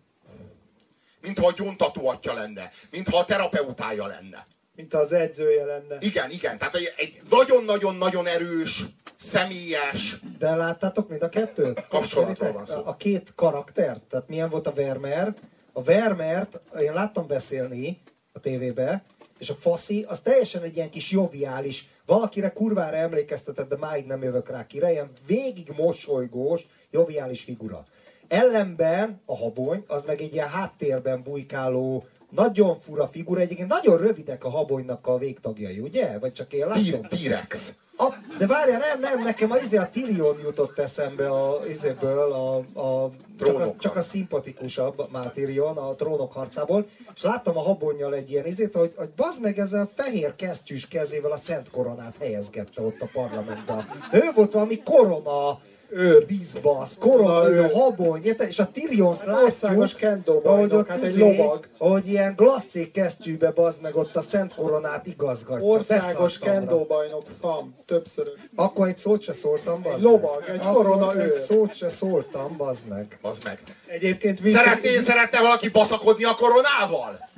[1.22, 4.48] mintha a gyóntató atya lenne, mintha a terapeutája lenne.
[4.76, 5.98] Mint az edzője lenne.
[6.00, 6.58] Igen, igen.
[6.58, 8.84] Tehát egy- nagyon-nagyon-nagyon erős,
[9.18, 11.88] személyes, De láttátok mind a kettőt?
[11.88, 12.82] Kapcsolatról van szó.
[12.86, 15.34] A, két karakter, tehát milyen volt a Vermeer.
[15.74, 18.02] A Vermeert én láttam beszélni
[18.32, 19.04] a tévébe,
[19.40, 24.24] és a Faszi az teljesen egy ilyen kis joviális, valakire kurvára emlékeztetett, de máig nem
[24.24, 27.86] jövök rá kire, ilyen végig mosolygós, joviális figura.
[28.28, 34.44] Ellenben a habony, az meg egy ilyen háttérben bujkáló, nagyon fura figura, egyébként nagyon rövidek
[34.44, 36.20] a habonynak a végtagjai, ugye?
[36.20, 37.02] Vagy csak én látom?
[37.02, 37.76] T-rex.
[37.98, 42.56] A, de várjál, nem, nem, nekem a, izé, a Tyrion jutott eszembe a, izéből, a,
[42.80, 48.14] a, csak, a, csak a szimpatikusabb már Tyrion a trónok harcából, és láttam a habonnyal
[48.14, 52.18] egy ilyen izét, hogy, hogy bazd meg ezzel a fehér kesztyűs kezével a Szent Koronát
[52.18, 53.88] helyezgette ott a parlamentben.
[54.12, 55.60] Ő volt valami korona
[55.94, 58.48] őr, bizbasz, korona őr, habony, érted?
[58.48, 61.68] és a Tyrion látjuk, országos kendo ahogy ott hát egy izé, lovag.
[61.78, 65.66] ahogy ilyen glasszék kesztyűbe bazd meg ott a Szent Koronát igazgatja.
[65.68, 66.60] Országos Beszartam rá.
[66.60, 68.32] kendo bajnok fam, többször.
[68.56, 72.58] Akkor egy szót se szóltam, bazd Egy lovag, egy Akkor korona egy szót se szóltam,
[72.58, 73.20] bazd meg.
[73.22, 73.60] Az meg.
[73.88, 77.30] Egyébként Szeretné, szeretne valaki baszakodni a koronával?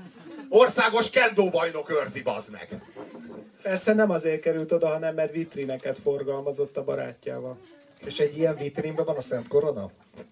[0.49, 2.67] Országos kendo bajnok őrzi, bazd meg.
[3.61, 7.57] Persze nem azért került oda, hanem mert vitrineket forgalmazott a barátjával.
[8.05, 9.91] És egy ilyen vitrínben van a Szent Korona?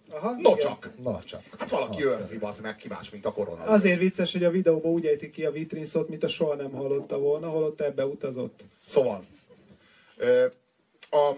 [0.09, 0.57] Aha, No igen.
[0.57, 0.89] csak.
[1.03, 1.41] Na csak.
[1.59, 2.16] Hát valaki Nagyszerű.
[2.16, 3.64] őrzi, bazd meg, ki más, mint a korona.
[3.64, 6.72] Azért vicces, hogy a videóban úgy ejti ki a vitrin szót, mint a soha nem
[6.72, 8.64] hallotta volna, holott ebbe utazott.
[8.86, 9.26] Szóval,
[11.11, 11.32] a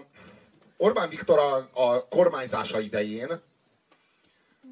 [0.76, 3.40] Orbán Viktor a, a kormányzása idején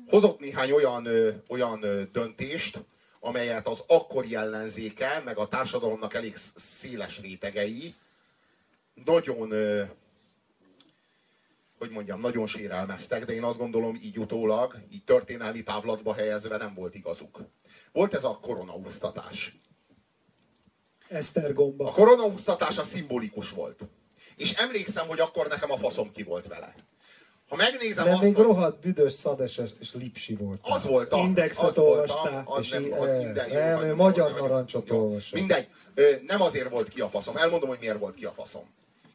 [0.08, 1.08] hozott néhány olyan,
[1.48, 2.78] olyan döntést,
[3.20, 7.94] amelyet az akkori ellenzéke, meg a társadalomnak elég sz- széles rétegei
[9.04, 9.52] nagyon,
[11.78, 16.74] hogy mondjam, nagyon sérelmeztek, de én azt gondolom így utólag, így történelmi távlatba helyezve nem
[16.74, 17.38] volt igazuk.
[17.92, 19.56] Volt ez a koronaúztatás.
[21.08, 21.88] Esztergomba.
[21.88, 23.86] A koronaúztatás a szimbolikus volt.
[24.36, 26.74] És emlékszem, hogy akkor nekem a faszom ki volt vele.
[27.48, 30.60] Ha megnézem De azt, még rohadt büdös, szades és- lipsi volt.
[30.62, 32.42] az voltam, Indexet az voltam, olvastál.
[32.46, 35.32] az És nem, az inde, jó, nem, ő magyar narancsot olvasott.
[35.38, 35.68] Mindegy,
[36.26, 38.62] nem azért volt ki a faszom, elmondom, hogy miért volt ki a faszom.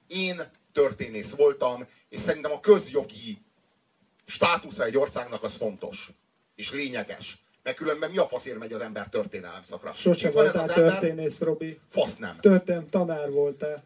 [0.07, 0.41] Én
[0.73, 3.41] történész voltam, és szerintem a közjogi
[4.25, 6.11] státusza egy országnak az fontos,
[6.55, 7.43] és lényeges.
[7.63, 9.93] Mert különben mi a faszért megy az ember történelem szakra?
[9.93, 11.79] Sose van ez voltál az ember, történész, Robi.
[11.89, 12.37] fasz nem.
[12.39, 13.83] Történelem tanár voltál.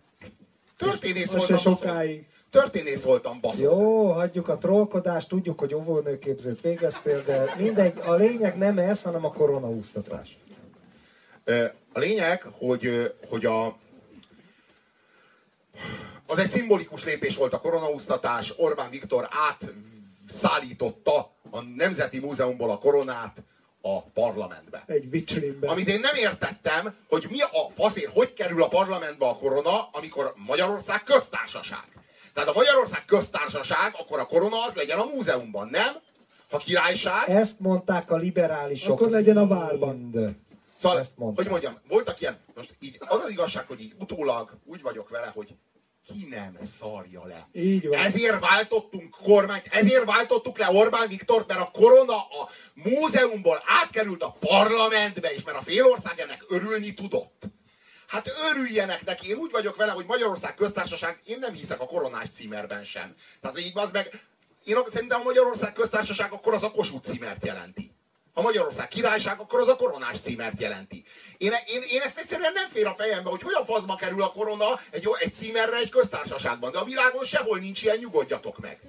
[0.78, 2.26] Történész se voltam, sokáig.
[2.50, 3.62] Történész voltam, baszod.
[3.64, 9.26] Jó, hagyjuk a trollkodást, tudjuk, hogy óvónőképzőt végeztél, de mindegy, a lényeg nem ez, hanem
[9.26, 10.38] a koronaúztatás.
[11.94, 13.78] A lényeg, hogy, hogy a,
[16.28, 18.54] az egy szimbolikus lépés volt a koronaúztatás.
[18.58, 19.30] Orbán Viktor
[20.28, 23.44] átszállította a Nemzeti Múzeumból a koronát
[23.82, 24.84] a parlamentbe.
[24.88, 25.70] Egy vitrinben.
[25.70, 30.34] Amit én nem értettem, hogy mi a faszért, hogy kerül a parlamentbe a korona, amikor
[30.36, 31.84] Magyarország köztársaság.
[32.34, 35.94] Tehát a Magyarország köztársaság, akkor a korona az legyen a múzeumban, nem?
[36.52, 39.00] Ha királyság, Ezt mondták a liberálisok.
[39.00, 39.96] Akkor legyen a várban.
[39.96, 40.36] Mind.
[40.76, 41.44] Szóval, Ezt mondták.
[41.44, 45.32] hogy mondjam, voltak ilyen, most így az az igazság, hogy így utólag úgy vagyok vele,
[45.36, 45.56] hogy
[46.08, 47.48] ki nem szarja le.
[47.54, 48.00] Így van.
[48.00, 54.36] Ezért váltottunk kormányt, ezért váltottuk le Orbán Viktort, mert a korona a múzeumból átkerült a
[54.40, 57.44] parlamentbe, és mert a félország ennek örülni tudott.
[58.08, 62.30] Hát örüljenek neki, én úgy vagyok vele, hogy Magyarország köztársaság, én nem hiszek a koronás
[62.30, 63.14] címerben sem.
[63.42, 64.22] Tehát így az meg,
[64.64, 67.93] én szerintem a Magyarország köztársaság akkor az a Kossuth címert jelenti.
[68.34, 71.04] Ha Magyarország királyság, akkor az a koronás címert jelenti.
[71.38, 74.80] Én, én, én ezt egyszerűen nem fér a fejembe, hogy hogyan fazma kerül a korona
[74.92, 76.72] egy, egy címerre egy köztársaságban.
[76.72, 78.80] De a világon sehol nincs ilyen, nyugodjatok meg.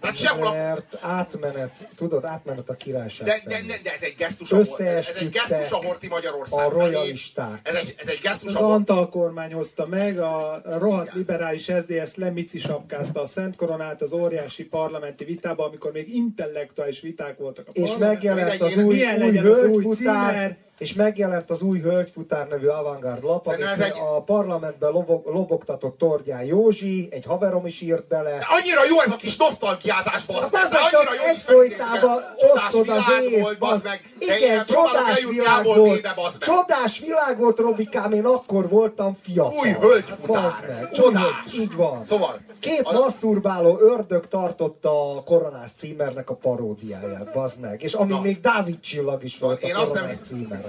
[0.00, 0.52] Tehát sehol a...
[0.52, 5.12] Mert átmenet, tudod, átmenet a királyság De, de, de, de ez egy gesztus a, ez
[5.18, 7.60] egy gesztus a Horti Magyarország a royalisták.
[7.62, 11.18] Ez egy, ez egy gesztus Az a Antal kormány hozta meg, a rohadt Igen.
[11.18, 17.38] liberális SZDSZ lemici sapkázta a Szent Koronát az óriási parlamenti vitába, amikor még intellektuális viták
[17.38, 20.56] voltak a És megjelent Mindegy, az új, új legyen az új címer?
[20.80, 26.44] És megjelent az új Hölgyfutár nevű avantgárd lap, amit egy- a parlamentben lobog, lobogtatott Tordján
[26.44, 28.30] Józsi, egy haverom is írt bele.
[28.30, 30.80] De annyira jó ez a kis nosztalgiázás, bazd Hát meg!
[30.82, 32.22] annyira jó így egyfolytában
[32.52, 34.00] osztod az ész, bazd meg!
[34.18, 36.38] Igen, csodás világ volt.
[36.38, 39.52] Csodás világ volt, Robikám, én akkor voltam fiatal.
[39.60, 40.42] Új hölgyfutár.
[40.42, 41.22] Bazd meg, Csodás.
[41.58, 42.04] Így van.
[42.04, 47.82] Szóval, Két az- maszturbáló ördög tartotta a koronás címernek a paródiáját, bazd meg.
[47.82, 48.20] És ami Na.
[48.20, 50.18] még Dávid csillag is volt én a azt nem- koronás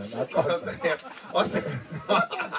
[0.03, 0.27] címeren.
[0.83, 1.61] Hát, azt,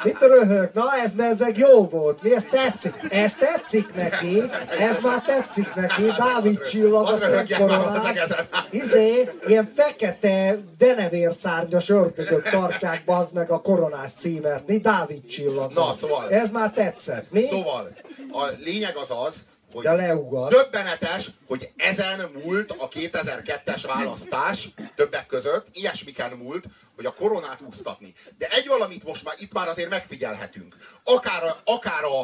[0.02, 0.70] Mit röhög?
[0.74, 2.22] Na ez ezek jó volt.
[2.22, 2.94] Mi ez tetszik?
[3.10, 4.42] Ez tetszik neki.
[4.78, 6.02] Ez már tetszik neki.
[6.18, 8.06] Dávid csillag a Hadd szent röhögjen már az koronás.
[8.16, 8.46] egezen.
[8.70, 14.66] Izé, ilyen fekete denevérszárnyas ördögök tartsák bazd meg a koronás címert.
[14.66, 15.72] Mi Dávid csillag.
[15.72, 17.30] Na, szóval- Ez már tetszett.
[17.30, 17.42] Mi?
[17.42, 17.88] Szóval,
[18.32, 19.42] a lényeg az az,
[19.72, 20.50] hogy De leugat.
[20.50, 26.64] döbbenetes, hogy ezen múlt a 2002-es választás többek között, ilyesmiken múlt,
[26.94, 28.12] hogy a koronát úsztatni.
[28.38, 30.76] De egy valamit most már itt már azért megfigyelhetünk.
[31.04, 32.20] Akár a, akár a,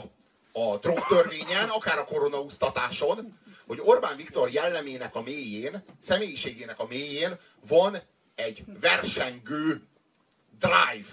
[0.61, 7.39] a drogtörvényen, akár a koronaúsztatáson, hogy Orbán Viktor jellemének a mélyén, személyiségének a mélyén
[7.69, 7.99] van
[8.35, 9.83] egy versengő
[10.59, 11.09] drive.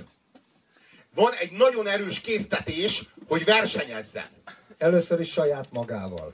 [1.16, 4.30] Van egy nagyon erős késztetés, hogy versenyezzen.
[4.78, 6.34] Először is saját magával.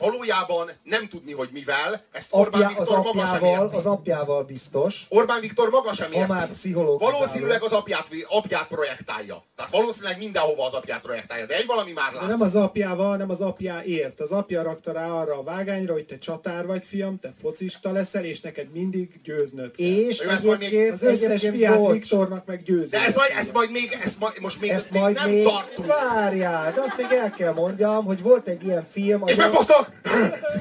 [0.00, 3.76] Valójában nem tudni, hogy mivel, ezt Orbán Apja, az Viktor maga sem érti.
[3.76, 5.06] az apjával biztos.
[5.08, 6.52] Orbán Viktor maga sem már érti.
[6.52, 7.12] pszichológizáló.
[7.18, 9.44] Valószínűleg az apját, apját projektálja.
[9.56, 11.46] Tehát valószínűleg mindenhova az apját projektálja.
[11.46, 12.36] De egy valami már De látszik.
[12.36, 14.20] nem az apjával, nem az apjáért.
[14.20, 18.24] Az apja rakta rá arra a vágányra, hogy te csatár vagy, fiam, te focista leszel,
[18.24, 19.86] és neked mindig győznöd kell.
[19.86, 22.98] És ez majd még- egyébként, Az összes egyébként fiát bocs, Viktornak meg győzni.
[22.98, 25.44] De ez majd, ez majd még, ez majd, most még, Ezt még majd nem még,
[25.44, 25.86] tartunk.
[25.88, 29.86] várjál, de azt még el kell mondjam, hogy volt egy ilyen film, És az a!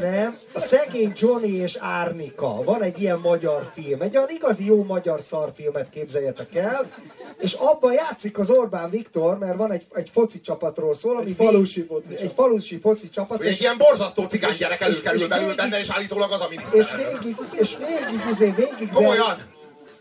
[0.01, 4.83] Nem, a szegény Johnny és Árnika, van egy ilyen magyar film, egy olyan igazi jó
[4.83, 6.91] magyar szarfilmet képzeljetek el,
[7.39, 11.35] és abban játszik az Orbán Viktor, mert van egy, egy foci csapatról szól, ami Egy
[11.35, 12.33] falusi foci Egy csapat.
[12.33, 15.61] falusi foci csapat, egy és, ilyen borzasztó cigány és- gyerek és- előkerül és belül végig-
[15.61, 17.21] benne, és állítólag az a és miniszterelnök.
[17.23, 19.37] végig, és végig, izé, végig, Komolyan!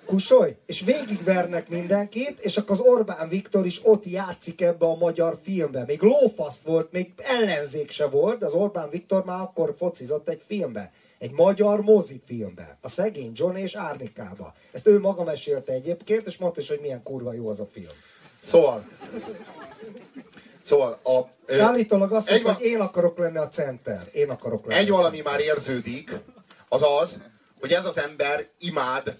[0.09, 5.39] Kusolj, és végigvernek mindenkit, és akkor az Orbán Viktor is ott játszik ebbe a magyar
[5.43, 5.85] filmbe.
[5.87, 10.43] Még lófaszt volt, még ellenzék se volt, de az Orbán Viktor már akkor focizott egy
[10.47, 10.93] filmbe.
[11.19, 12.79] Egy magyar mozifilmbe.
[12.81, 14.55] A szegény John és Árnikába.
[14.73, 17.93] Ezt ő maga mesélte egyébként, és mondta is, hogy milyen kurva jó az a film.
[18.39, 18.89] Szóval,
[20.63, 24.03] szóval a, És állítólag azt mondta, hogy én akarok lenni a center.
[24.13, 24.81] Én akarok lenni.
[24.81, 26.11] egy valami már érződik,
[26.69, 27.21] az az,
[27.61, 29.17] hogy ez az ember imád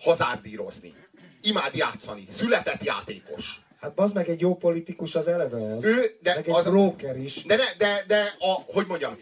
[0.00, 0.94] hazárdírozni.
[1.42, 2.26] Imád játszani.
[2.30, 3.60] Született játékos.
[3.80, 5.84] Hát az meg egy jó politikus az eleve az.
[5.84, 7.42] Ő, de meg egy az, broker is.
[7.42, 9.16] De, ne, de, de a, hogy mondjam,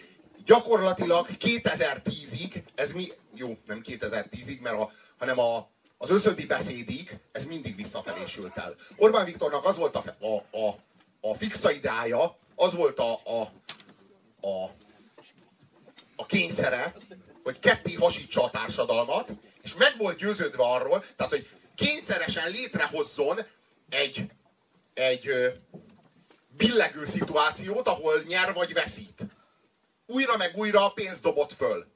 [0.44, 5.68] gyakorlatilag 2010-ig, ez mi, jó, nem 2010-ig, mert a, hanem a,
[5.98, 8.74] az összödi beszédig, ez mindig visszafelé sült el.
[8.96, 10.74] Orbán Viktornak az volt a, a, a,
[11.20, 13.40] a fixa ideája, az volt a, a,
[14.46, 14.70] a,
[16.16, 16.94] a kényszere,
[17.42, 19.32] hogy ketté hasítsa a társadalmat,
[19.64, 23.40] és meg volt győződve arról, tehát, hogy kényszeresen létrehozzon
[23.88, 24.30] egy,
[24.94, 25.48] egy ö,
[26.48, 29.26] billegő szituációt, ahol nyer vagy veszít.
[30.06, 31.86] Újra meg újra pénzt dobott föl.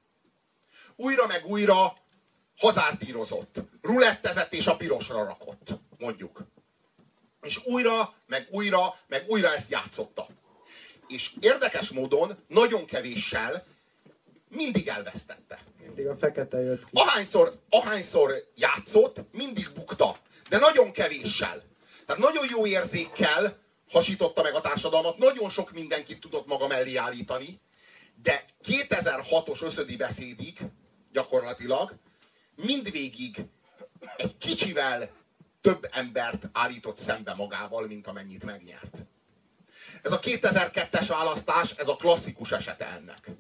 [0.96, 1.96] Újra meg újra
[2.56, 3.56] hazárdírozott.
[3.82, 6.46] Rulettezett és a pirosra rakott, mondjuk.
[7.42, 10.26] És újra, meg újra, meg újra ezt játszotta.
[11.06, 13.64] És érdekes módon, nagyon kevéssel
[14.48, 15.58] mindig elvesztette.
[15.82, 16.90] Mindig a fekete jött ki.
[16.92, 20.16] Ahányszor, ahányszor játszott, mindig bukta.
[20.48, 21.62] De nagyon kevéssel.
[22.06, 23.58] Tehát nagyon jó érzékkel
[23.90, 27.60] hasította meg a társadalmat, nagyon sok mindenkit tudott maga mellé állítani,
[28.22, 30.58] de 2006-os összödi beszédig
[31.12, 31.94] gyakorlatilag
[32.54, 33.46] mindvégig
[34.16, 35.10] egy kicsivel
[35.60, 39.06] több embert állított szembe magával, mint amennyit megnyert.
[40.02, 43.30] Ez a 2002-es választás, ez a klasszikus esete ennek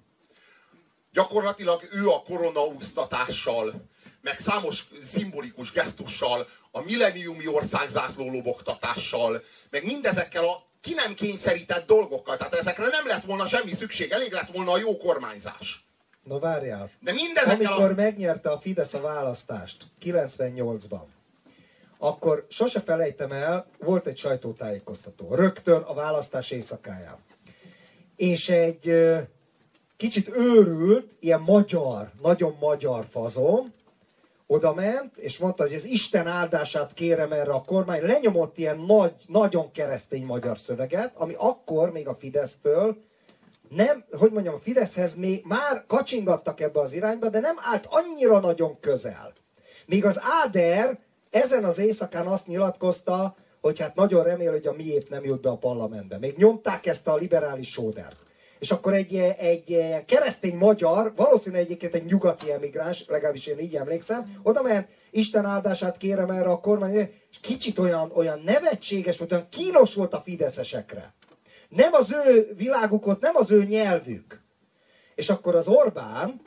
[1.12, 3.86] gyakorlatilag ő a koronaúsztatással,
[4.20, 12.36] meg számos szimbolikus gesztussal, a milleniumi országzászló lobogtatással, meg mindezekkel a ki nem kényszerített dolgokkal.
[12.36, 15.86] Tehát ezekre nem lett volna semmi szükség, elég lett volna a jó kormányzás.
[16.22, 16.90] Na várjál.
[17.00, 17.94] De mindezekkel Amikor a...
[17.94, 21.04] megnyerte a Fidesz a választást 98-ban,
[21.98, 27.18] akkor sose felejtem el, volt egy sajtótájékoztató, rögtön a választás éjszakáján.
[28.16, 28.92] És egy
[29.98, 33.72] kicsit őrült, ilyen magyar, nagyon magyar fazon,
[34.46, 39.12] oda ment, és mondta, hogy az Isten áldását kérem erre a kormány, lenyomott ilyen nagy,
[39.26, 42.96] nagyon keresztény magyar szöveget, ami akkor még a Fidesztől
[43.68, 48.38] nem, hogy mondjam, a Fideszhez még már kacsingattak ebbe az irányba, de nem állt annyira
[48.40, 49.32] nagyon közel.
[49.86, 50.98] Míg az Áder
[51.30, 55.48] ezen az éjszakán azt nyilatkozta, hogy hát nagyon remél, hogy a miép nem jut be
[55.48, 56.18] a parlamentbe.
[56.18, 58.26] Még nyomták ezt a liberális sódert.
[58.58, 64.40] És akkor egy, egy keresztény magyar, valószínűleg egyébként egy nyugati emigráns, legalábbis én így emlékszem,
[64.42, 66.94] oda ment, Isten áldását kérem erre a kormány,
[67.30, 71.14] és kicsit olyan, olyan nevetséges olyan kínos volt a fideszesekre.
[71.68, 74.42] Nem az ő világuk nem az ő nyelvük.
[75.14, 76.40] És akkor az Orbán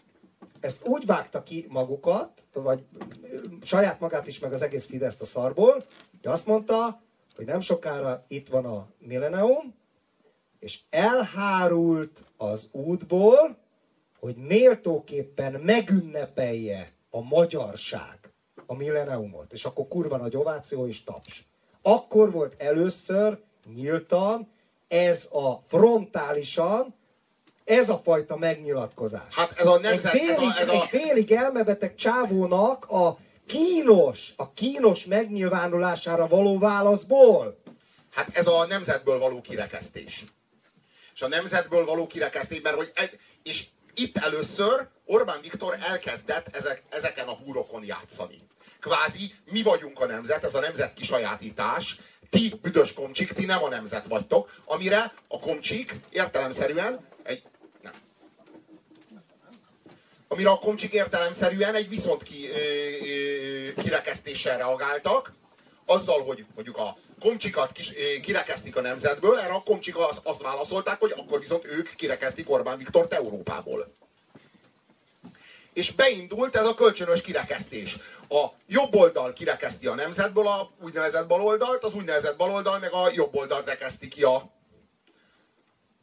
[0.59, 2.83] ezt úgy vágta ki magukat, vagy
[3.63, 5.73] saját magát is, meg az egész Fideszt a szarból,
[6.21, 7.01] hogy azt mondta,
[7.35, 9.75] hogy nem sokára itt van a millenium,
[10.61, 13.57] és elhárult az útból,
[14.19, 18.19] hogy méltóképpen megünnepelje a magyarság
[18.65, 19.53] a milleniumot.
[19.53, 21.45] És akkor kurva nagy ováció és taps.
[21.81, 23.39] Akkor volt először
[23.73, 24.51] nyíltan
[24.87, 26.95] ez a frontálisan,
[27.63, 29.35] ez a fajta megnyilatkozás.
[29.35, 30.71] Hát ez a nemzet, egy félig, ez a, ez a...
[30.71, 37.57] Egy félig elmebeteg csávónak a kínos, a kínos megnyilvánulására való válaszból.
[38.11, 40.25] Hát ez a nemzetből való kirekesztés.
[41.21, 47.27] És a nemzetből való kirekesztés, hogy egy, és itt először Orbán Viktor elkezdett ezek, ezeken
[47.27, 48.47] a húrokon játszani.
[48.79, 51.97] Kvázi mi vagyunk a nemzet, ez a nemzet kisajátítás,
[52.29, 57.43] ti büdös komcsik, ti nem a nemzet vagytok, amire a komcsik értelemszerűen egy
[57.81, 57.93] nem.
[60.27, 65.33] Amire a komcsik értelemszerűen egy viszont ki, ö, ö, kirekesztéssel reagáltak,
[65.91, 70.99] azzal, hogy mondjuk a komcsikat kis, kirekesztik a nemzetből, erre a komcsik az, azt válaszolták,
[70.99, 73.95] hogy akkor viszont ők kirekesztik Orbán Viktort Európából.
[75.73, 77.97] És beindult ez a kölcsönös kirekesztés.
[78.29, 83.35] A jobb oldal kirekeszti a nemzetből a úgynevezett baloldalt, az úgynevezett baloldal meg a jobb
[83.35, 84.51] oldalt rekeszti ki a,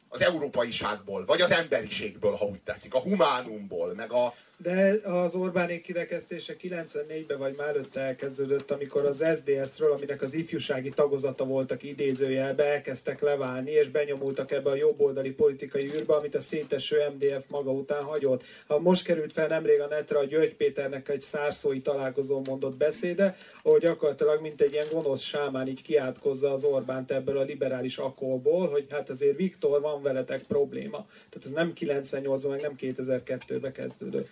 [0.08, 5.82] az európaiságból, vagy az emberiségből, ha úgy tetszik, a humánumból, meg a, de az Orbánék
[5.82, 12.64] kirekesztése 94-ben vagy már előtte elkezdődött, amikor az SDS-ről, aminek az ifjúsági tagozata voltak idézőjelbe,
[12.64, 18.02] elkezdtek leválni, és benyomultak ebbe a jobboldali politikai űrbe, amit a széteső MDF maga után
[18.02, 18.44] hagyott.
[18.66, 23.36] Ha most került fel nemrég a netre a György Péternek egy szárszói találkozón mondott beszéde,
[23.62, 28.68] ahol gyakorlatilag mint egy ilyen gonosz sámán így kiátkozza az Orbánt ebből a liberális akolból,
[28.68, 31.06] hogy hát azért Viktor, van veletek probléma.
[31.06, 34.28] Tehát ez nem 98-ban, meg nem 2002-ben kezdődött.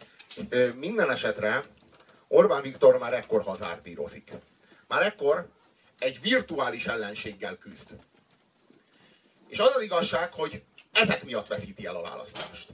[0.74, 1.64] Minden esetre
[2.28, 4.30] Orbán Viktor már ekkor hazárdírozik.
[4.89, 5.49] Már ekkor
[5.99, 7.97] egy virtuális ellenséggel küzd.
[9.49, 10.62] És az az igazság, hogy
[10.93, 12.68] ezek miatt veszíti el a választást.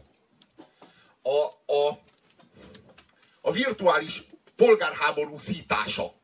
[1.22, 1.98] A, a,
[3.40, 4.24] a virtuális
[4.56, 6.14] polgárháború szítása.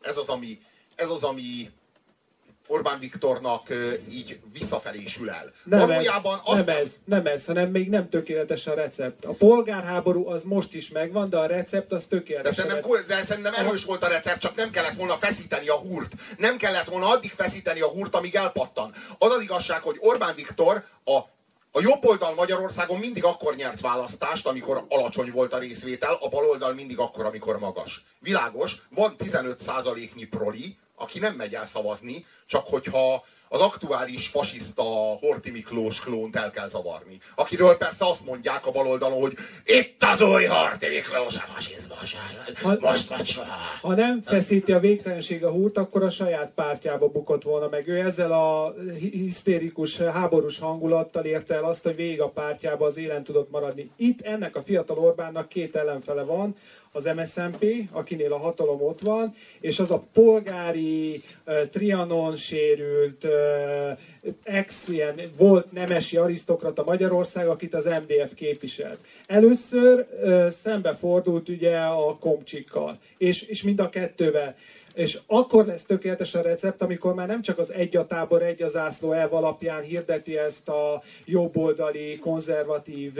[0.00, 0.58] Ez az, ami,
[0.94, 1.70] ez az, ami
[2.70, 3.68] Orbán Viktornak
[4.10, 5.52] így visszafelé sül el.
[5.64, 9.24] Nem Valójában ez, azt nem, ez, nem ez, hanem még nem tökéletes a recept.
[9.24, 12.54] A polgárháború az most is megvan, de a recept az tökéletes.
[12.54, 16.14] De szerintem, de szerintem erős volt a recept, csak nem kellett volna feszíteni a húrt.
[16.38, 18.90] Nem kellett volna addig feszíteni a húrt, amíg elpattan.
[19.18, 21.18] Az az igazság, hogy Orbán Viktor a
[21.72, 26.44] a jobb oldal Magyarországon mindig akkor nyert választást, amikor alacsony volt a részvétel, a bal
[26.44, 28.02] oldal mindig akkor, amikor magas.
[28.18, 34.82] Világos, van 15%-nyi proli, aki nem megy el szavazni, csak hogyha az aktuális fasiszta
[35.20, 37.18] Horti Miklós klónt el kell zavarni.
[37.34, 39.32] Akiről persze azt mondják a baloldalon, hogy
[39.64, 42.16] itt az új Horti Miklós a fasizmus.
[42.80, 43.56] Most vagy soha.
[43.80, 47.88] Ha nem feszíti a végtelenség a húrt, akkor a saját pártjába bukott volna meg.
[47.88, 53.24] Ő ezzel a hisztérikus, háborús hangulattal érte el azt, hogy végig a pártjába az élen
[53.24, 53.90] tudott maradni.
[53.96, 56.54] Itt ennek a fiatal Orbánnak két ellenfele van,
[56.92, 61.22] az MSZMP, akinél a hatalom ott van, és az a polgári,
[61.70, 63.26] trianon sérült,
[64.42, 68.98] ex ilyen volt nemesi arisztokrata Magyarország, akit az MDF képviselt.
[69.26, 70.06] Először
[70.50, 74.54] szembefordult ugye a komcsikkal, és, és mind a kettővel.
[74.94, 78.62] És akkor lesz tökéletes a recept, amikor már nem csak az egy a tábor, egy
[78.62, 83.12] az ászló elv alapján hirdeti ezt a jobboldali, konzervatív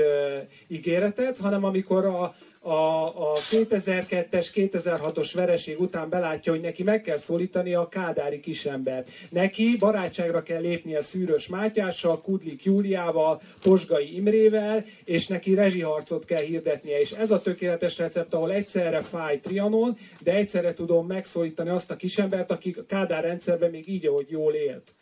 [0.69, 7.17] ígéretet, hanem amikor a, a, a 2002-es, 2006-os vereség után belátja, hogy neki meg kell
[7.17, 9.09] szólítani a kádári kisembert.
[9.31, 16.43] Neki barátságra kell lépni a Szűrös Mátyással, Kudlik Júliával, Posgai Imrével, és neki rezsiharcot kell
[16.43, 17.01] hirdetnie.
[17.01, 21.97] És ez a tökéletes recept, ahol egyszerre fáj Trianon, de egyszerre tudom megszólítani azt a
[21.97, 24.95] kisembert, aki a Kádár rendszerben még így, ahogy jól élt.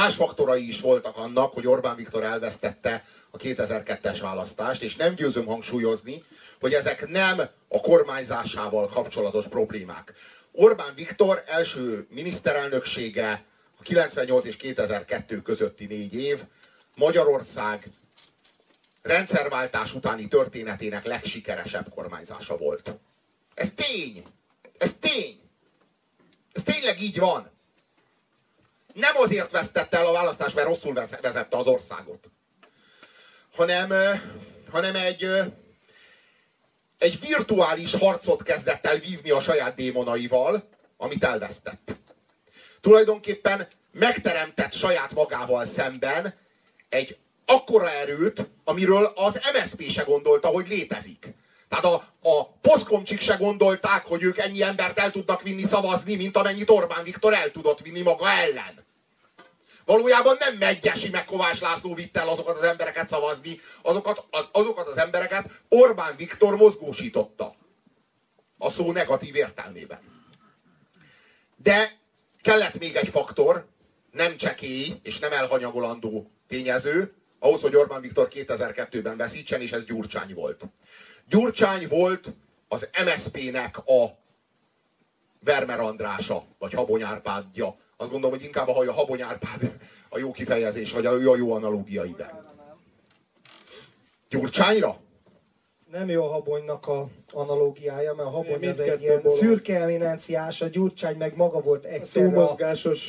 [0.00, 5.46] Más faktorai is voltak annak, hogy Orbán Viktor elvesztette a 2002-es választást, és nem győzöm
[5.46, 6.22] hangsúlyozni,
[6.60, 10.12] hogy ezek nem a kormányzásával kapcsolatos problémák.
[10.52, 13.44] Orbán Viktor első miniszterelnöksége
[13.78, 16.42] a 98 és 2002 közötti négy év
[16.94, 17.90] Magyarország
[19.02, 22.98] rendszerváltás utáni történetének legsikeresebb kormányzása volt.
[23.54, 24.24] Ez tény.
[24.78, 25.40] Ez tény.
[26.52, 27.50] Ez tényleg így van.
[28.92, 32.30] Nem azért vesztette el a választást, mert rosszul vezette az országot.
[33.56, 33.92] Hanem,
[34.70, 35.28] hanem egy,
[36.98, 41.96] egy virtuális harcot kezdett el vívni a saját démonaival, amit elvesztett.
[42.80, 46.34] Tulajdonképpen megteremtett saját magával szemben
[46.88, 51.26] egy akkora erőt, amiről az MSZP se gondolta, hogy létezik.
[51.70, 56.36] Tehát a, a poszkomcsik se gondolták, hogy ők ennyi embert el tudnak vinni szavazni, mint
[56.36, 58.84] amennyit Orbán Viktor el tudott vinni maga ellen.
[59.84, 64.86] Valójában nem Megyesi meg Kovács László vitte el azokat az embereket szavazni, azokat az, azokat
[64.86, 67.54] az embereket Orbán Viktor mozgósította.
[68.58, 70.00] A szó negatív értelmében.
[71.56, 71.98] De
[72.42, 73.68] kellett még egy faktor,
[74.10, 80.34] nem csekély és nem elhanyagolandó tényező, ahhoz, hogy Orbán Viktor 2002-ben veszítsen, és ez Gyurcsány
[80.34, 80.64] volt.
[81.30, 82.32] Gyurcsány volt
[82.68, 84.18] az MSZP-nek a
[85.44, 87.76] Vermer Andrása, vagy Habony Árpádja.
[87.96, 89.78] Azt gondolom, hogy inkább a Habony Árpád
[90.08, 92.44] a jó kifejezés, vagy a jó analógia ide.
[94.28, 94.96] Gyurcsányra?
[95.92, 100.66] Nem jó a habonynak a analógiája, mert a habony az egy ilyen szürke eminenciás, a
[100.66, 102.54] Gyurcsány meg maga volt egyszer a...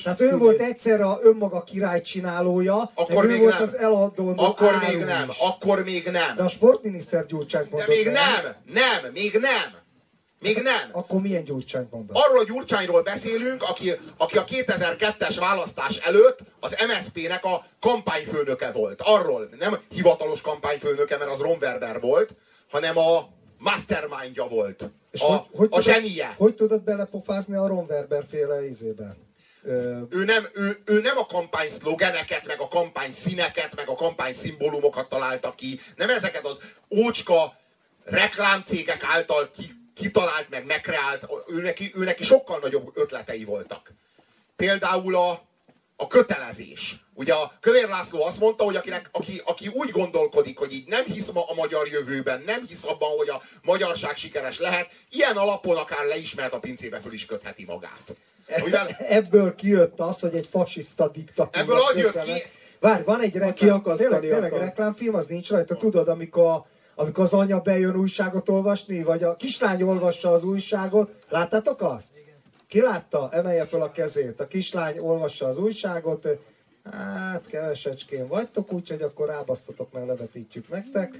[0.03, 3.62] Tehát ő volt egyszer a önmaga király csinálója, akkor még ő volt nem.
[3.62, 5.38] az eladó Akkor még nem, is.
[5.40, 6.36] akkor még nem.
[6.36, 7.90] De a sportminiszter Gyurcsány mondott.
[7.90, 9.80] De még nem, nem, még nem.
[10.40, 10.90] Még nem.
[10.91, 12.18] Akkor milyen Gyurcsányt mondod?
[12.20, 19.02] Arról a Gyurcsányról beszélünk, aki, aki a 2002-es választás előtt az MSZP-nek a kampányfőnöke volt.
[19.02, 22.36] Arról, nem hivatalos kampányfőnöke, mert az Ron Werber volt,
[22.72, 24.89] hanem a mastermindja volt.
[25.11, 26.34] És a, hogy, hogy a tudod, zsenie.
[26.38, 29.15] Hogy tudod belepofázni a Ron Werber féle izébe?
[30.10, 34.34] Ő nem, ő, ő nem a kampány szlogeneket, meg a kampány színeket, meg a kampány
[34.34, 36.57] szimbólumokat találta ki, nem ezeket az
[36.98, 37.53] ócska
[38.03, 43.93] reklámcégek által ki, kitalált, meg megkreált, ő neki, ő neki sokkal nagyobb ötletei voltak.
[44.56, 45.41] Például a,
[45.95, 47.06] a kötelezés.
[47.22, 51.03] Ugye a Kövér László azt mondta, hogy akinek, aki, aki úgy gondolkodik, hogy így nem
[51.03, 55.77] hisz ma a magyar jövőben, nem hisz abban, hogy a magyarság sikeres lehet, ilyen alapon
[55.77, 58.15] akár le is mehet a pincébe, föl is kötheti magát.
[58.64, 58.88] Mivel...
[58.98, 61.64] Ebből kijött az, hogy egy fasiszta diktatúra.
[61.64, 62.43] Ebből az jött ki...
[62.80, 66.64] Várj, van egy reklám, tényleg, tényleg reklámfilm, az nincs rajta, tudod, amikor
[66.95, 71.10] amikor az anya bejön újságot olvasni, vagy a kislány olvassa az újságot.
[71.30, 72.07] Láttátok azt?
[72.68, 73.30] Ki látta?
[73.31, 74.39] Emelje fel a kezét.
[74.39, 76.27] A kislány olvassa az újságot,
[76.84, 81.20] hát kevesecskén vagytok, úgyhogy akkor rábasztatok, mert levetítjük nektek.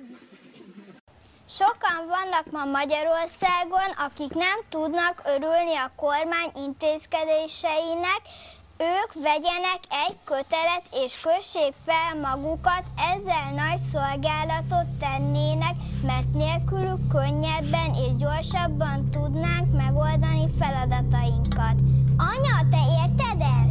[1.50, 8.22] Sokan vannak ma Magyarországon, akik nem tudnak örülni a kormány intézkedéseinek,
[8.78, 12.84] ők vegyenek egy kötelet és kössék fel magukat,
[13.14, 21.76] ezzel nagy szolgálatot tennének, mert nélkülük könnyebben és gyorsabban tudnánk megoldani feladatainkat.
[22.18, 23.71] Anya, te érted ezt?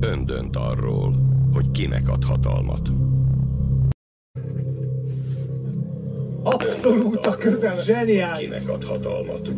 [0.00, 1.14] Ön dönt arról,
[1.52, 2.88] hogy kinek ad hatalmat.
[6.42, 7.76] Abszolút a közel.
[7.76, 8.44] Zseniális.
[8.44, 9.50] Kinek ad hatalmat.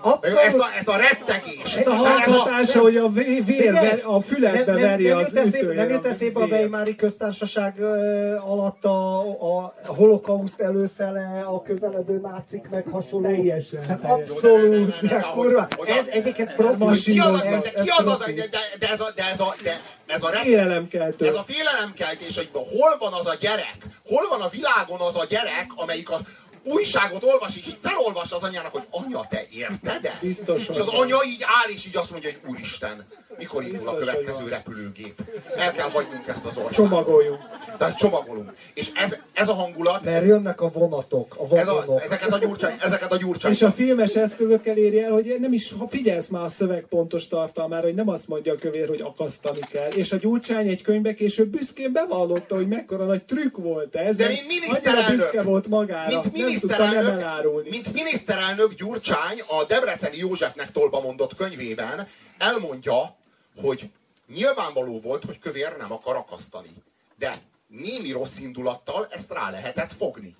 [0.00, 0.38] Abszolút.
[0.38, 1.74] Ez a, ez a rettegés.
[1.76, 5.74] Ez a hallgatása, hogy a vér, ver, a fületbe nem, veri nem, az nem ütője.
[5.74, 12.68] Nem jut eszébe a Weimári köztársaság uh, alatt a, a holokauszt előszele, a közeledő nácik
[12.70, 13.28] meg hasonló.
[13.28, 13.86] Teljesen.
[13.88, 15.08] Hát abszolút.
[15.08, 15.68] De, kurva.
[15.86, 17.12] Ez egyébként profi.
[17.12, 18.44] Ki az, ez, ki az, az, de,
[18.78, 21.26] de ez a, de ez a, de ez a félelemkeltő.
[21.26, 23.76] Ez a félelemkeltés, hogy hol van az a gyerek,
[24.06, 26.20] hol van a világon az a gyerek, amelyik az,
[26.64, 30.20] újságot olvas, és így felolvas az anyának, hogy anya, te érted ezt?
[30.20, 33.06] Biztos, és az anya így áll, és így azt mondja, hogy úristen,
[33.38, 35.20] mikor indul a következő repülőgép?
[35.56, 36.72] El kell hagynunk ezt az országot.
[36.72, 37.40] Csomagoljunk.
[37.78, 38.52] Tehát csomagolunk.
[38.74, 40.04] És ez, ez a hangulat...
[40.04, 43.52] Mert jönnek a vonatok, a ez a, ezeket a gyurcsány, ezeket a gyurcsány.
[43.52, 47.26] És a filmes eszközökkel éri el, hogy nem is ha figyelsz már a szöveg pontos
[47.26, 49.90] tartalmára, hogy nem azt mondja a kövér, hogy akasztani kell.
[49.90, 54.16] És a gyurcsány egy könyvbe később büszkén bevallotta, hogy mekkora nagy trükk volt ez.
[54.16, 56.20] De mint miniszterelnök, büszke volt magára.
[56.20, 62.06] Mint miniszterelnök, nem mint miniszterelnök Gyurcsány a Debreceni Józsefnek tolba mondott könyvében
[62.38, 63.16] elmondja,
[63.60, 63.90] hogy
[64.34, 66.72] nyilvánvaló volt, hogy kövér nem akar akasztani.
[67.18, 70.36] De némi rossz indulattal ezt rá lehetett fogni.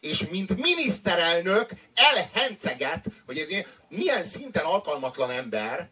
[0.00, 5.88] És mint miniszterelnök elhenceget, hogy ez milyen szinten alkalmatlan ember,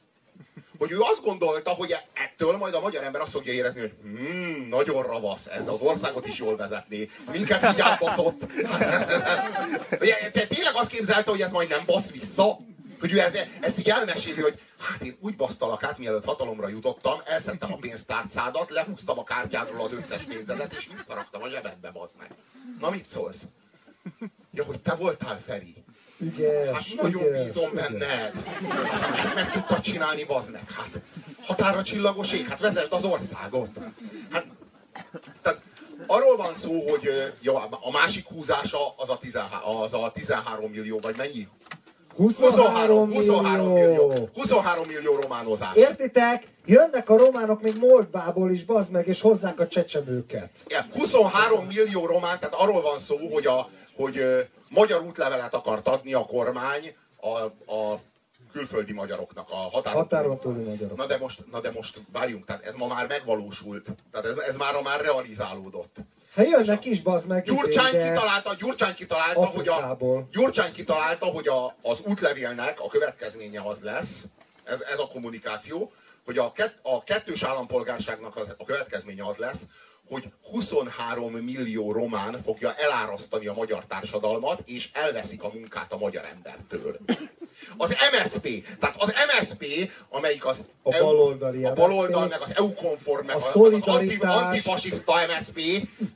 [0.78, 4.66] hogy ő azt gondolta, hogy ettől majd a magyar ember azt fogja érezni, hogy hmm,
[4.68, 7.08] nagyon ravasz, ez az országot is jól vezetné.
[7.30, 8.40] Minket így átbaszott.
[10.32, 12.58] Te tényleg azt képzelte, hogy ez majd nem basz vissza?
[13.04, 17.20] Hogy ő ezt, ezt így elmeséli, hogy hát én úgy basztalak át, mielőtt hatalomra jutottam,
[17.24, 22.30] elszedtem a pénztárcádat, lehúztam a kártyádról az összes pénzedet, és visszaraktam a zsebedbe, bazd meg.
[22.80, 23.42] Na mit szólsz?
[24.52, 25.84] Ja, hogy te voltál, Feri.
[26.18, 27.88] Ügyes, Hát nagyon ügyes, bízom ügyes.
[27.88, 28.44] benned.
[29.16, 30.70] Ezt meg tudtad csinálni, bazd meg.
[30.70, 31.00] Hát
[31.42, 33.78] határa csillagos ég, hát vezesd az országot.
[34.30, 34.46] Hát,
[35.42, 35.60] tehát
[36.06, 40.98] arról van szó, hogy jó, a másik húzása az a, 13, az a 13 millió,
[40.98, 41.48] vagy mennyi?
[42.16, 44.06] 23 23 millió.
[44.08, 44.28] millió.
[44.34, 45.76] 23 millió románozás.
[45.76, 46.46] Értitek?
[46.66, 50.50] Jönnek a románok még Moldvából is, bazd meg, és hozzák a csecsemőket.
[50.66, 55.88] Igen, 23 millió román, tehát arról van szó, hogy, a, hogy ö, magyar útlevelet akart
[55.88, 57.28] adni a kormány a,
[57.74, 58.00] a
[58.52, 60.96] külföldi magyaroknak, a határon, Határon túli magyarok.
[60.96, 63.88] Na de most, na de most várjunk, tehát ez ma már megvalósult.
[64.12, 65.96] Tehát ez, ez már már realizálódott.
[66.34, 67.44] Hát jönnek is, bazd meg.
[67.44, 69.98] Gyurcsány izé, de- kitalálta, Gyurcsány kitalálta, hogy a.
[70.30, 74.24] Gyurcsány kitalálta, hogy a, az útlevélnek a következménye az lesz,
[74.64, 75.92] ez, ez a kommunikáció,
[76.24, 79.60] hogy a, kett, a kettős állampolgárságnak az, a következménye az lesz,
[80.08, 86.24] hogy 23 millió román fogja elárasztani a magyar társadalmat, és elveszik a munkát a magyar
[86.24, 86.96] embertől.
[87.76, 93.34] Az MSP, tehát az MSP, amelyik az A baloldali a baloldal, meg az EU-konform, meg
[93.34, 94.34] a az, az szolidaritás.
[94.34, 95.60] anti, antifasiszta MSP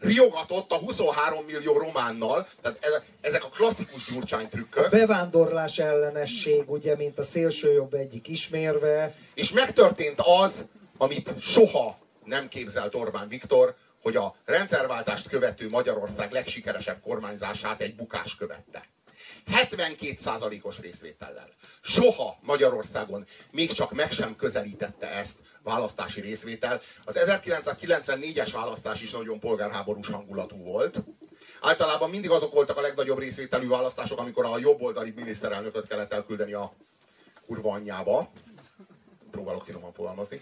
[0.01, 6.97] riogatott a 23 millió románnal, tehát ez, ezek a klasszikus gyurcsány trükkök, Bevándorlás ellenesség, ugye,
[6.97, 9.15] mint a szélsőjobb egyik ismérve.
[9.35, 10.65] és megtörtént az,
[10.99, 11.99] amit soha
[12.29, 18.89] nem képzelt Orbán Viktor, hogy a rendszerváltást követő Magyarország legsikeresebb kormányzását egy bukás követte.
[19.47, 21.49] 72%-os részvétellel.
[21.81, 26.81] Soha Magyarországon még csak meg sem közelítette ezt választási részvétel.
[27.05, 31.03] Az 1994-es választás is nagyon polgárháborús hangulatú volt.
[31.61, 36.73] Általában mindig azok voltak a legnagyobb részvételű választások, amikor a jobboldali miniszterelnököt kellett elküldeni a
[37.47, 38.33] kurva anyjába.
[39.31, 40.41] Próbálok finoman fogalmazni.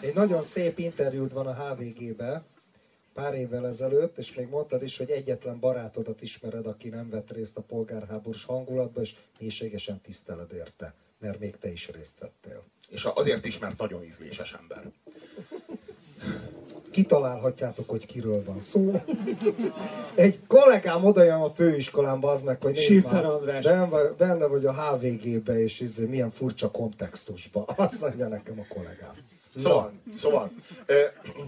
[0.00, 2.44] Egy nagyon szép interjúd van a HVG-be,
[3.12, 7.56] pár évvel ezelőtt, és még mondtad is, hogy egyetlen barátodat ismered, aki nem vett részt
[7.56, 12.64] a polgárháborús hangulatba, és mélységesen tiszteled érte, mert még te is részt vettél.
[12.88, 14.90] És azért is, mert nagyon ízléses ember.
[16.90, 19.02] Kitalálhatjátok, hogy kiről van szó.
[20.14, 23.64] Egy kollégám oda jön a főiskolámba, az meg, hogy nézd már, András.
[23.64, 27.64] benne, benne vagy a HVG-be, és izé, milyen furcsa kontextusba.
[27.64, 29.14] Azt mondja nekem a kollégám.
[29.56, 30.52] Szóval, szóval
[30.86, 31.00] ö,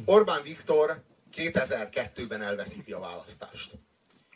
[0.04, 1.02] Orbán Viktor
[1.36, 3.72] 2002-ben elveszíti a választást.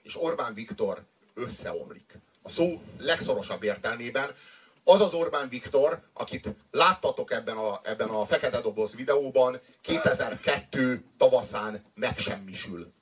[0.03, 1.03] És Orbán Viktor
[1.35, 2.19] összeomlik.
[2.43, 4.31] A szó legszorosabb értelmében
[4.89, 11.85] az az Orbán Viktor, akit láttatok ebben a, ebben a fekete doboz videóban, 2002 tavaszán
[11.95, 12.93] megsemmisül.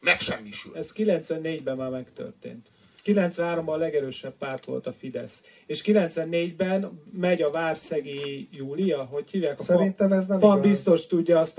[0.00, 0.76] Megsemmisül.
[0.76, 2.68] Ez 94-ben már megtörtént.
[3.04, 5.42] 93-ban a legerősebb párt volt a Fidesz.
[5.66, 10.68] És 94-ben megy a Várszegi Júlia, hogy hívják a Szerintem ez nem Fan igaz.
[10.68, 11.58] biztos tudja azt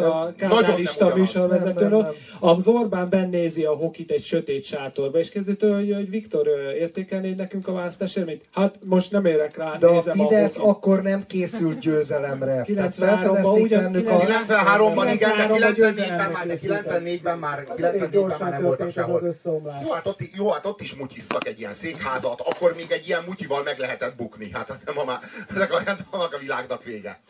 [1.01, 2.17] a műsorvezetőn Nem, nem, ott.
[2.39, 6.47] Az Orbán bennézi a hokit egy sötét sátorba, és kezdett, hogy, hogy Viktor
[6.79, 8.43] értékelné nekünk a választás eredményt.
[8.51, 12.61] Hát most nem érek rá, De a Fidesz a akkor nem készült győzelemre.
[12.61, 14.19] Tehát 93-ban felfedezték ugyan- bennük a...
[14.19, 18.61] 93-ban igen, de 93-ban 94-ben már, de győzelemre 94-ben már, Elég 94-ben gyorsan már nem
[18.61, 19.35] voltak ez sehol.
[19.83, 20.95] Jó hát, ott, jó, hát ott is
[21.33, 24.51] mutyiztak egy ilyen székházat, akkor még egy ilyen mutyival meg lehetett bukni.
[24.51, 25.19] Hát az ma már,
[25.49, 27.21] ezek olyan, annak a világnak vége.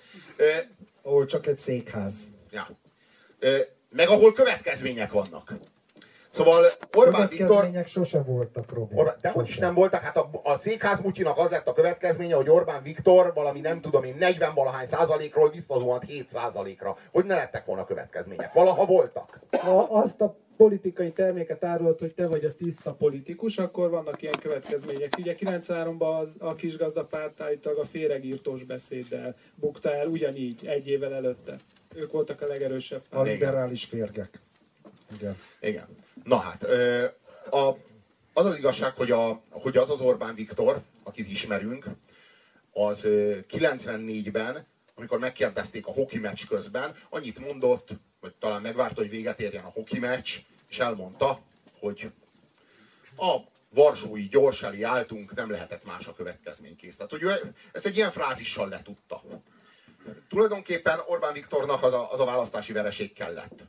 [1.01, 2.13] Ahol csak egy székház.
[2.51, 2.67] ja.
[3.89, 5.53] Meg ahol következmények vannak.
[6.33, 6.63] Szóval
[6.95, 7.69] Orbán Viktor...
[7.85, 8.95] Sose voltak, Robi.
[8.95, 12.35] Orbán, de hogy is nem voltak, hát a, a székház mutyinak az lett a következménye,
[12.35, 16.97] hogy Orbán Viktor valami nem tudom én 40 valahány százalékról visszazuhant 7 százalékra.
[17.11, 18.53] Hogy ne lettek volna következmények?
[18.53, 19.39] Valaha voltak.
[19.51, 24.39] ha azt a politikai terméket árulod, hogy te vagy a tiszta politikus, akkor vannak ilyen
[24.41, 25.13] következmények.
[25.17, 31.13] Ugye 93-ban az, a kisgazda párt állítólag a féregírtós beszéddel bukta el ugyanígy, egy évvel
[31.13, 31.55] előtte.
[31.95, 34.41] Ők voltak a legerősebb A liberális férgek.
[35.15, 35.35] Igen.
[35.59, 35.85] Igen.
[36.23, 36.63] Na hát,
[37.49, 37.77] a,
[38.33, 41.85] az az igazság, hogy, a, hogy az az Orbán Viktor, akit ismerünk,
[42.71, 47.89] az ö, 94-ben, amikor megkérdezték a hoki meccs közben, annyit mondott,
[48.19, 50.37] vagy talán megvárta, hogy véget érjen a hoki meccs,
[50.69, 51.39] és elmondta,
[51.79, 52.11] hogy
[53.17, 53.37] a
[53.73, 56.95] Varsói gyorseli álltunk, nem lehetett más a következménykész.
[56.95, 59.21] Tehát, hogy ő ezt egy ilyen frázissal letudta.
[60.29, 63.65] Tulajdonképpen Orbán Viktornak az a, az a választási vereség kellett.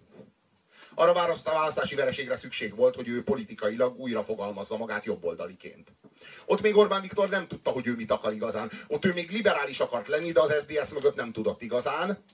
[0.94, 5.92] Arra választ- a választási vereségre szükség volt, hogy ő politikailag újra fogalmazza magát jobboldaliként.
[6.46, 8.70] Ott még Orbán Viktor nem tudta, hogy ő mit akar igazán.
[8.88, 12.24] Ott ő még liberális akart lenni, de az SZDSZ mögött nem tudott igazán.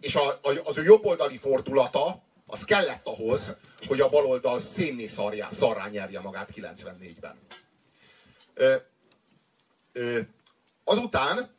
[0.00, 3.56] És a, a, az ő jobboldali fordulata, az kellett ahhoz,
[3.86, 7.38] hogy a baloldal szénné szarjá, szarrá nyerje magát 94-ben.
[8.54, 8.74] Ö,
[9.92, 10.20] ö,
[10.84, 11.50] azután,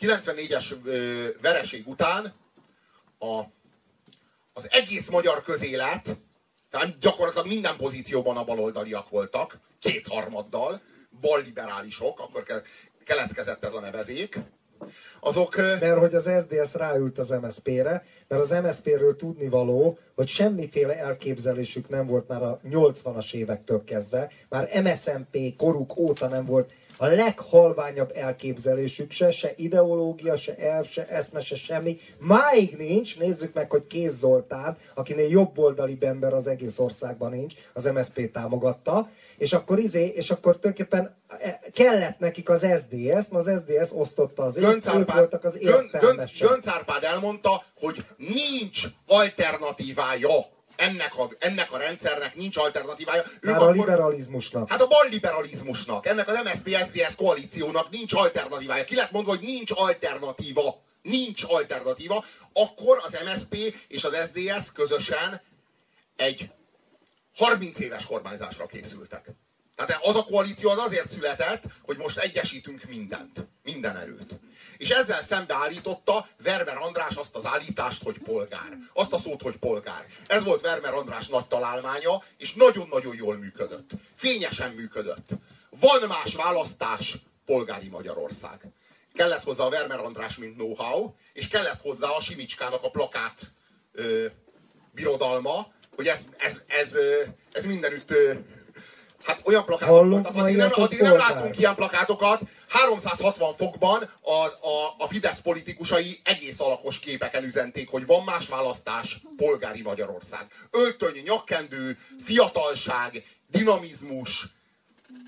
[0.00, 2.34] 94-es ö, vereség után
[3.18, 3.42] a,
[4.52, 6.16] az egész magyar közélet
[6.70, 10.80] Tehát gyakorlatilag minden pozícióban a baloldaliak voltak, kétharmaddal,
[11.20, 12.66] balliberálisok, akkor ke-
[13.04, 14.38] keletkezett ez a nevezék.
[15.20, 21.88] Azok, Mert hogy az SDS ráült az MSZP-re, mert az MSZP-ről tudnivaló, hogy semmiféle elképzelésük
[21.88, 26.72] nem volt már a 80-as évektől kezdve, már MSZMP koruk óta nem volt
[27.02, 31.98] a leghalványabb elképzelésük se, se ideológia, se elv, se eszme, se semmi.
[32.18, 37.84] Máig nincs, nézzük meg, hogy Kéz Zoltán, akinél jobboldali ember az egész országban nincs, az
[37.84, 39.08] MSZP támogatta,
[39.38, 44.42] és akkor izé, és akkor tulajdonképpen e, kellett nekik az SDS, mert az SDS osztotta
[44.42, 46.38] az észt, Gönc ők Árpád, voltak az Gön, Gönc.
[46.38, 53.22] Gönc Árpád elmondta, hogy nincs alternatívája ennek a, ennek a rendszernek nincs alternatívája.
[53.40, 54.70] Ők Már a liberalizmusnak.
[54.70, 58.84] Hát a balliberalizmusnak, ennek az MSZP-SZDSZ koalíciónak nincs alternatívája.
[58.84, 60.82] Ki lett mondva, hogy nincs alternatíva.
[61.02, 62.24] Nincs alternatíva.
[62.52, 63.56] Akkor az MSZP
[63.88, 65.40] és az SZDSZ közösen
[66.16, 66.50] egy
[67.36, 69.30] 30 éves kormányzásra készültek.
[69.76, 74.38] Tehát az a koalíció az azért született, hogy most egyesítünk mindent, minden erőt.
[74.76, 78.78] És ezzel szembeállította Vermer András azt az állítást, hogy polgár.
[78.92, 80.06] Azt a szót, hogy polgár.
[80.26, 83.90] Ez volt Vermer András nagy találmánya, és nagyon-nagyon jól működött.
[84.14, 85.28] Fényesen működött.
[85.80, 88.60] Van más választás, polgári Magyarország.
[89.14, 93.52] Kellett hozzá a Vermer András, mint know-how, és kellett hozzá a Simicskának a plakát
[93.92, 94.26] ö,
[94.92, 96.96] birodalma, hogy ez, ez, ez,
[97.52, 98.14] ez mindenütt
[99.24, 102.40] Hát olyan plakátok Hallunk voltak, addig nem, addig nem láttunk ilyen plakátokat.
[102.68, 104.32] 360 fokban a,
[104.66, 110.46] a, a Fidesz politikusai egész alakos képeken üzenték, hogy van más választás, polgári Magyarország.
[110.70, 114.46] Öltöny, nyakkendő, fiatalság, dinamizmus,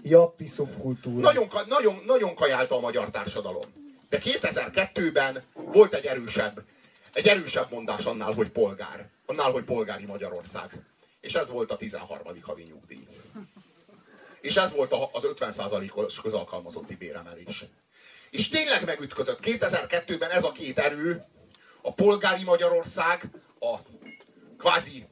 [0.03, 1.21] Jappi szubkultúra.
[1.21, 3.65] nagyon, nagyon, nagyon kajálta a magyar társadalom.
[4.09, 6.63] De 2002-ben volt egy erősebb,
[7.13, 9.09] egy erősebb mondás annál, hogy polgár.
[9.27, 10.71] Annál, hogy polgári Magyarország.
[11.21, 12.41] És ez volt a 13.
[12.43, 13.07] havi nyugdíj.
[14.43, 17.65] És ez volt a- az 50%-os közalkalmazotti béremelés.
[18.31, 19.39] És tényleg megütközött.
[19.41, 21.25] 2002-ben ez a két erő,
[21.83, 23.77] a polgári Magyarország, a
[24.59, 25.07] kvázi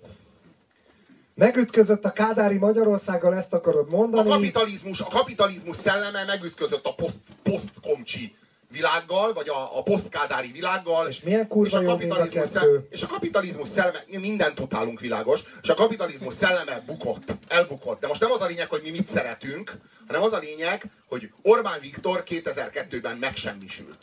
[1.35, 4.29] Megütközött a Kádári Magyarországgal, ezt akarod A mondani?
[4.29, 8.35] kapitalizmus, a kapitalizmus szelleme megütközött a poszt, posztkomcsi
[8.71, 11.09] világgal, vagy a, a posztkádári világgal.
[11.09, 12.87] És milyen kurva és a mind a kapitalizmus, kettő?
[12.91, 18.01] és a kapitalizmus szelleme, mi mindent utálunk világos, és a kapitalizmus szelleme bukott, elbukott.
[18.01, 19.73] De most nem az a lényeg, hogy mi mit szeretünk,
[20.07, 23.99] hanem az a lényeg, hogy Orbán Viktor 2002-ben megsemmisült.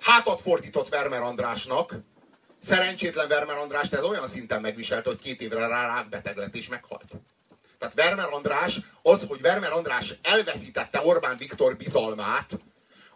[0.00, 1.94] Hátat fordított Vermer Andrásnak,
[2.58, 7.20] szerencsétlen Vermer Andrást ez olyan szinten megviselte, hogy két évre rá rákbeteg lett és meghalt.
[7.78, 12.58] Tehát Vermer András, az, hogy Vermer András elveszítette Orbán Viktor bizalmát,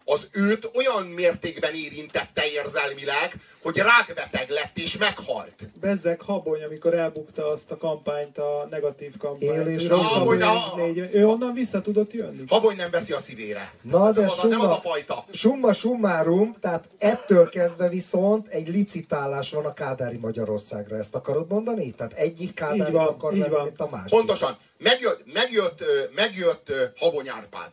[0.04, 5.54] az őt olyan mértékben érintette érzelmileg, hogy rákbeteg lett és meghalt.
[5.80, 9.52] Bezzeg Habony, amikor elbukta azt a kampányt, a negatív kampányt.
[9.52, 12.44] Él és rossz Habony Habony, egy- négy- ő onnan vissza tudott jönni.
[12.48, 13.72] Habony nem veszi a szívére.
[13.82, 15.24] Na de nem, az a, nem az summa, a fajta.
[15.32, 20.96] summa summarum, tehát ettől kezdve viszont egy licitálás van a Kádári Magyarországra.
[20.96, 21.90] Ezt akarod mondani?
[21.90, 23.64] Tehát egyik Kádári van, akar lenni, van.
[23.64, 24.08] mint a másik.
[24.10, 24.56] Pontosan.
[24.78, 25.84] Megjött, megjött,
[26.14, 27.72] megjött Habony Árpád.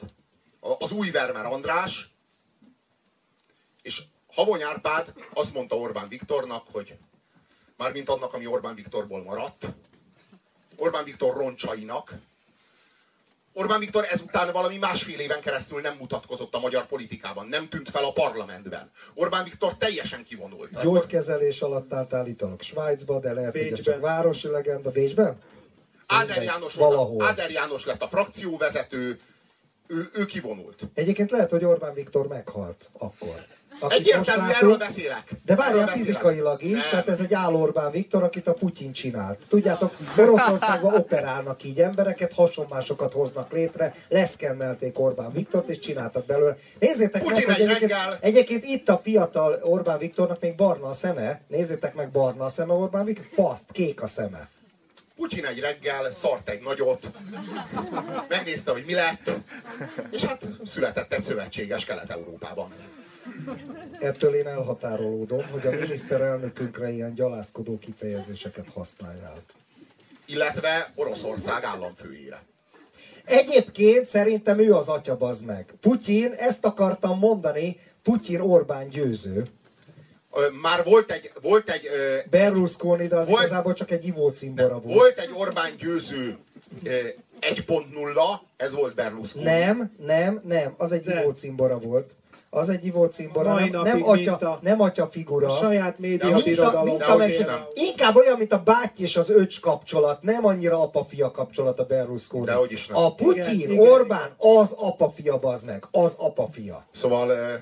[0.59, 2.08] A- Az új Vermer András.
[3.89, 4.01] És
[4.33, 6.97] Habony Árpád azt mondta Orbán Viktornak, hogy
[7.77, 9.67] mármint annak, ami Orbán Viktorból maradt,
[10.75, 12.13] Orbán Viktor roncsainak,
[13.53, 18.03] Orbán Viktor ezután valami másfél éven keresztül nem mutatkozott a magyar politikában, nem tűnt fel
[18.03, 18.91] a parlamentben.
[19.13, 20.81] Orbán Viktor teljesen kivonult.
[20.81, 23.93] Gyógykezelés alatt állt állítólag Svájcba, de lehet, hogy ez Bécsben.
[23.93, 24.91] csak városi legenda.
[24.91, 25.41] Bécsben?
[26.07, 27.23] Áder János, valahol.
[27.23, 29.19] Áder János lett a frakcióvezető,
[29.87, 30.83] ő, ő kivonult.
[30.93, 33.57] Egyébként lehet, hogy Orbán Viktor meghalt akkor.
[33.87, 35.23] Egyértelmű, erről beszélek.
[35.45, 36.89] De várjál fizikailag is, Nem.
[36.89, 39.39] tehát ez egy áll Orbán Viktor, akit a Putyin csinált.
[39.47, 46.57] Tudjátok, Oroszországban operálnak így embereket, hasonmásokat hoznak létre, leszkennelték Orbán Viktort, és csináltak belőle.
[46.79, 50.87] Nézzétek Putyin meg, hogy egy egyébként, reggel- egyébként itt a fiatal Orbán Viktornak még barna
[50.87, 51.41] a szeme.
[51.47, 54.49] Nézzétek meg, barna a szeme Orbán Viktor, faszt, kék a szeme.
[55.15, 57.11] Putyin egy reggel szart egy nagyot,
[58.27, 59.31] megnézte, hogy mi lett,
[60.11, 62.73] és hát született egy szövetséges Kelet-Európában.
[63.99, 69.43] Ettől én elhatárolódom, hogy a miniszterelnökünkre ilyen gyalázkodó kifejezéseket használjál.
[70.25, 72.41] Illetve Oroszország államfőjére.
[73.25, 75.73] Egyébként szerintem ő az atya, bazd meg.
[75.81, 79.45] Putyin, ezt akartam mondani, Putyin Orbán győző.
[80.61, 81.87] Már volt egy, volt egy,
[82.29, 84.95] Berlusconi, de az Volt- igazából csak egy ivócimbora volt.
[84.97, 86.37] volt egy Orbán győző
[86.83, 86.89] ö,
[87.39, 89.43] 1.0, ez volt Berlusconi.
[89.45, 92.15] Nem, nem, nem, az egy ivócimbora volt.
[92.51, 95.47] Az egy ivó cimbora, Mai nem, nem, mint atya, a- nem atya figura.
[95.47, 96.85] A saját De média mint a- birodalom.
[96.85, 97.65] mint a meg, nem.
[97.73, 102.45] inkább olyan, mint a báty és az öcs kapcsolat, nem annyira apa-fia kapcsolat a Berlusconi.
[102.45, 102.97] Dehogy is nem.
[102.97, 106.87] A Putyin, Igen, igen, Orbán, az apa-fia, bazd meg, az apa-fia.
[106.91, 107.61] Szóval eh,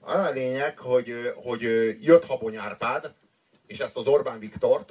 [0.00, 3.14] az a lényeg, hogy, eh, hogy eh, jött Habony Árpád,
[3.66, 4.90] és ezt az Orbán Viktort,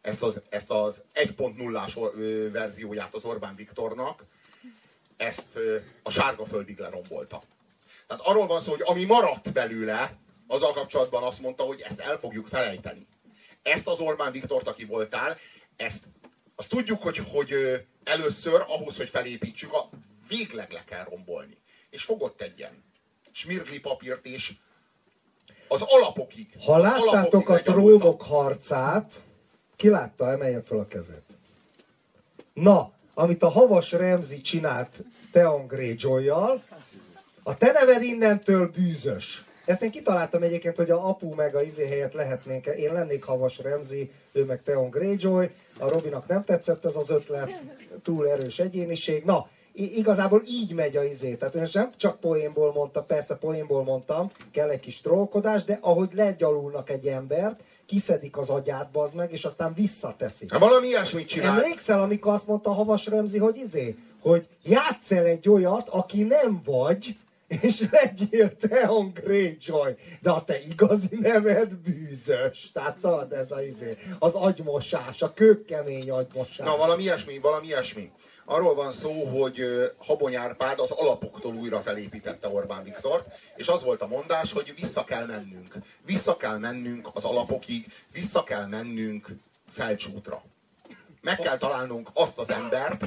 [0.00, 4.24] ezt az, ezt az 1.0-ás or- ö, verzióját az Orbán Viktornak,
[5.16, 5.58] ezt
[6.02, 7.42] a sárga földig lerombolta.
[8.12, 10.16] Tehát arról van szó, hogy ami maradt belőle,
[10.46, 13.06] azzal kapcsolatban azt mondta, hogy ezt el fogjuk felejteni.
[13.62, 15.36] Ezt az Orbán Viktort, aki voltál,
[15.76, 16.04] ezt
[16.56, 17.54] azt tudjuk, hogy, hogy
[18.04, 19.88] először ahhoz, hogy felépítsük, a
[20.28, 21.56] végleg le kell rombolni.
[21.90, 22.84] És fogott egy ilyen
[23.30, 24.52] smirgli papírt, és
[25.68, 26.48] az alapokig.
[26.64, 29.22] Ha az láttátok alapokig a trónok harcát,
[29.76, 31.38] ki látta, emelje fel a kezét.
[32.54, 36.64] Na, amit a Havas Remzi csinált Theon Greyjoy-jal,
[37.42, 39.44] a te neved innentől bűzös.
[39.64, 43.58] Ezt én kitaláltam egyébként, hogy a apu meg a izé helyett lehetnénk, én lennék Havas
[43.58, 47.64] Remzi, ő meg Theon Greyjoy, a Robinak nem tetszett ez az ötlet,
[48.02, 49.24] túl erős egyéniség.
[49.24, 51.34] Na, igazából így megy a izé.
[51.34, 56.10] Tehát én nem csak poénból mondtam, persze poénból mondtam, kell egy kis trollkodás, de ahogy
[56.12, 60.50] legyalulnak egy embert, kiszedik az agyát, bazd meg, és aztán visszateszik.
[60.52, 61.62] Hát valami ilyesmit csinál.
[61.62, 66.60] Emlékszel, amikor azt mondta Havas Remzi, hogy izé, hogy játsz el egy olyat, aki nem
[66.64, 67.16] vagy,
[67.60, 72.70] és legyél Theon Greyjoy, de a te igazi neved bűzös.
[72.72, 76.66] Tehát tudod, ez a izé, az agymosás, a kőkemény agymosás.
[76.66, 78.10] Na, valami ilyesmi, valami ilyesmi.
[78.44, 79.64] Arról van szó, hogy
[79.98, 85.04] Habony Árpád az alapoktól újra felépítette Orbán Viktort, és az volt a mondás, hogy vissza
[85.04, 85.74] kell mennünk.
[86.06, 89.28] Vissza kell mennünk az alapokig, vissza kell mennünk
[89.70, 90.42] felcsútra.
[91.20, 93.06] Meg kell találnunk azt az embert,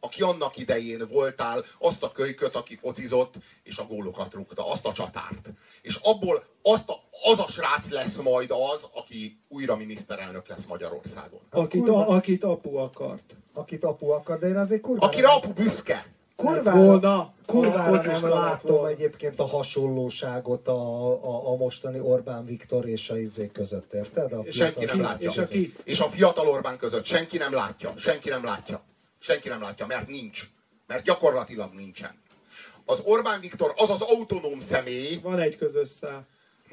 [0.00, 4.92] aki annak idején voltál, azt a kölyköt, aki focizott, és a gólokat rúgta, azt a
[4.92, 5.50] csatárt.
[5.82, 6.94] És abból azt a,
[7.30, 11.40] az a srác lesz majd az, aki újra miniszterelnök lesz Magyarországon.
[11.50, 13.36] Akit, kurva- a, akit apu akart.
[13.54, 16.06] Akit apu akar, de én azért kurvára, Akire apu büszke.
[16.36, 18.88] kurvára, volna, a kurvára focista nem látom volna.
[18.88, 24.32] egyébként a hasonlóságot a, a, a mostani Orbán Viktor és a izé között, érted?
[24.32, 25.30] A Senki nem látja.
[25.30, 27.92] És aki- És a fiatal Orbán között senki nem látja.
[27.96, 28.82] Senki nem látja.
[29.20, 30.42] Senki nem látja, mert nincs.
[30.86, 32.22] Mert gyakorlatilag nincsen.
[32.84, 36.26] Az Orbán Viktor az az autonóm személy, Van egy közös szál.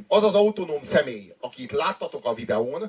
[0.08, 2.82] az az autonóm személy, akit láttatok a videón,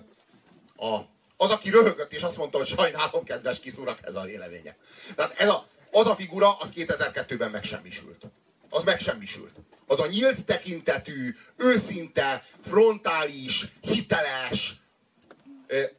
[0.76, 0.98] a,
[1.36, 4.76] az, aki röhögött és azt mondta, hogy sajnálom, kedves kiszúrak, ez a véleménye.
[5.14, 8.24] Tehát ez a, az a figura, az 2002-ben megsemmisült.
[8.70, 9.52] Az megsemmisült.
[9.86, 14.80] Az a nyílt tekintetű, őszinte, frontális, hiteles,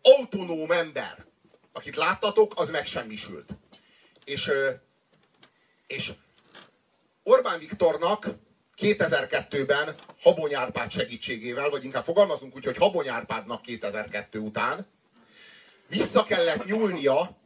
[0.01, 1.25] autonóm ember,
[1.71, 3.49] akit láttatok, az megsemmisült.
[4.23, 4.51] És,
[5.87, 6.11] és
[7.23, 8.25] Orbán Viktornak
[8.77, 14.87] 2002-ben Habony Árpád segítségével, vagy inkább fogalmazunk úgy, hogy Habony Árpádnak 2002 után
[15.87, 17.37] vissza kellett nyúlnia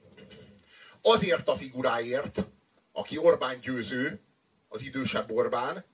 [1.01, 2.45] azért a figuráért,
[2.91, 4.21] aki Orbán győző,
[4.69, 5.85] az idősebb Orbán,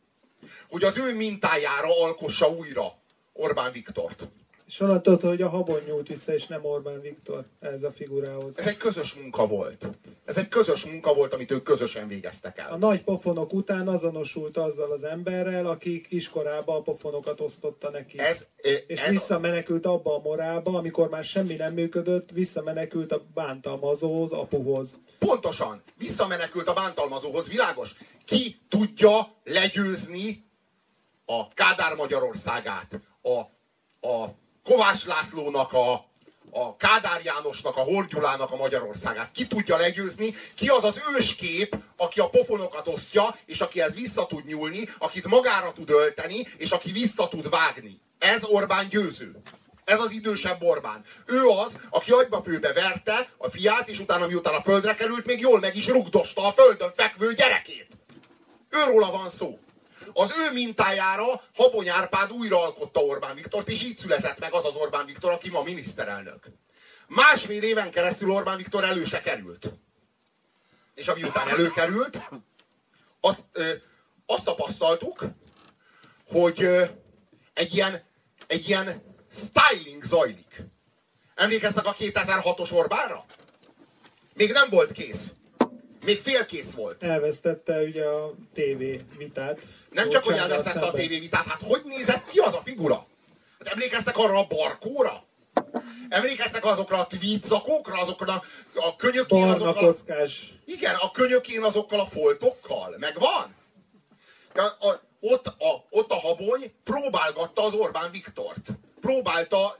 [0.69, 3.01] hogy az ő mintájára alkossa újra
[3.33, 4.27] Orbán Viktort.
[4.69, 8.57] És onnan tudod, hogy a habon nyúlt vissza, és nem Orbán Viktor ez a figurához.
[8.59, 9.87] Ez egy közös munka volt.
[10.25, 12.77] Ez egy közös munka volt, amit ők közösen végeztek A el.
[12.77, 18.19] nagy pofonok után azonosult azzal az emberrel, aki kiskorában a pofonokat osztotta neki.
[18.19, 18.47] Ez,
[18.87, 24.97] és ez, visszamenekült abba a morálba, amikor már semmi nem működött, visszamenekült a bántalmazóhoz, apuhoz.
[25.19, 27.93] Pontosan, visszamenekült a bántalmazóhoz, világos.
[28.25, 30.45] Ki tudja legyőzni
[31.25, 33.39] a Kádár Magyarországát, a,
[34.07, 34.29] a
[34.69, 35.91] Kovács Lászlónak, a,
[36.51, 39.31] a Kádár Jánosnak, a Horgyulának a Magyarországát.
[39.31, 44.45] Ki tudja legyőzni, ki az az őskép, aki a pofonokat osztja, és akihez vissza tud
[44.45, 48.01] nyúlni, akit magára tud ölteni, és aki vissza tud vágni.
[48.19, 49.41] Ez Orbán győző.
[49.85, 51.01] Ez az idősebb Orbán.
[51.25, 55.39] Ő az, aki agyba főbe verte a fiát, és utána miután a földre került, még
[55.39, 57.87] jól meg is rugdosta a földön fekvő gyerekét.
[58.69, 59.59] Őróla van szó.
[60.13, 65.05] Az ő mintájára Habony Árpád újraalkotta Orbán Viktort, és így született meg az az Orbán
[65.05, 66.43] Viktor, aki ma miniszterelnök.
[67.07, 69.71] Másfél éven keresztül Orbán Viktor elő se került.
[70.95, 72.21] És ami után előkerült,
[73.21, 73.73] azt, ö,
[74.25, 75.23] azt tapasztaltuk,
[76.27, 76.85] hogy ö,
[77.53, 78.03] egy ilyen,
[78.47, 80.61] egy ilyen styling zajlik.
[81.35, 83.25] Emlékeztek a 2006-os Orbánra?
[84.33, 85.33] Még nem volt kész.
[86.05, 87.03] Még félkész volt.
[87.03, 88.83] Elvesztette ugye a TV
[89.17, 89.59] vitát.
[89.91, 91.01] Nem csak, hogy elvesztette a szemben.
[91.01, 93.07] tévévitát, hát hogy nézett ki az a figura?
[93.59, 95.23] Hát emlékeztek arra a barkóra?
[96.09, 98.41] Emlékeztek azokra a tweet zakókra, azokra a,
[98.75, 100.53] a könyökén, azokkal a, kockás.
[100.65, 102.95] igen, a könyökén azokkal a foltokkal?
[102.99, 103.55] Megvan?
[104.55, 108.67] A, a, ott a, ott a habony próbálgatta az Orbán Viktort.
[109.01, 109.77] Próbálta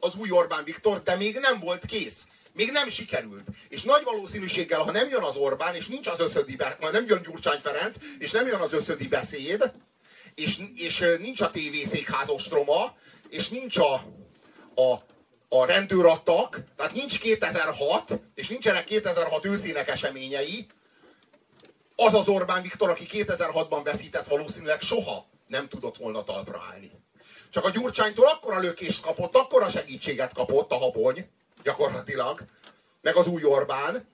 [0.00, 2.26] az új Orbán Viktor, de még nem volt kész.
[2.54, 3.48] Még nem sikerült.
[3.68, 7.22] És nagy valószínűséggel, ha nem jön az Orbán, és nincs az összödi, ha nem jön
[7.22, 9.72] Gyurcsány Ferenc, és nem jön az összödi beszéd,
[10.34, 12.94] és, és nincs a tévészékház ostroma,
[13.28, 13.94] és nincs a,
[14.74, 14.92] a,
[15.48, 20.66] a rendőrattak, tehát nincs 2006, és nincsenek 2006 őszének eseményei,
[21.96, 26.90] az az Orbán Viktor, aki 2006-ban veszített, valószínűleg soha nem tudott volna talpra állni.
[27.50, 31.30] Csak a Gyurcsánytól akkora lökést kapott, akkora segítséget kapott a habony,
[31.62, 32.44] gyakorlatilag,
[33.00, 34.06] meg az új Orbán,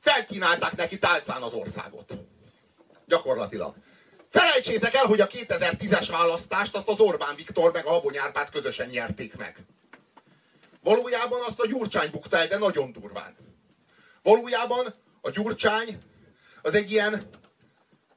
[0.00, 2.12] felkínálták neki tálcán az országot.
[3.06, 3.74] Gyakorlatilag.
[4.28, 8.88] Felejtsétek el, hogy a 2010-es választást azt az Orbán Viktor meg a Habony Árpád közösen
[8.88, 9.56] nyerték meg.
[10.82, 13.36] Valójában azt a Gyurcsány bukta el, de nagyon durván.
[14.22, 16.02] Valójában a Gyurcsány
[16.62, 17.28] az egy ilyen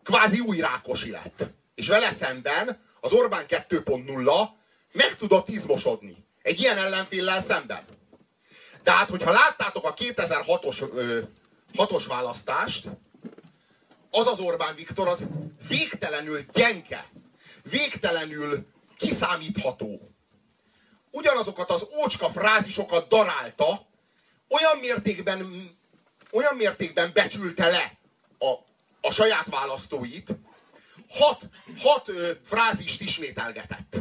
[0.03, 1.45] kvázi új Rákosi lett.
[1.75, 4.47] És vele szemben az Orbán 2.0
[4.91, 6.26] meg tudott izmosodni.
[6.48, 7.86] Egy ilyen ellenféllel szemben.
[8.84, 10.84] De hát, hogyha láttátok a 2006-os
[11.76, 12.86] hatos választást,
[14.11, 15.28] az az Orbán Viktor az
[15.68, 17.06] végtelenül gyenge,
[17.64, 18.65] végtelenül
[18.98, 20.11] kiszámítható.
[21.11, 23.88] Ugyanazokat az ócska frázisokat darálta,
[24.49, 25.69] olyan mértékben,
[26.32, 27.98] olyan mértékben becsülte le
[28.40, 28.52] a,
[29.02, 30.36] a saját választóit,
[31.10, 31.41] hat,
[31.78, 33.98] hat ö, frázist ismételgetett,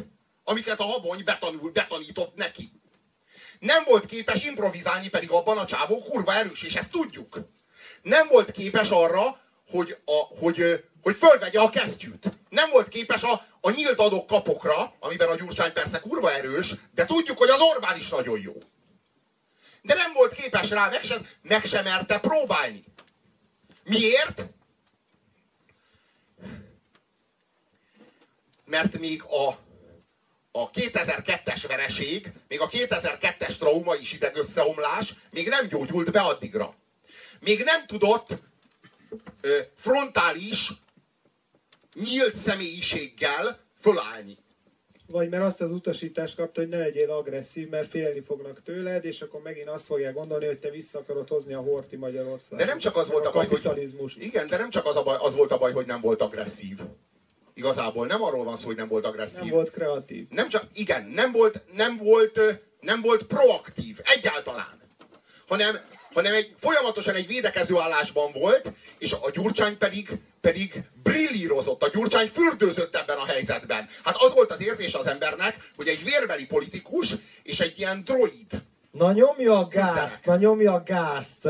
[0.48, 2.73] amiket a habony betanul, betanított neki.
[3.59, 7.39] Nem volt képes improvizálni, pedig abban a csávó kurva erős, és ezt tudjuk.
[8.02, 9.40] Nem volt képes arra,
[9.70, 12.39] hogy, a, hogy, hogy fölvegye a kesztyűt.
[12.48, 17.05] Nem volt képes a, a nyílt adok kapokra, amiben a Gyurcsány persze kurva erős, de
[17.05, 18.55] tudjuk, hogy az Orbán is nagyon jó.
[19.82, 22.85] De nem volt képes rá, meg sem, meg sem merte próbálni.
[23.85, 24.47] Miért?
[28.64, 29.65] Mert még a,
[30.56, 36.74] a 2002-es vereség, még a 2002-es trauma is idegösszeomlás még nem gyógyult be addigra.
[37.40, 38.38] Még nem tudott
[39.40, 40.72] ö, frontális,
[41.94, 44.38] nyílt személyiséggel fölállni.
[45.06, 49.22] Vagy mert azt az utasítást kapta, hogy ne legyél agresszív, mert félni fognak tőled, és
[49.22, 52.58] akkor megint azt fogják gondolni, hogy te vissza akarod hozni a Horti Magyarország.
[52.58, 54.16] De nem csak az volt a, baj, hogy...
[54.18, 56.80] Igen, de nem csak az, a baj, az volt a baj, hogy nem volt agresszív.
[57.58, 59.40] Igazából nem arról van szó, hogy nem volt agresszív.
[59.40, 60.26] Nem volt kreatív.
[60.28, 62.40] Nem csak, igen, nem volt, nem volt,
[62.80, 64.80] nem volt proaktív, egyáltalán.
[65.48, 65.80] Hanem
[66.16, 70.08] hanem egy, folyamatosan egy védekező állásban volt, és a Gyurcsány pedig,
[70.40, 73.88] pedig brillírozott, a Gyurcsány fürdőzött ebben a helyzetben.
[74.04, 78.62] Hát az volt az érzés az embernek, hogy egy vérbeli politikus és egy ilyen droid,
[78.98, 81.48] Na nyomja a gázt, na nyomja a gázt,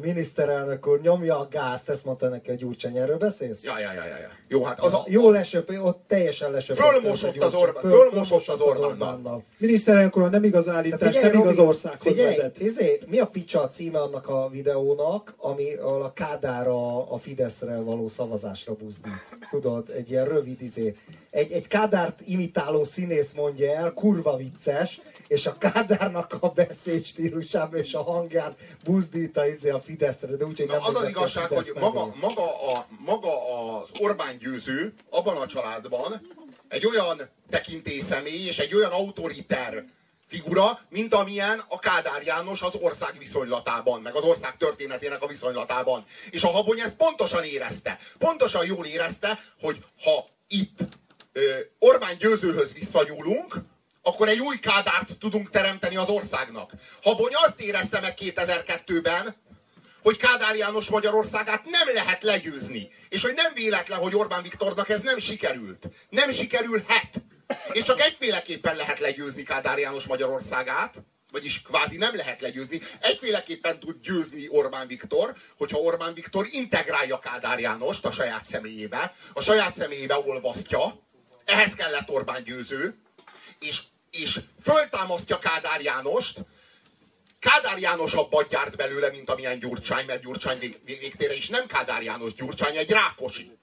[0.00, 3.64] miniszterelnök úr, nyomja a gázt, ezt mondta neki a Gyurcsány, erről beszélsz?
[3.64, 4.28] Ja, ja, ja, ja.
[4.48, 5.02] Jó, hát az a...
[5.06, 6.76] Jó lesöp, ott teljesen lesöp.
[6.76, 9.44] Fölmosott az, Orbán, föl, fölmosott az Orbánnal.
[9.58, 12.60] Miniszterelnök úr, nem igaz állítás, figyelj, nem igaz országhoz figyelj, vezet.
[12.60, 17.76] Izé, mi a picsa a címe annak a videónak, ami a Kádár a, a Fideszre
[17.80, 19.36] való szavazásra buzdít?
[19.50, 20.94] Tudod, egy ilyen rövid izé.
[21.30, 27.80] Egy, egy Kádárt imitáló színész mondja el, kurva vicces, és a Kádárnak a beszéd stílusában
[27.80, 31.72] és a hangján buzdít a, izé a Fideszre, de úgyhogy nem Az az igazság, hogy
[31.80, 33.30] maga, maga, a, maga
[33.80, 36.20] az Orbán győző abban a családban
[36.68, 37.20] egy olyan
[38.00, 39.84] személy és egy olyan autoriter
[40.26, 46.04] figura, mint amilyen a Kádár János az ország viszonylatában, meg az ország történetének a viszonylatában.
[46.30, 47.98] És a Habony ezt pontosan érezte.
[48.18, 50.78] Pontosan jól érezte, hogy ha itt
[51.32, 51.40] ö,
[51.78, 53.54] Orbán győzőhöz visszanyúlunk,
[54.02, 56.72] akkor egy új kádárt tudunk teremteni az országnak.
[57.02, 59.36] Habony azt érezte meg 2002-ben,
[60.02, 62.88] hogy Kádár János Magyarországát nem lehet legyőzni.
[63.08, 65.88] És hogy nem véletlen, hogy Orbán Viktornak ez nem sikerült.
[66.08, 67.22] Nem sikerülhet.
[67.72, 72.80] És csak egyféleképpen lehet legyőzni Kádár János Magyarországát, vagyis kvázi nem lehet legyőzni.
[73.00, 79.42] Egyféleképpen tud győzni Orbán Viktor, hogyha Orbán Viktor integrálja Kádár Jánost a saját személyébe, a
[79.42, 81.06] saját személyébe olvasztja,
[81.44, 82.98] ehhez kellett Orbán győző,
[83.60, 86.44] és és föltámasztja Kádár Jánost,
[87.38, 92.02] Kádár János abban gyárt belőle, mint amilyen Gyurcsány, mert Gyurcsány vég, végtére is nem Kádár
[92.02, 93.58] János, Gyurcsány egy Rákosi.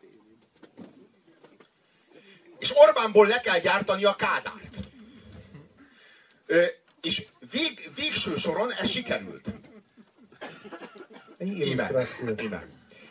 [2.60, 4.78] És Orbánból le kell gyártani a Kádárt.
[6.46, 6.64] Ö,
[7.02, 9.54] és vég, végső soron ez sikerült.
[11.40, 12.08] Íme.
[12.42, 12.68] Íme.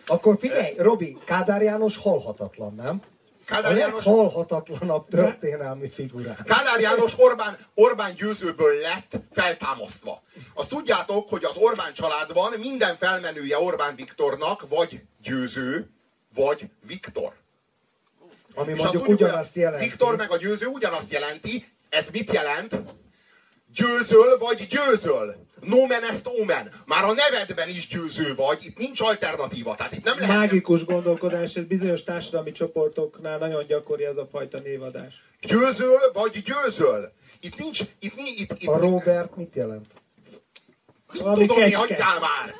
[0.06, 3.02] Akkor figyelj, Robi, Kádár János halhatatlan, nem?
[3.44, 4.04] Kádár a János...
[4.04, 6.42] leghalhatatlanabb történelmi figurák.
[6.42, 10.22] Kádár János Orbán, Orbán győzőből lett feltámasztva.
[10.54, 15.90] Azt tudjátok, hogy az Orbán családban minden felmenője Orbán Viktornak vagy győző,
[16.34, 17.32] vagy Viktor.
[18.54, 19.84] Ami És mondjuk tudjuk, ugyanazt jelenti.
[19.84, 21.64] Viktor meg a győző ugyanazt jelenti.
[21.88, 22.82] Ez mit jelent?
[23.74, 25.43] Győzöl vagy győzöl.
[25.64, 26.70] Nomen est omen.
[26.86, 29.74] Már a nevedben is győző vagy, itt nincs alternatíva.
[29.74, 30.36] Tehát itt nem lehet...
[30.36, 35.22] Mágikus gondolkodás, ez bizonyos társadalmi csoportoknál nagyon gyakori ez a fajta névadás.
[35.40, 37.12] Győzöl vagy győzöl.
[37.40, 37.80] Itt nincs...
[38.00, 39.86] Itt, nincs- itt, itt, A Robert mit jelent?
[41.20, 41.78] Valami Tudom, mi kecske.
[41.78, 42.54] hagyjál már!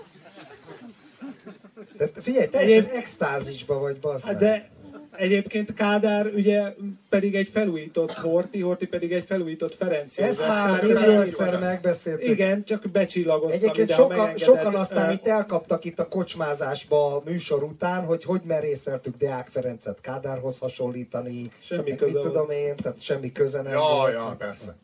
[1.96, 4.36] De figyelj, teljesen extázisba vagy, bazd Hát.
[4.38, 4.70] De
[5.16, 6.74] egyébként Kádár ugye
[7.08, 11.60] pedig egy felújított Horti, Horti pedig egy felújított Ferenc Ezt már ez- milliószer József.
[11.60, 12.28] megbeszéltük.
[12.28, 18.04] Igen, csak becsillagoztam Egyébként sokan, sokan aztán itt elkaptak itt a kocsmázásba a műsor után,
[18.04, 21.50] hogy hogy merészeltük Deák Ferencet Kádárhoz hasonlítani.
[21.60, 24.76] Semmi Mit köze tudom én, tehát semmi köze nem Ja, ja, persze.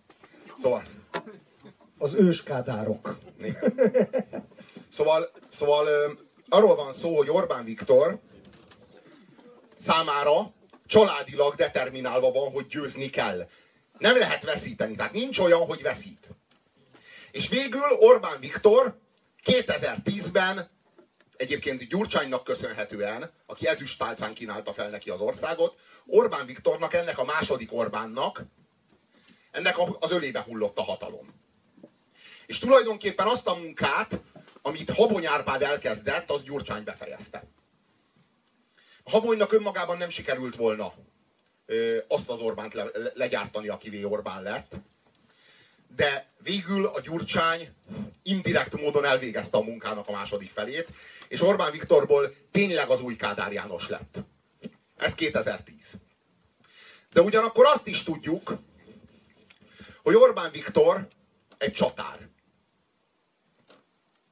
[0.56, 0.82] Szóval,
[1.98, 3.18] Az ős Kádárok.
[3.42, 3.74] igen.
[4.88, 5.84] Szóval, szóval
[6.48, 8.18] arról van szó, hogy Orbán Viktor
[9.80, 10.54] számára
[10.86, 13.48] családilag determinálva van, hogy győzni kell.
[13.98, 16.30] Nem lehet veszíteni, tehát nincs olyan, hogy veszít.
[17.30, 18.98] És végül Orbán Viktor
[19.44, 20.70] 2010-ben
[21.36, 27.72] egyébként Gyurcsánynak köszönhetően, aki ezüstálcán kínálta fel neki az országot, Orbán Viktornak, ennek a második
[27.72, 28.44] Orbánnak,
[29.50, 31.34] ennek az ölébe hullott a hatalom.
[32.46, 34.20] És tulajdonképpen azt a munkát,
[34.62, 37.44] amit Habony Árpád elkezdett, az Gyurcsány befejezte.
[39.04, 40.92] Habonynak önmagában nem sikerült volna
[41.66, 44.76] ö, azt az Orbánt le, legyártani, akivé Orbán lett,
[45.96, 47.68] de végül a Gyurcsány
[48.22, 50.88] indirekt módon elvégezte a munkának a második felét,
[51.28, 54.18] és Orbán Viktorból tényleg az új Kádár János lett.
[54.96, 55.94] Ez 2010.
[57.12, 58.58] De ugyanakkor azt is tudjuk,
[60.02, 61.08] hogy Orbán Viktor
[61.58, 62.28] egy csatár.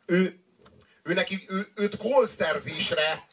[0.06, 0.38] Ő,
[1.02, 3.27] ő neki, ő, őt gólszerzésre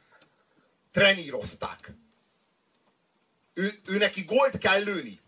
[0.96, 1.92] trenírozták.
[3.54, 5.20] Ő, ő neki gólt kell lőni.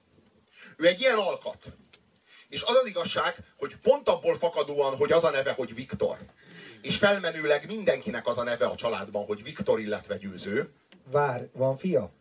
[0.77, 1.57] Ő egy ilyen alkat.
[2.49, 6.17] És az az igazság, hogy pont abból fakadóan, hogy az a neve, hogy Viktor,
[6.81, 10.71] és felmenőleg mindenkinek az a neve a családban, hogy Viktor, illetve győző,
[11.11, 12.11] Vár, van fia?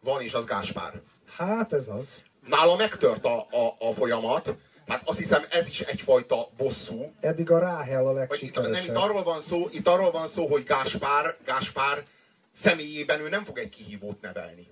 [0.00, 1.00] van, és az Gáspár.
[1.36, 2.20] Hát ez az.
[2.46, 4.54] Nála megtört a, a, a folyamat,
[4.86, 8.70] tehát azt hiszem ez is egyfajta bosszú, Eddig a Ráhel a Vagy itt, nem, itt
[8.70, 8.96] legsikeresebb.
[8.96, 12.04] arról van szó, itt arról van szó, hogy Gáspár, Gáspár
[12.52, 14.68] személyében ő nem fog egy kihívót nevelni.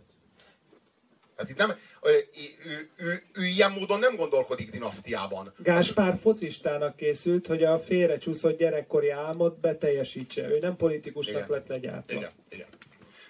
[1.37, 1.71] Tehát itt nem,
[2.03, 2.29] ő,
[2.65, 5.53] ő, ő, ő ilyen módon nem gondolkodik dinasztiában.
[5.59, 10.49] Gáspár focistának készült, hogy a félrecsúszott gyerekkori álmot beteljesítse.
[10.49, 11.51] Ő nem politikusnak Igen.
[11.51, 12.17] lett legyártva.
[12.19, 12.67] Igen, igen.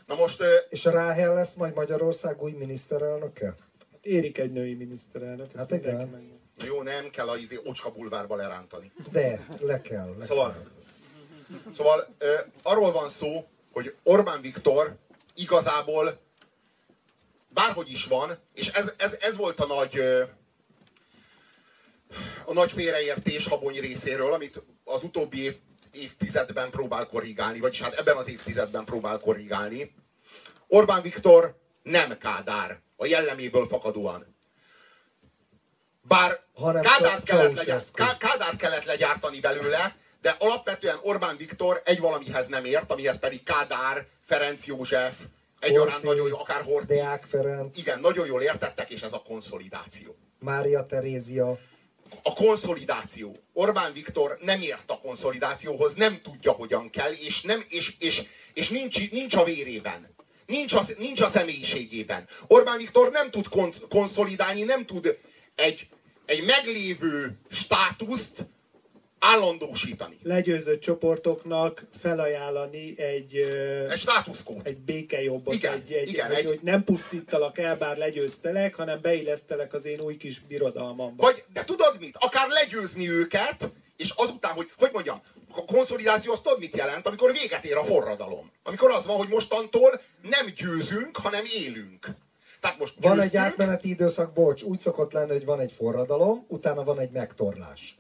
[0.07, 3.47] Na most, És a Ráhel lesz majd Magyarország új miniszterelnöke?
[3.47, 5.57] Hát érik egy női miniszterelnök.
[5.57, 6.33] Hát igen.
[6.65, 8.93] jó, nem kell a izé, Ocska bulvárba lerántani.
[9.13, 10.15] De, le kell.
[10.19, 11.73] Le Szóval, kell.
[11.73, 14.97] szóval ö, arról van szó, hogy Orbán Viktor
[15.35, 16.21] igazából
[17.49, 20.01] bárhogy is van, és ez, ez, ez volt a nagy
[22.45, 25.57] a nagy félreértés Habony részéről, amit az utóbbi év,
[25.93, 29.95] évtizedben próbál korrigálni, vagyis hát ebben az évtizedben próbál korrigálni.
[30.67, 34.37] Orbán Viktor nem Kádár, a jelleméből fakadóan.
[36.03, 42.47] Bár Hanem Kádárt kellett, legyárt, Kádárt kellett legyártani belőle, de alapvetően Orbán Viktor egy valamihez
[42.47, 45.15] nem ért, amihez pedig Kádár, Ferenc József,
[45.61, 46.95] egyaránt Horthy, nagyon jó, akár Horthy.
[46.95, 50.17] Deák Ferenc, Igen, nagyon jól értettek, és ez a konszolidáció.
[50.39, 51.59] Mária Terézia.
[52.23, 53.37] A konszolidáció.
[53.53, 58.23] Orbán Viktor nem ért a konszolidációhoz, nem tudja, hogyan kell, és, nem, és, és,
[58.55, 60.15] és nincs, nincs a vérében.
[60.47, 62.27] Nincs a, nincs a személyiségében.
[62.47, 65.19] Orbán Viktor nem tud konsz, konszolidálni, nem tud
[65.55, 65.89] egy,
[66.27, 68.47] egy meglévő státuszt
[69.19, 70.19] állandósítani.
[70.23, 73.37] Legyőzött csoportoknak felajánlani egy,
[73.91, 74.67] Egy státuszkót.
[74.69, 79.01] egy békejobbot, Igen, egy, egy, igen, hogy, egy- hogy nem pusztítalak el, bár legyőztelek, hanem
[79.01, 81.23] beillesztelek az én új kis birodalmamba.
[81.27, 82.17] Vagy, de tudod mit?
[82.19, 85.21] Akár legyőzni őket, és azután, hogy, hogy mondjam,
[85.51, 88.51] a konszolidáció azt tudod mit jelent, amikor véget ér a forradalom.
[88.63, 92.07] Amikor az van, hogy mostantól nem győzünk, hanem élünk.
[92.61, 96.45] Tehát most Van egy győztünk, átmeneti időszak, bocs, úgy szokott lenni, hogy van egy forradalom,
[96.49, 97.99] utána van egy megtorlás.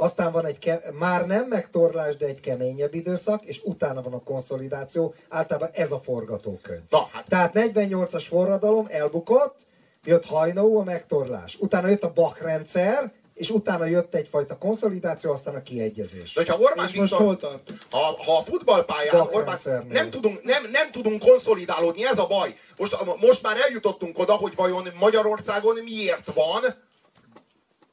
[0.00, 4.22] Aztán van egy, ke- már nem megtorlás, de egy keményebb időszak, és utána van a
[4.22, 5.14] konszolidáció.
[5.28, 6.80] Általában ez a forgatókönyv.
[6.90, 9.66] Na, hát Tehát 48-as forradalom elbukott,
[10.04, 11.56] jött hajnó a megtorlás.
[11.60, 16.32] Utána jött a Bach rendszer, és utána jött egyfajta konszolidáció, aztán a kiegyezés.
[16.34, 17.70] de hogyha Orbán És most Viktor, hol tart?
[17.90, 19.58] ha, ha a futballpályán Bach Orbán,
[19.88, 22.54] nem tudunk, nem, nem tudunk konszolidálódni, ez a baj.
[22.76, 26.62] Most, most már eljutottunk oda, hogy vajon Magyarországon miért van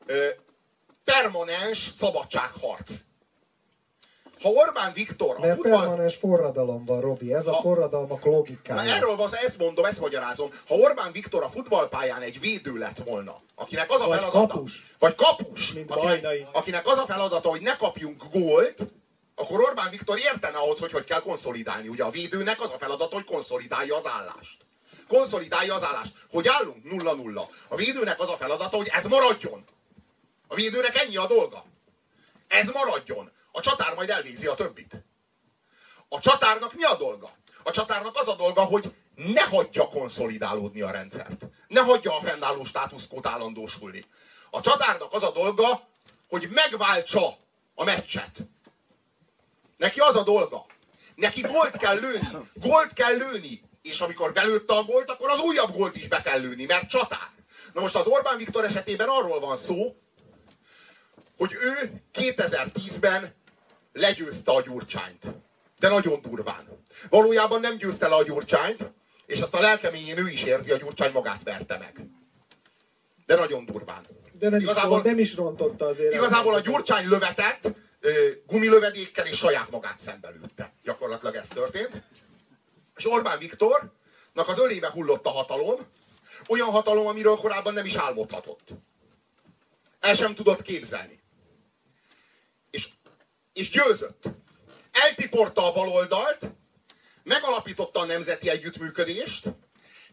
[0.05, 0.15] ö,
[1.05, 2.91] permanens szabadságharc.
[4.41, 5.79] ha Orbán Viktor a Mert futball...
[5.79, 7.33] permanens forradalom van, Robi.
[7.33, 8.93] Ez a Ha- forradalmak Na logikája.
[8.95, 10.49] erről van, ezt mondom, ezt magyarázom.
[10.67, 14.47] Ha Orbán Viktor a futballpályán egy védő lett volna, akinek az a Vagy feladata...
[14.47, 14.95] kapus.
[14.99, 15.73] Vagy kapus.
[15.73, 16.47] Mint Akinek, Bajnai.
[16.53, 18.85] akinek az a feladata, hogy ne kapjunk gólt,
[19.35, 21.87] akkor Orbán Viktor értene ahhoz, hogy hogy kell konszolidálni.
[21.87, 24.57] Ugye a védőnek az a feladata, hogy konszolidálja az állást.
[25.07, 26.13] Konszolidálja az állást.
[26.31, 26.77] Hogy állunk?
[26.89, 27.47] 0-0.
[27.69, 29.63] A védőnek az a feladata, hogy ez maradjon.
[30.47, 31.65] A védőnek ennyi a dolga.
[32.47, 33.31] Ez maradjon.
[33.51, 35.03] A csatár majd elvégzi a többit.
[36.09, 37.31] A csatárnak mi a dolga?
[37.63, 41.45] A csatárnak az a dolga, hogy ne hagyja konszolidálódni a rendszert.
[41.67, 44.05] Ne hagyja a fennálló státuszkót állandósulni.
[44.49, 45.87] A csatárnak az a dolga,
[46.27, 47.37] hogy megváltsa
[47.75, 48.37] a meccset.
[49.77, 50.65] Neki az a dolga.
[51.15, 52.27] Neki gólt kell lőni.
[52.53, 53.63] Gólt kell lőni.
[53.81, 57.29] És amikor belőtte a gólt, akkor az újabb gólt is be kell lőni, mert csatár.
[57.73, 59.95] Na most az Orbán Viktor esetében arról van szó,
[61.37, 63.33] hogy ő 2010-ben
[63.93, 65.25] legyőzte a Gyurcsányt.
[65.79, 66.83] De nagyon durván.
[67.09, 68.91] Valójában nem győzte le a Gyurcsányt,
[69.25, 72.05] és azt a lelkeményén ő is érzi, a Gyurcsány magát verte meg.
[73.25, 74.05] De nagyon durván.
[74.33, 76.13] De nem, Igazából- is, nem is rontotta azért.
[76.13, 77.71] Igazából a Gyurcsány lövetett
[78.45, 80.73] gumilövedékkel és saját magát szembe lőtte.
[80.83, 82.03] Gyakorlatilag ez történt.
[82.95, 85.79] És Orbán Viktornak az ölébe hullott a hatalom,
[86.47, 88.69] olyan hatalom, amiről korábban nem is álmodhatott.
[89.99, 91.19] El sem tudott képzelni.
[93.55, 94.23] És, győzött.
[94.91, 96.49] Eltiporta a baloldalt,
[97.23, 99.47] megalapította a nemzeti együttműködést,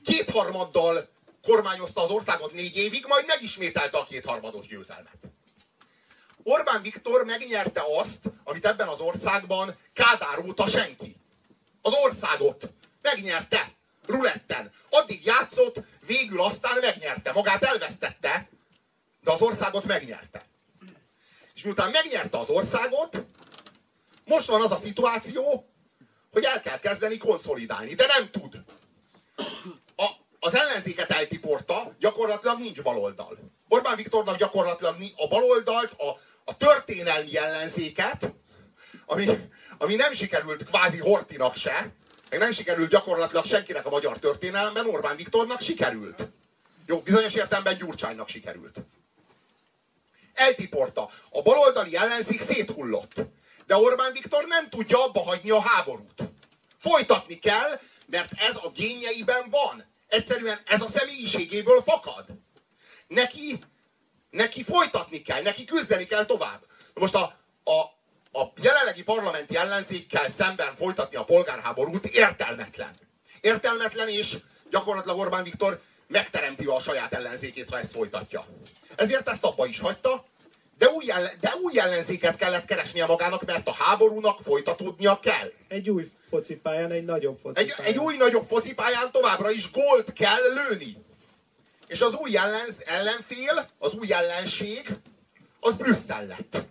[0.04, 1.08] kétharmaddal
[1.42, 5.18] kormányozta az országot négy évig, majd megismételte a kétharmados győzelmet.
[6.42, 11.16] Orbán Viktor megnyerte azt, amit ebben az országban Kádár óta senki.
[11.82, 13.72] Az országot megnyerte.
[14.06, 14.70] Ruletten.
[14.90, 17.32] Addig játszott, végül aztán megnyerte.
[17.32, 18.48] Magát elvesztette,
[19.20, 20.50] de az országot megnyerte.
[21.62, 23.26] És miután megnyerte az országot,
[24.24, 25.68] most van az a szituáció,
[26.32, 28.62] hogy el kell kezdeni konszolidálni, de nem tud.
[29.96, 30.06] A,
[30.40, 33.38] az ellenzéket eltiporta, gyakorlatilag nincs baloldal.
[33.68, 38.32] Orbán Viktornak gyakorlatilag a baloldalt, a, a történelmi ellenzéket,
[39.06, 39.26] ami,
[39.78, 41.92] ami nem sikerült kvázi Hortinak se,
[42.30, 46.30] meg nem sikerült gyakorlatilag senkinek a magyar történelemben, Orbán Viktornak sikerült.
[46.86, 48.84] Jó, bizonyos értelemben Gyurcsánynak sikerült.
[50.34, 51.10] Eltiporta.
[51.30, 53.14] A baloldali ellenzék széthullott.
[53.66, 56.22] De Orbán Viktor nem tudja abba hagyni a háborút.
[56.78, 59.90] Folytatni kell, mert ez a génjeiben van.
[60.08, 62.24] Egyszerűen ez a személyiségéből fakad.
[63.08, 63.58] Neki,
[64.30, 66.60] neki folytatni kell, neki küzdeni kell tovább.
[66.94, 67.80] Most a, a,
[68.40, 72.98] a jelenlegi parlamenti ellenzékkel szemben folytatni a polgárháborút értelmetlen.
[73.40, 74.36] Értelmetlen, és
[74.70, 75.80] gyakorlatilag Orbán Viktor
[76.12, 78.46] megteremti a saját ellenzékét, ha ezt folytatja.
[78.96, 80.24] Ezért ezt abba is hagyta,
[80.78, 85.52] de új, ellen, de új ellenzéket kellett keresnie magának, mert a háborúnak folytatódnia kell.
[85.68, 87.92] Egy új focipályán, egy nagyobb Egy, focipályán.
[87.92, 90.96] egy új nagyobb focipályán továbbra is gólt kell lőni.
[91.86, 94.88] És az új ellenz, ellenfél, az új ellenség,
[95.60, 96.64] az Brüsszel lett.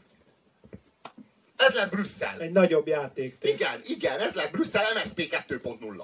[1.56, 2.40] Ez lett Brüsszel.
[2.40, 3.54] Egy nagyobb játéktér.
[3.54, 6.04] Igen, igen, ez lett Brüsszel MSP 2.0.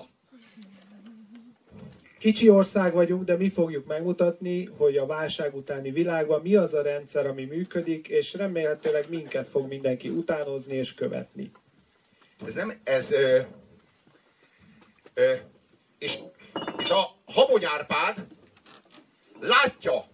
[2.19, 6.81] Kicsi ország vagyunk, de mi fogjuk megmutatni, hogy a válság utáni világban mi az a
[6.81, 11.51] rendszer, ami működik, és remélhetőleg minket fog mindenki utánozni és követni.
[12.45, 13.11] Ez nem, ez...
[13.11, 13.39] Ö,
[15.13, 15.33] ö,
[15.99, 16.19] és,
[16.77, 18.27] és a Habony Árpád
[19.39, 20.05] látja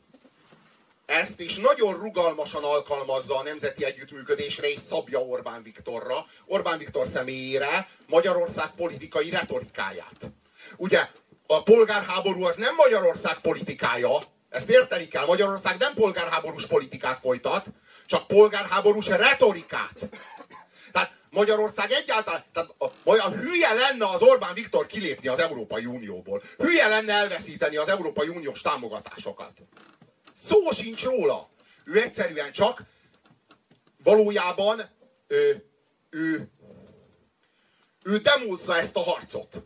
[1.05, 7.87] ezt, és nagyon rugalmasan alkalmazza a nemzeti együttműködésre, és szabja Orbán Viktorra, Orbán Viktor személyére
[8.07, 10.31] Magyarország politikai retorikáját.
[10.77, 11.07] Ugye
[11.55, 14.17] a polgárháború az nem Magyarország politikája,
[14.49, 17.65] ezt érteni kell, Magyarország nem polgárháborús politikát folytat,
[18.05, 20.09] csak polgárháborús retorikát.
[20.91, 26.41] Tehát Magyarország egyáltalán, tehát a, a hülye lenne az Orbán Viktor kilépni az Európai Unióból.
[26.57, 29.51] Hülye lenne elveszíteni az Európai Uniós támogatásokat.
[30.33, 31.49] Szó sincs róla.
[31.83, 32.81] Ő egyszerűen csak
[34.03, 34.81] valójában
[35.27, 35.69] ő,
[36.09, 36.49] ő,
[38.03, 39.63] ő demózza ezt a harcot.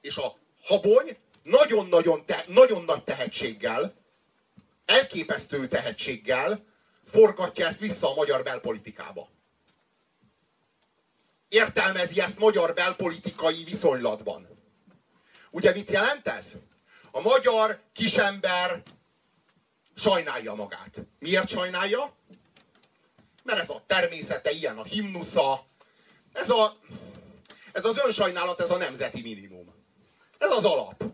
[0.00, 1.16] És a habony
[1.50, 3.94] nagyon-nagyon te, nagyon nagy tehetséggel,
[4.84, 6.64] elképesztő tehetséggel
[7.04, 9.28] forgatja ezt vissza a magyar belpolitikába
[11.48, 14.48] értelmezi ezt magyar belpolitikai viszonylatban.
[15.50, 16.52] Ugye mit jelent ez?
[17.10, 18.82] A magyar kisember
[19.94, 21.02] sajnálja magát.
[21.18, 22.14] Miért sajnálja?
[23.42, 25.66] Mert ez a természete, ilyen a himnusza,
[26.32, 26.76] ez, a,
[27.72, 29.74] ez az önsajnálat, ez a nemzeti minimum.
[30.38, 31.04] Ez az alap.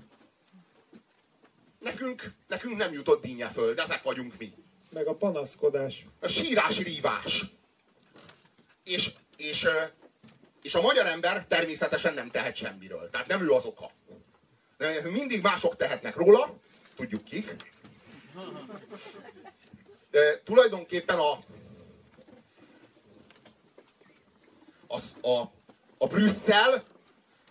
[1.83, 4.53] Nekünk, nekünk nem jutott dinnye föld, ezek vagyunk mi.
[4.91, 6.07] Meg a panaszkodás.
[6.21, 7.45] A sírás rívás.
[8.85, 9.67] És, És,
[10.63, 13.09] és a magyar ember természetesen nem tehet semmiről.
[13.11, 13.91] Tehát nem ő az oka.
[15.05, 16.57] Mindig mások tehetnek róla,
[16.97, 17.57] tudjuk kik.
[20.11, 21.39] De tulajdonképpen a,
[24.87, 25.41] az, a,
[25.99, 26.85] a Brüsszel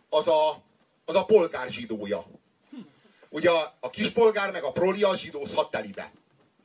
[0.09, 0.63] az a,
[1.05, 2.25] az a polgár zsidója.
[3.31, 6.11] Ugye a, a kispolgár meg a proli az zsidózhat telibe.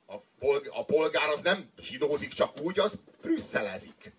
[0.07, 4.13] A, polg, a polgár az nem zsidózik csak úgy, az brüsszelezik.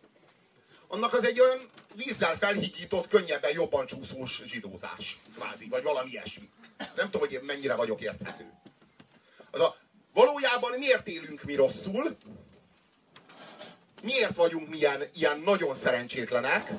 [0.88, 6.50] Annak az egy olyan vízzel felhigított, könnyebben jobban csúszós zsidózás, kvázi, vagy valami ilyesmi.
[6.78, 8.54] Nem tudom, hogy én mennyire vagyok érthető.
[9.52, 9.76] Az a,
[10.14, 12.18] valójában miért élünk mi rosszul?
[14.02, 16.72] Miért vagyunk milyen, ilyen nagyon szerencsétlenek?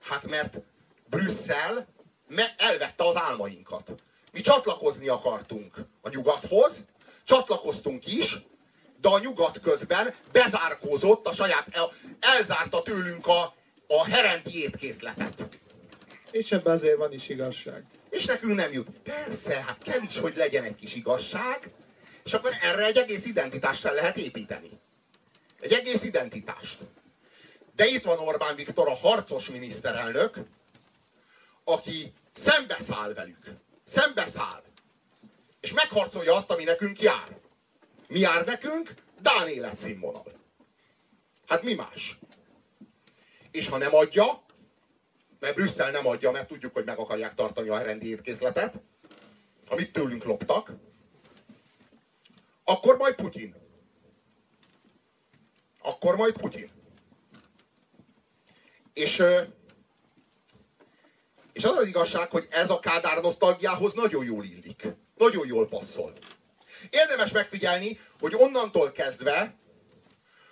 [0.00, 0.58] Hát mert
[1.10, 1.88] Brüsszel
[2.28, 3.94] me- elvette az álmainkat.
[4.32, 6.84] Mi csatlakozni akartunk a nyugathoz,
[7.24, 8.38] csatlakoztunk is,
[9.00, 13.54] de a nyugat közben bezárkózott a saját, el- elzárta tőlünk a,
[13.86, 15.48] a herendi étkészletet.
[16.30, 17.84] És ebben azért van is igazság.
[18.10, 18.88] És nekünk nem jut.
[19.02, 21.70] Persze, hát kell is, hogy legyen egy kis igazság,
[22.24, 24.70] és akkor erre egy egész identitást fel lehet építeni.
[25.60, 26.78] Egy egész identitást.
[27.76, 30.38] De itt van Orbán Viktor, a harcos miniszterelnök,
[31.68, 33.44] aki szembeszáll velük.
[33.84, 34.62] Szembeszáll.
[35.60, 37.38] És megharcolja azt, ami nekünk jár.
[38.08, 38.94] Mi jár nekünk?
[39.20, 40.32] Dán életszínvonal.
[41.46, 42.18] Hát mi más?
[43.50, 44.24] És ha nem adja,
[45.38, 48.80] mert Brüsszel nem adja, mert tudjuk, hogy meg akarják tartani a rendi étkészletet,
[49.68, 50.72] amit tőlünk loptak,
[52.64, 53.54] akkor majd Putyin.
[55.80, 56.70] Akkor majd Putyin.
[58.92, 59.22] És,
[61.58, 64.86] és az az igazság, hogy ez a Kádár nosztalgiához nagyon jól illik.
[65.16, 66.12] Nagyon jól passzol.
[66.90, 69.54] Érdemes megfigyelni, hogy onnantól kezdve,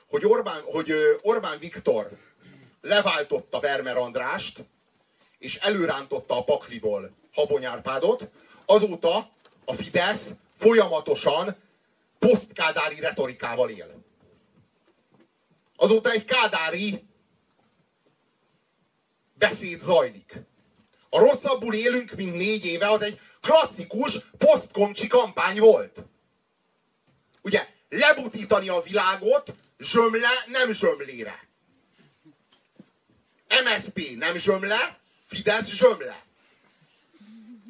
[0.08, 0.92] hogy Orbán, hogy
[1.22, 2.10] Orbán Viktor
[2.80, 4.64] leváltotta Vermer Andrást,
[5.38, 8.28] és előrántotta a pakliból Habony Árpádot,
[8.64, 9.30] azóta
[9.64, 11.56] a Fidesz folyamatosan
[12.18, 14.04] posztkádári retorikával él.
[15.76, 17.04] Azóta egy kádári
[19.34, 20.54] beszéd zajlik.
[21.16, 26.02] A rosszabbul élünk, mint négy éve, az egy klasszikus posztkomcsi kampány volt.
[27.42, 31.48] Ugye, lebutítani a világot zsömle, nem zsömlére.
[33.64, 36.24] MSP nem zsömle, Fidesz zsömle.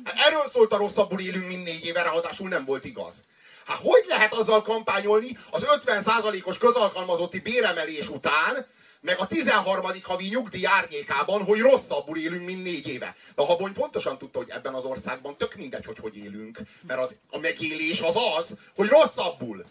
[0.05, 3.23] Hát erről szólt a rosszabbul élünk, mint négy éve, ráadásul nem volt igaz.
[3.67, 8.67] Hát hogy lehet azzal kampányolni az 50%-os közalkalmazotti béremelés után,
[9.07, 9.85] meg a 13.
[10.03, 13.15] havi nyugdíj árnyékában, hogy rosszabbul élünk, mint négy éve.
[13.35, 16.59] De a Habony pontosan tudta, hogy ebben az országban tök mindegy, hogy hogy élünk.
[16.87, 19.65] Mert az, a megélés az az, hogy rosszabbul.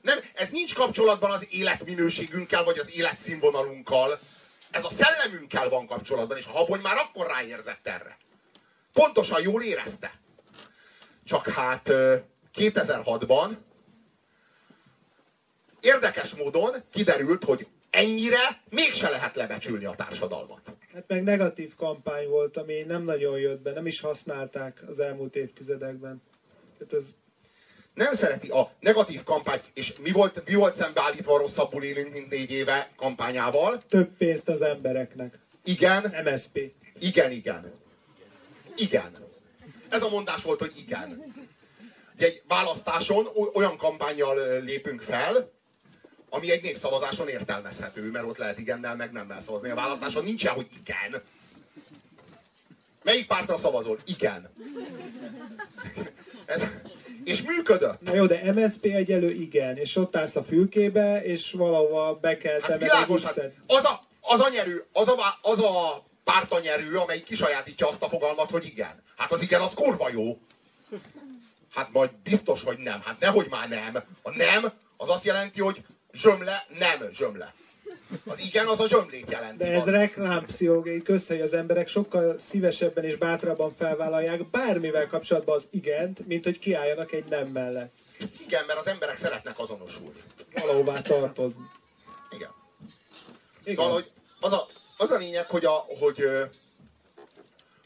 [0.00, 4.20] Nem, ez nincs kapcsolatban az életminőségünkkel, vagy az életszínvonalunkkal.
[4.70, 8.18] Ez a szellemünkkel van kapcsolatban, és a Habony már akkor ráérzett erre.
[8.92, 10.20] Pontosan jól érezte.
[11.24, 12.16] Csak hát ö,
[12.54, 13.56] 2006-ban
[15.80, 20.74] érdekes módon kiderült, hogy ennyire mégse lehet lebecsülni a társadalmat.
[20.94, 25.36] Hát meg negatív kampány volt, ami nem nagyon jött be, nem is használták az elmúlt
[25.36, 26.22] évtizedekben.
[26.78, 27.16] Tehát ez
[27.94, 32.28] Nem szereti a negatív kampány, és mi volt, mi volt szembeállítva a rosszabbul élünk, mint
[32.30, 33.82] négy éve kampányával?
[33.88, 35.38] több pénzt az embereknek.
[35.64, 36.72] Igen, MSP.
[36.98, 37.72] igen, igen.
[38.76, 39.16] Igen.
[39.88, 41.34] Ez a mondás volt, hogy igen.
[42.18, 45.51] Egy választáson olyan kampányjal lépünk fel,
[46.34, 49.70] ami egy népszavazáson értelmezhető, mert ott lehet igennel, meg nemmel szavazni.
[49.70, 51.22] A választáson nincsen, hogy igen.
[53.02, 53.98] Melyik pártra szavazol?
[54.06, 54.50] Igen.
[56.44, 56.62] Ez,
[57.24, 58.00] és működött.
[58.00, 62.60] Na jó, de MSP egyelő igen, és ott állsz a fülkébe, és valahova be kell
[62.60, 66.96] Hát világos, hát az a, az a nyerő, az a, az a párt a nyerő,
[66.96, 69.02] amelyik kisajátítja azt a fogalmat, hogy igen.
[69.16, 70.38] Hát az igen, az kurva jó.
[71.74, 73.00] Hát majd biztos, hogy nem.
[73.04, 74.02] Hát nehogy már nem.
[74.22, 77.54] A nem, az azt jelenti, hogy zsömle, nem zsömle.
[78.26, 79.56] Az igen, az a zsömlét jelenti.
[79.56, 86.26] De ez reklámpszichológiai közhely, az emberek sokkal szívesebben és bátrabban felvállalják bármivel kapcsolatban az igent,
[86.26, 87.92] mint hogy kiálljanak egy nem mellett.
[88.46, 90.22] Igen, mert az emberek szeretnek azonosulni.
[90.52, 91.64] Valahová tartozni.
[92.30, 92.50] Igen.
[93.64, 93.74] Igen.
[93.74, 94.10] Szóval, hogy
[94.40, 94.66] az a,
[94.96, 96.24] az a lényeg, hogy, a, hogy,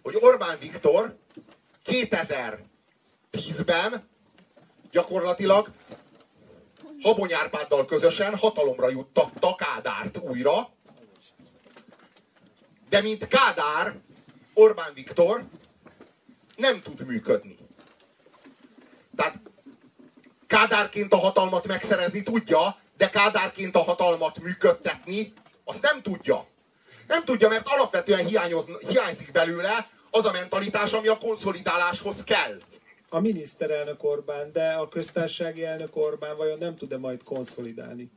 [0.02, 1.16] hogy Orbán Viktor
[1.86, 4.08] 2010-ben
[4.90, 5.70] gyakorlatilag
[7.02, 10.68] Habony Árpáddal közösen hatalomra juttatta Kádárt újra,
[12.88, 13.94] de mint Kádár,
[14.54, 15.44] Orbán Viktor
[16.56, 17.58] nem tud működni.
[19.16, 19.40] Tehát
[20.46, 25.32] Kádárként a hatalmat megszerezni tudja, de Kádárként a hatalmat működtetni,
[25.64, 26.46] azt nem tudja.
[27.06, 32.60] Nem tudja, mert alapvetően hiányoz, hiányzik belőle az a mentalitás, ami a konszolidáláshoz kell.
[33.08, 38.10] A miniszterelnök Orbán, de a köztársasági elnök Orbán vajon nem tud-e majd konszolidálni?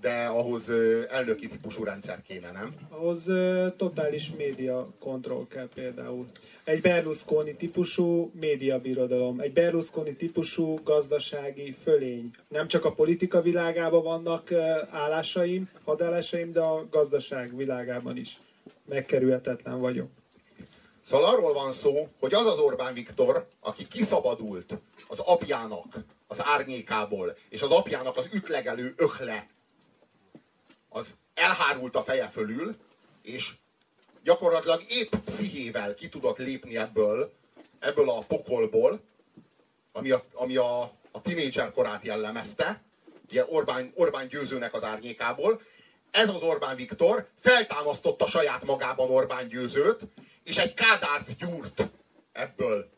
[0.00, 0.70] De ahhoz
[1.10, 2.74] elnöki típusú rendszer kéne, nem?
[2.88, 3.30] Ahhoz
[3.76, 6.24] totális média kontroll kell például.
[6.64, 12.30] Egy Berlusconi típusú médiabirodalom, egy Berlusconi típusú gazdasági fölény.
[12.48, 14.52] Nem csak a politika világában vannak
[14.90, 18.40] állásaim, hadállásaim, de a gazdaság világában is.
[18.88, 20.08] Megkerülhetetlen vagyok.
[21.10, 24.78] Szóval arról van szó, hogy az az Orbán Viktor, aki kiszabadult
[25.08, 25.84] az apjának
[26.26, 29.46] az árnyékából, és az apjának az ütlegelő öhle,
[30.88, 32.76] az elhárult a feje fölül,
[33.22, 33.52] és
[34.24, 37.32] gyakorlatilag épp pszichével ki tudott lépni ebből,
[37.78, 39.00] ebből a pokolból,
[39.92, 40.80] ami a, ami a,
[41.10, 42.82] a tinédzser korát jellemezte,
[43.28, 45.60] ugye Orbán, Orbán győzőnek az árnyékából.
[46.10, 50.06] Ez az Orbán Viktor feltámasztotta saját magában Orbán győzőt,
[50.44, 51.90] és egy Kádárt gyúrt
[52.32, 52.90] ebből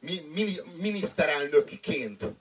[0.00, 2.34] mi, mini, miniszterelnökként.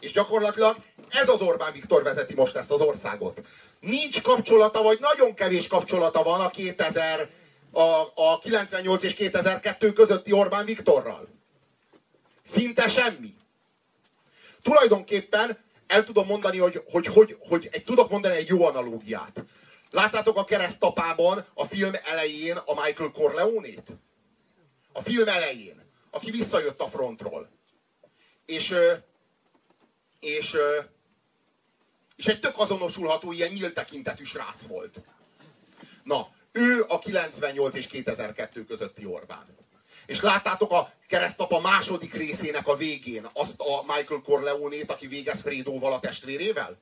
[0.00, 0.76] És gyakorlatilag
[1.08, 3.40] ez az Orbán Viktor vezeti most ezt az országot.
[3.80, 7.28] Nincs kapcsolata, vagy nagyon kevés kapcsolata van a 2000,
[7.70, 7.80] a,
[8.14, 11.28] a 98 és 2002 közötti Orbán Viktorral.
[12.42, 13.34] Szinte semmi.
[14.62, 19.44] Tulajdonképpen el tudom mondani, hogy, hogy, hogy, hogy egy, tudok mondani egy jó analógiát.
[19.92, 23.92] Láttátok a keresztapában a film elején a Michael Corleone-t?
[24.92, 27.48] A film elején, aki visszajött a frontról.
[28.46, 28.74] És,
[30.20, 30.56] és,
[32.16, 35.00] és egy tök azonosulható, ilyen nyílt tekintetű srác volt.
[36.02, 39.56] Na, ő a 98 és 2002 közötti Orbán.
[40.06, 45.92] És láttátok a keresztapa második részének a végén azt a Michael Corleone-t, aki végez Frédóval
[45.92, 46.80] a testvérével?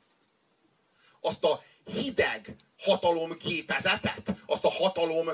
[1.21, 5.29] Azt a hideg hatalom gépezetet, azt a hatalom,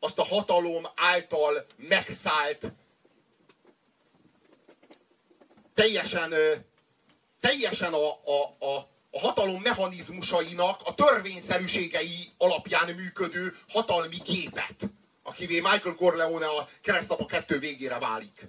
[0.00, 2.72] azt a hatalom által megszállt
[5.74, 6.34] teljesen,
[7.40, 14.90] teljesen a, a, a, a hatalom mechanizmusainak a törvényszerűségei alapján működő hatalmi gépet,
[15.22, 18.48] akivé Michael Corleone a keresztapa kettő végére válik.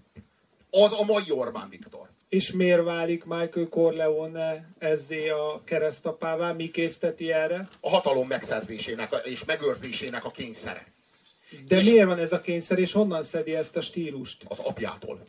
[0.69, 2.12] Az a mai Orbán Viktor.
[2.33, 6.51] És miért válik Michael Corleone ezzé a keresztapává?
[6.51, 7.69] Mi készteti erre?
[7.81, 10.87] A hatalom megszerzésének és megőrzésének a kényszere.
[11.67, 14.43] De És- miért van ez a kényszer, és honnan szedi ezt a stílust?
[14.47, 15.25] Az apjától.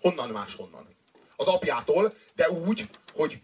[0.00, 0.88] Honnan máshonnan.
[1.36, 3.38] Az apjától, de úgy, hogy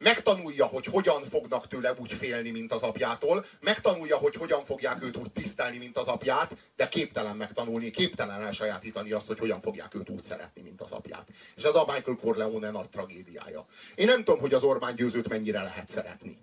[0.00, 5.16] megtanulja, hogy hogyan fognak tőle úgy félni, mint az apjától, megtanulja, hogy hogyan fogják őt
[5.16, 10.08] úgy tisztelni, mint az apját, de képtelen megtanulni, képtelen elsajátítani azt, hogy hogyan fogják őt
[10.08, 11.28] úgy szeretni, mint az apját.
[11.56, 13.66] És ez a Michael Corleone nagy tragédiája.
[13.94, 16.38] Én nem tudom, hogy az Orbán győzőt mennyire lehet szeretni.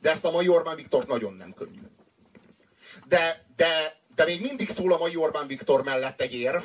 [0.00, 1.80] De ezt a mai Orbán Viktort nagyon nem könnyű.
[3.08, 6.62] De, de, de még mindig szól a mai Orbán Viktor mellett egy érv,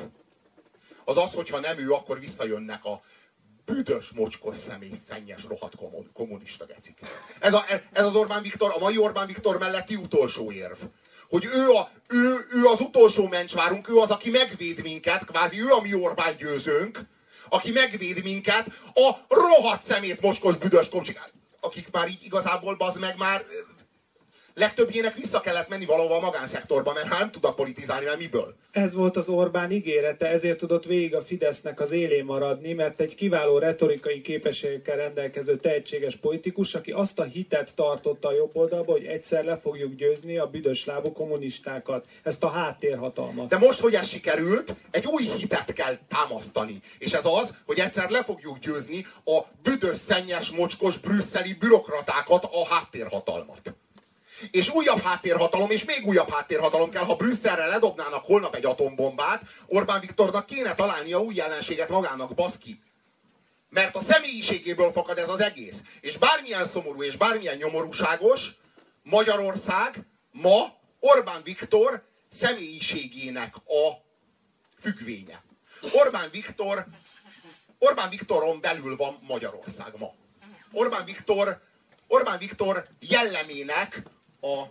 [1.06, 3.02] az az, hogyha nem ő, akkor visszajönnek a
[3.74, 7.00] büdös, mocskos személy, szennyes, rohadt kommun- kommunista gecik.
[7.40, 10.78] Ez, a, ez az Orbán Viktor, a mai Orbán Viktor melletti utolsó érv.
[11.30, 15.72] Hogy ő, a, ő, ő az utolsó mencsvárunk, ő az, aki megvéd minket, kvázi ő
[15.72, 17.00] a mi Orbán győzőnk,
[17.50, 21.20] aki megvéd minket a rohadt szemét mocskos büdös komcsik,
[21.60, 23.46] akik már így igazából bazd meg már
[24.62, 28.56] legtöbbjének vissza kellett menni valahova a magánszektorba, mert hát nem tudnak politizálni, mert miből?
[28.72, 33.16] Ez volt az Orbán ígérete, ezért tudott végig a Fidesznek az élén maradni, mert egy
[33.16, 39.06] kiváló retorikai képességekkel rendelkező tehetséges politikus, aki azt a hitet tartotta a jobb oldalba, hogy
[39.06, 43.48] egyszer le fogjuk győzni a büdös lábú kommunistákat, ezt a háttérhatalmat.
[43.48, 46.80] De most, hogy ez sikerült, egy új hitet kell támasztani.
[47.00, 52.74] És ez az, hogy egyszer le fogjuk győzni a büdös, szennyes, mocskos, brüsszeli bürokratákat, a
[52.74, 53.76] háttérhatalmat.
[54.52, 60.00] És újabb háttérhatalom, és még újabb háttérhatalom kell, ha Brüsszelre ledobnának holnap egy atombombát, Orbán
[60.00, 62.82] Viktornak kéne találnia új ellenséget magának, baszki.
[63.70, 65.82] Mert a személyiségéből fakad ez az egész.
[66.02, 68.56] És bármilyen szomorú és bármilyen nyomorúságos,
[69.04, 74.04] Magyarország ma Orbán Viktor személyiségének a
[74.80, 75.44] függvénye.
[75.92, 76.86] Orbán Viktor,
[77.80, 80.14] Orbán Viktoron belül van Magyarország ma.
[80.72, 81.62] Orbán Viktor,
[82.08, 84.04] Orbán Viktor jellemének
[84.42, 84.62] a,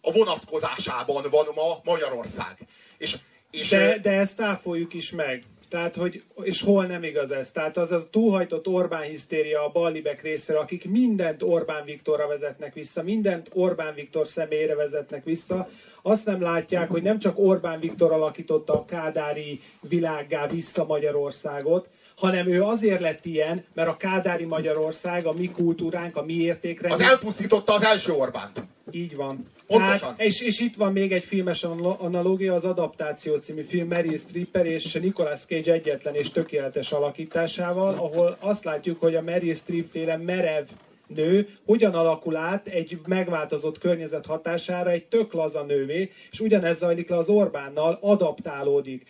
[0.00, 2.58] a vonatkozásában van ma Magyarország.
[2.98, 3.16] És,
[3.50, 5.44] és De, de ezt cáfoljuk is meg.
[5.72, 7.50] Tehát, hogy, és hol nem igaz ez?
[7.50, 13.02] Tehát az a túlhajtott Orbán hisztéria a ballibek részéről, akik mindent Orbán Viktorra vezetnek vissza,
[13.02, 15.68] mindent Orbán Viktor személyre vezetnek vissza,
[16.02, 21.88] azt nem látják, hogy nem csak Orbán Viktor alakította a kádári világgá vissza Magyarországot,
[22.22, 26.92] hanem ő azért lett ilyen, mert a kádári Magyarország, a mi kultúránk, a mi értékrend.
[26.92, 28.62] Az elpusztította az első Orbánt.
[28.90, 29.46] Így van.
[29.66, 29.98] Pontosan.
[29.98, 34.16] Tehát, és, és itt van még egy filmes anal- analógia, az Adaptáció című film Meryl
[34.16, 39.90] Streeper és Nicolas Cage egyetlen és tökéletes alakításával, ahol azt látjuk, hogy a Meryl Streep
[39.90, 40.64] féle merev
[41.14, 47.08] nő hogyan alakul át egy megváltozott környezet hatására egy tök laza nővé, és ugyanez zajlik
[47.08, 49.06] le az Orbánnal, adaptálódik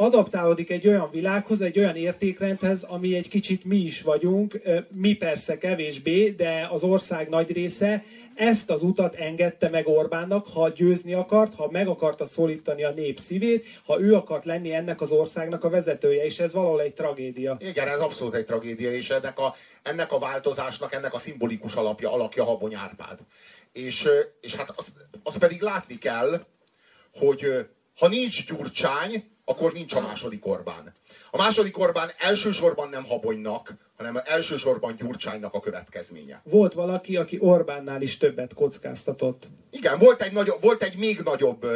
[0.00, 4.60] adaptálódik egy olyan világhoz, egy olyan értékrendhez, ami egy kicsit mi is vagyunk,
[4.94, 8.04] mi persze kevésbé, de az ország nagy része
[8.34, 13.18] ezt az utat engedte meg Orbánnak, ha győzni akart, ha meg akarta szólítani a nép
[13.18, 17.56] szívét, ha ő akart lenni ennek az országnak a vezetője, és ez valahol egy tragédia.
[17.60, 22.12] Igen, ez abszolút egy tragédia, és ennek a, ennek a változásnak, ennek a szimbolikus alapja,
[22.12, 23.18] alakja Habony Árpád.
[23.72, 24.08] És,
[24.40, 24.92] és hát azt,
[25.22, 26.46] azt pedig látni kell,
[27.12, 27.68] hogy
[27.98, 29.12] ha nincs Gyurcsány,
[29.48, 30.94] akkor nincs a második Orbán.
[31.30, 36.40] A második Orbán elsősorban nem Habonynak, hanem elsősorban Gyurcsánynak a következménye.
[36.44, 39.48] Volt valaki, aki Orbánnál is többet kockáztatott.
[39.70, 41.66] Igen, volt egy, nagyobb, volt egy még nagyobb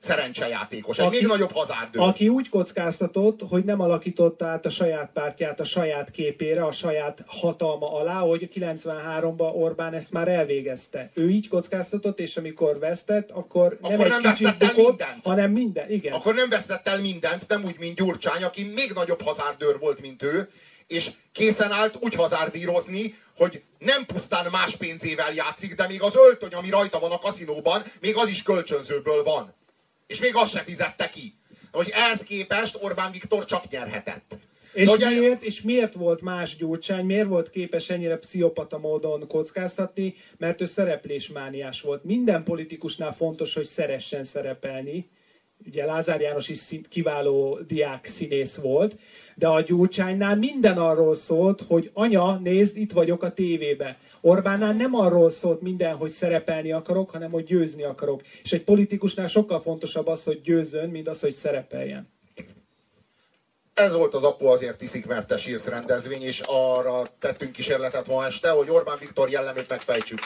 [0.00, 1.98] szerencsejátékos, egy Aki- még nagyobb hazárdő.
[2.00, 7.24] Aki úgy kockáztatott, hogy nem alakította át a saját pártját a saját képére, a saját
[7.26, 11.10] hatalma alá, hogy 93-ban Orbán ezt már elvégezte.
[11.14, 14.98] Ő így kockáztatott, és amikor vesztett, akkor, Akkor nem nem egy kicsit vesztett el bukott,
[14.98, 15.24] mindent.
[15.26, 15.90] hanem minden.
[15.90, 16.12] Igen.
[16.12, 20.22] Akkor nem vesztett el mindent, nem úgy, mint Gyurcsány, aki még nagyobb hazárdőr volt, mint
[20.22, 20.48] ő,
[20.86, 26.52] és készen állt úgy hazárdírozni, hogy nem pusztán más pénzével játszik, de még az öltöny,
[26.52, 29.54] ami rajta van a kaszinóban, még az is kölcsönzőből van.
[30.10, 31.34] És még azt se fizette ki.
[31.72, 34.38] Hogy ehhez képest Orbán Viktor csak nyerhetett.
[34.72, 40.14] És ugye- miért, és miért volt más Gyurcsány, miért volt képes ennyire pszichopata módon kockáztatni?
[40.38, 42.04] Mert ő szereplésmániás volt.
[42.04, 45.08] Minden politikusnál fontos, hogy szeressen szerepelni.
[45.66, 48.96] Ugye Lázár János is szín- kiváló diák színész volt,
[49.34, 53.98] de a Gyurcsánynál minden arról szólt, hogy anya, nézd, itt vagyok a tévébe.
[54.20, 58.22] Orbánnál nem arról szólt minden, hogy szerepelni akarok, hanem hogy győzni akarok.
[58.42, 62.08] És egy politikusnál sokkal fontosabb az, hogy győzzön, mint az, hogy szerepeljen.
[63.74, 68.24] Ez volt az Apu azért iszik, mert te sírsz rendezvény, és arra tettünk kísérletet ma
[68.24, 70.18] este, hogy Orbán Viktor jellemét megfejtsük.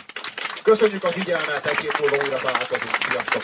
[0.62, 2.96] Köszönjük a figyelmet, egy hét múlva újra találkozunk.
[3.10, 3.42] Sziasztok!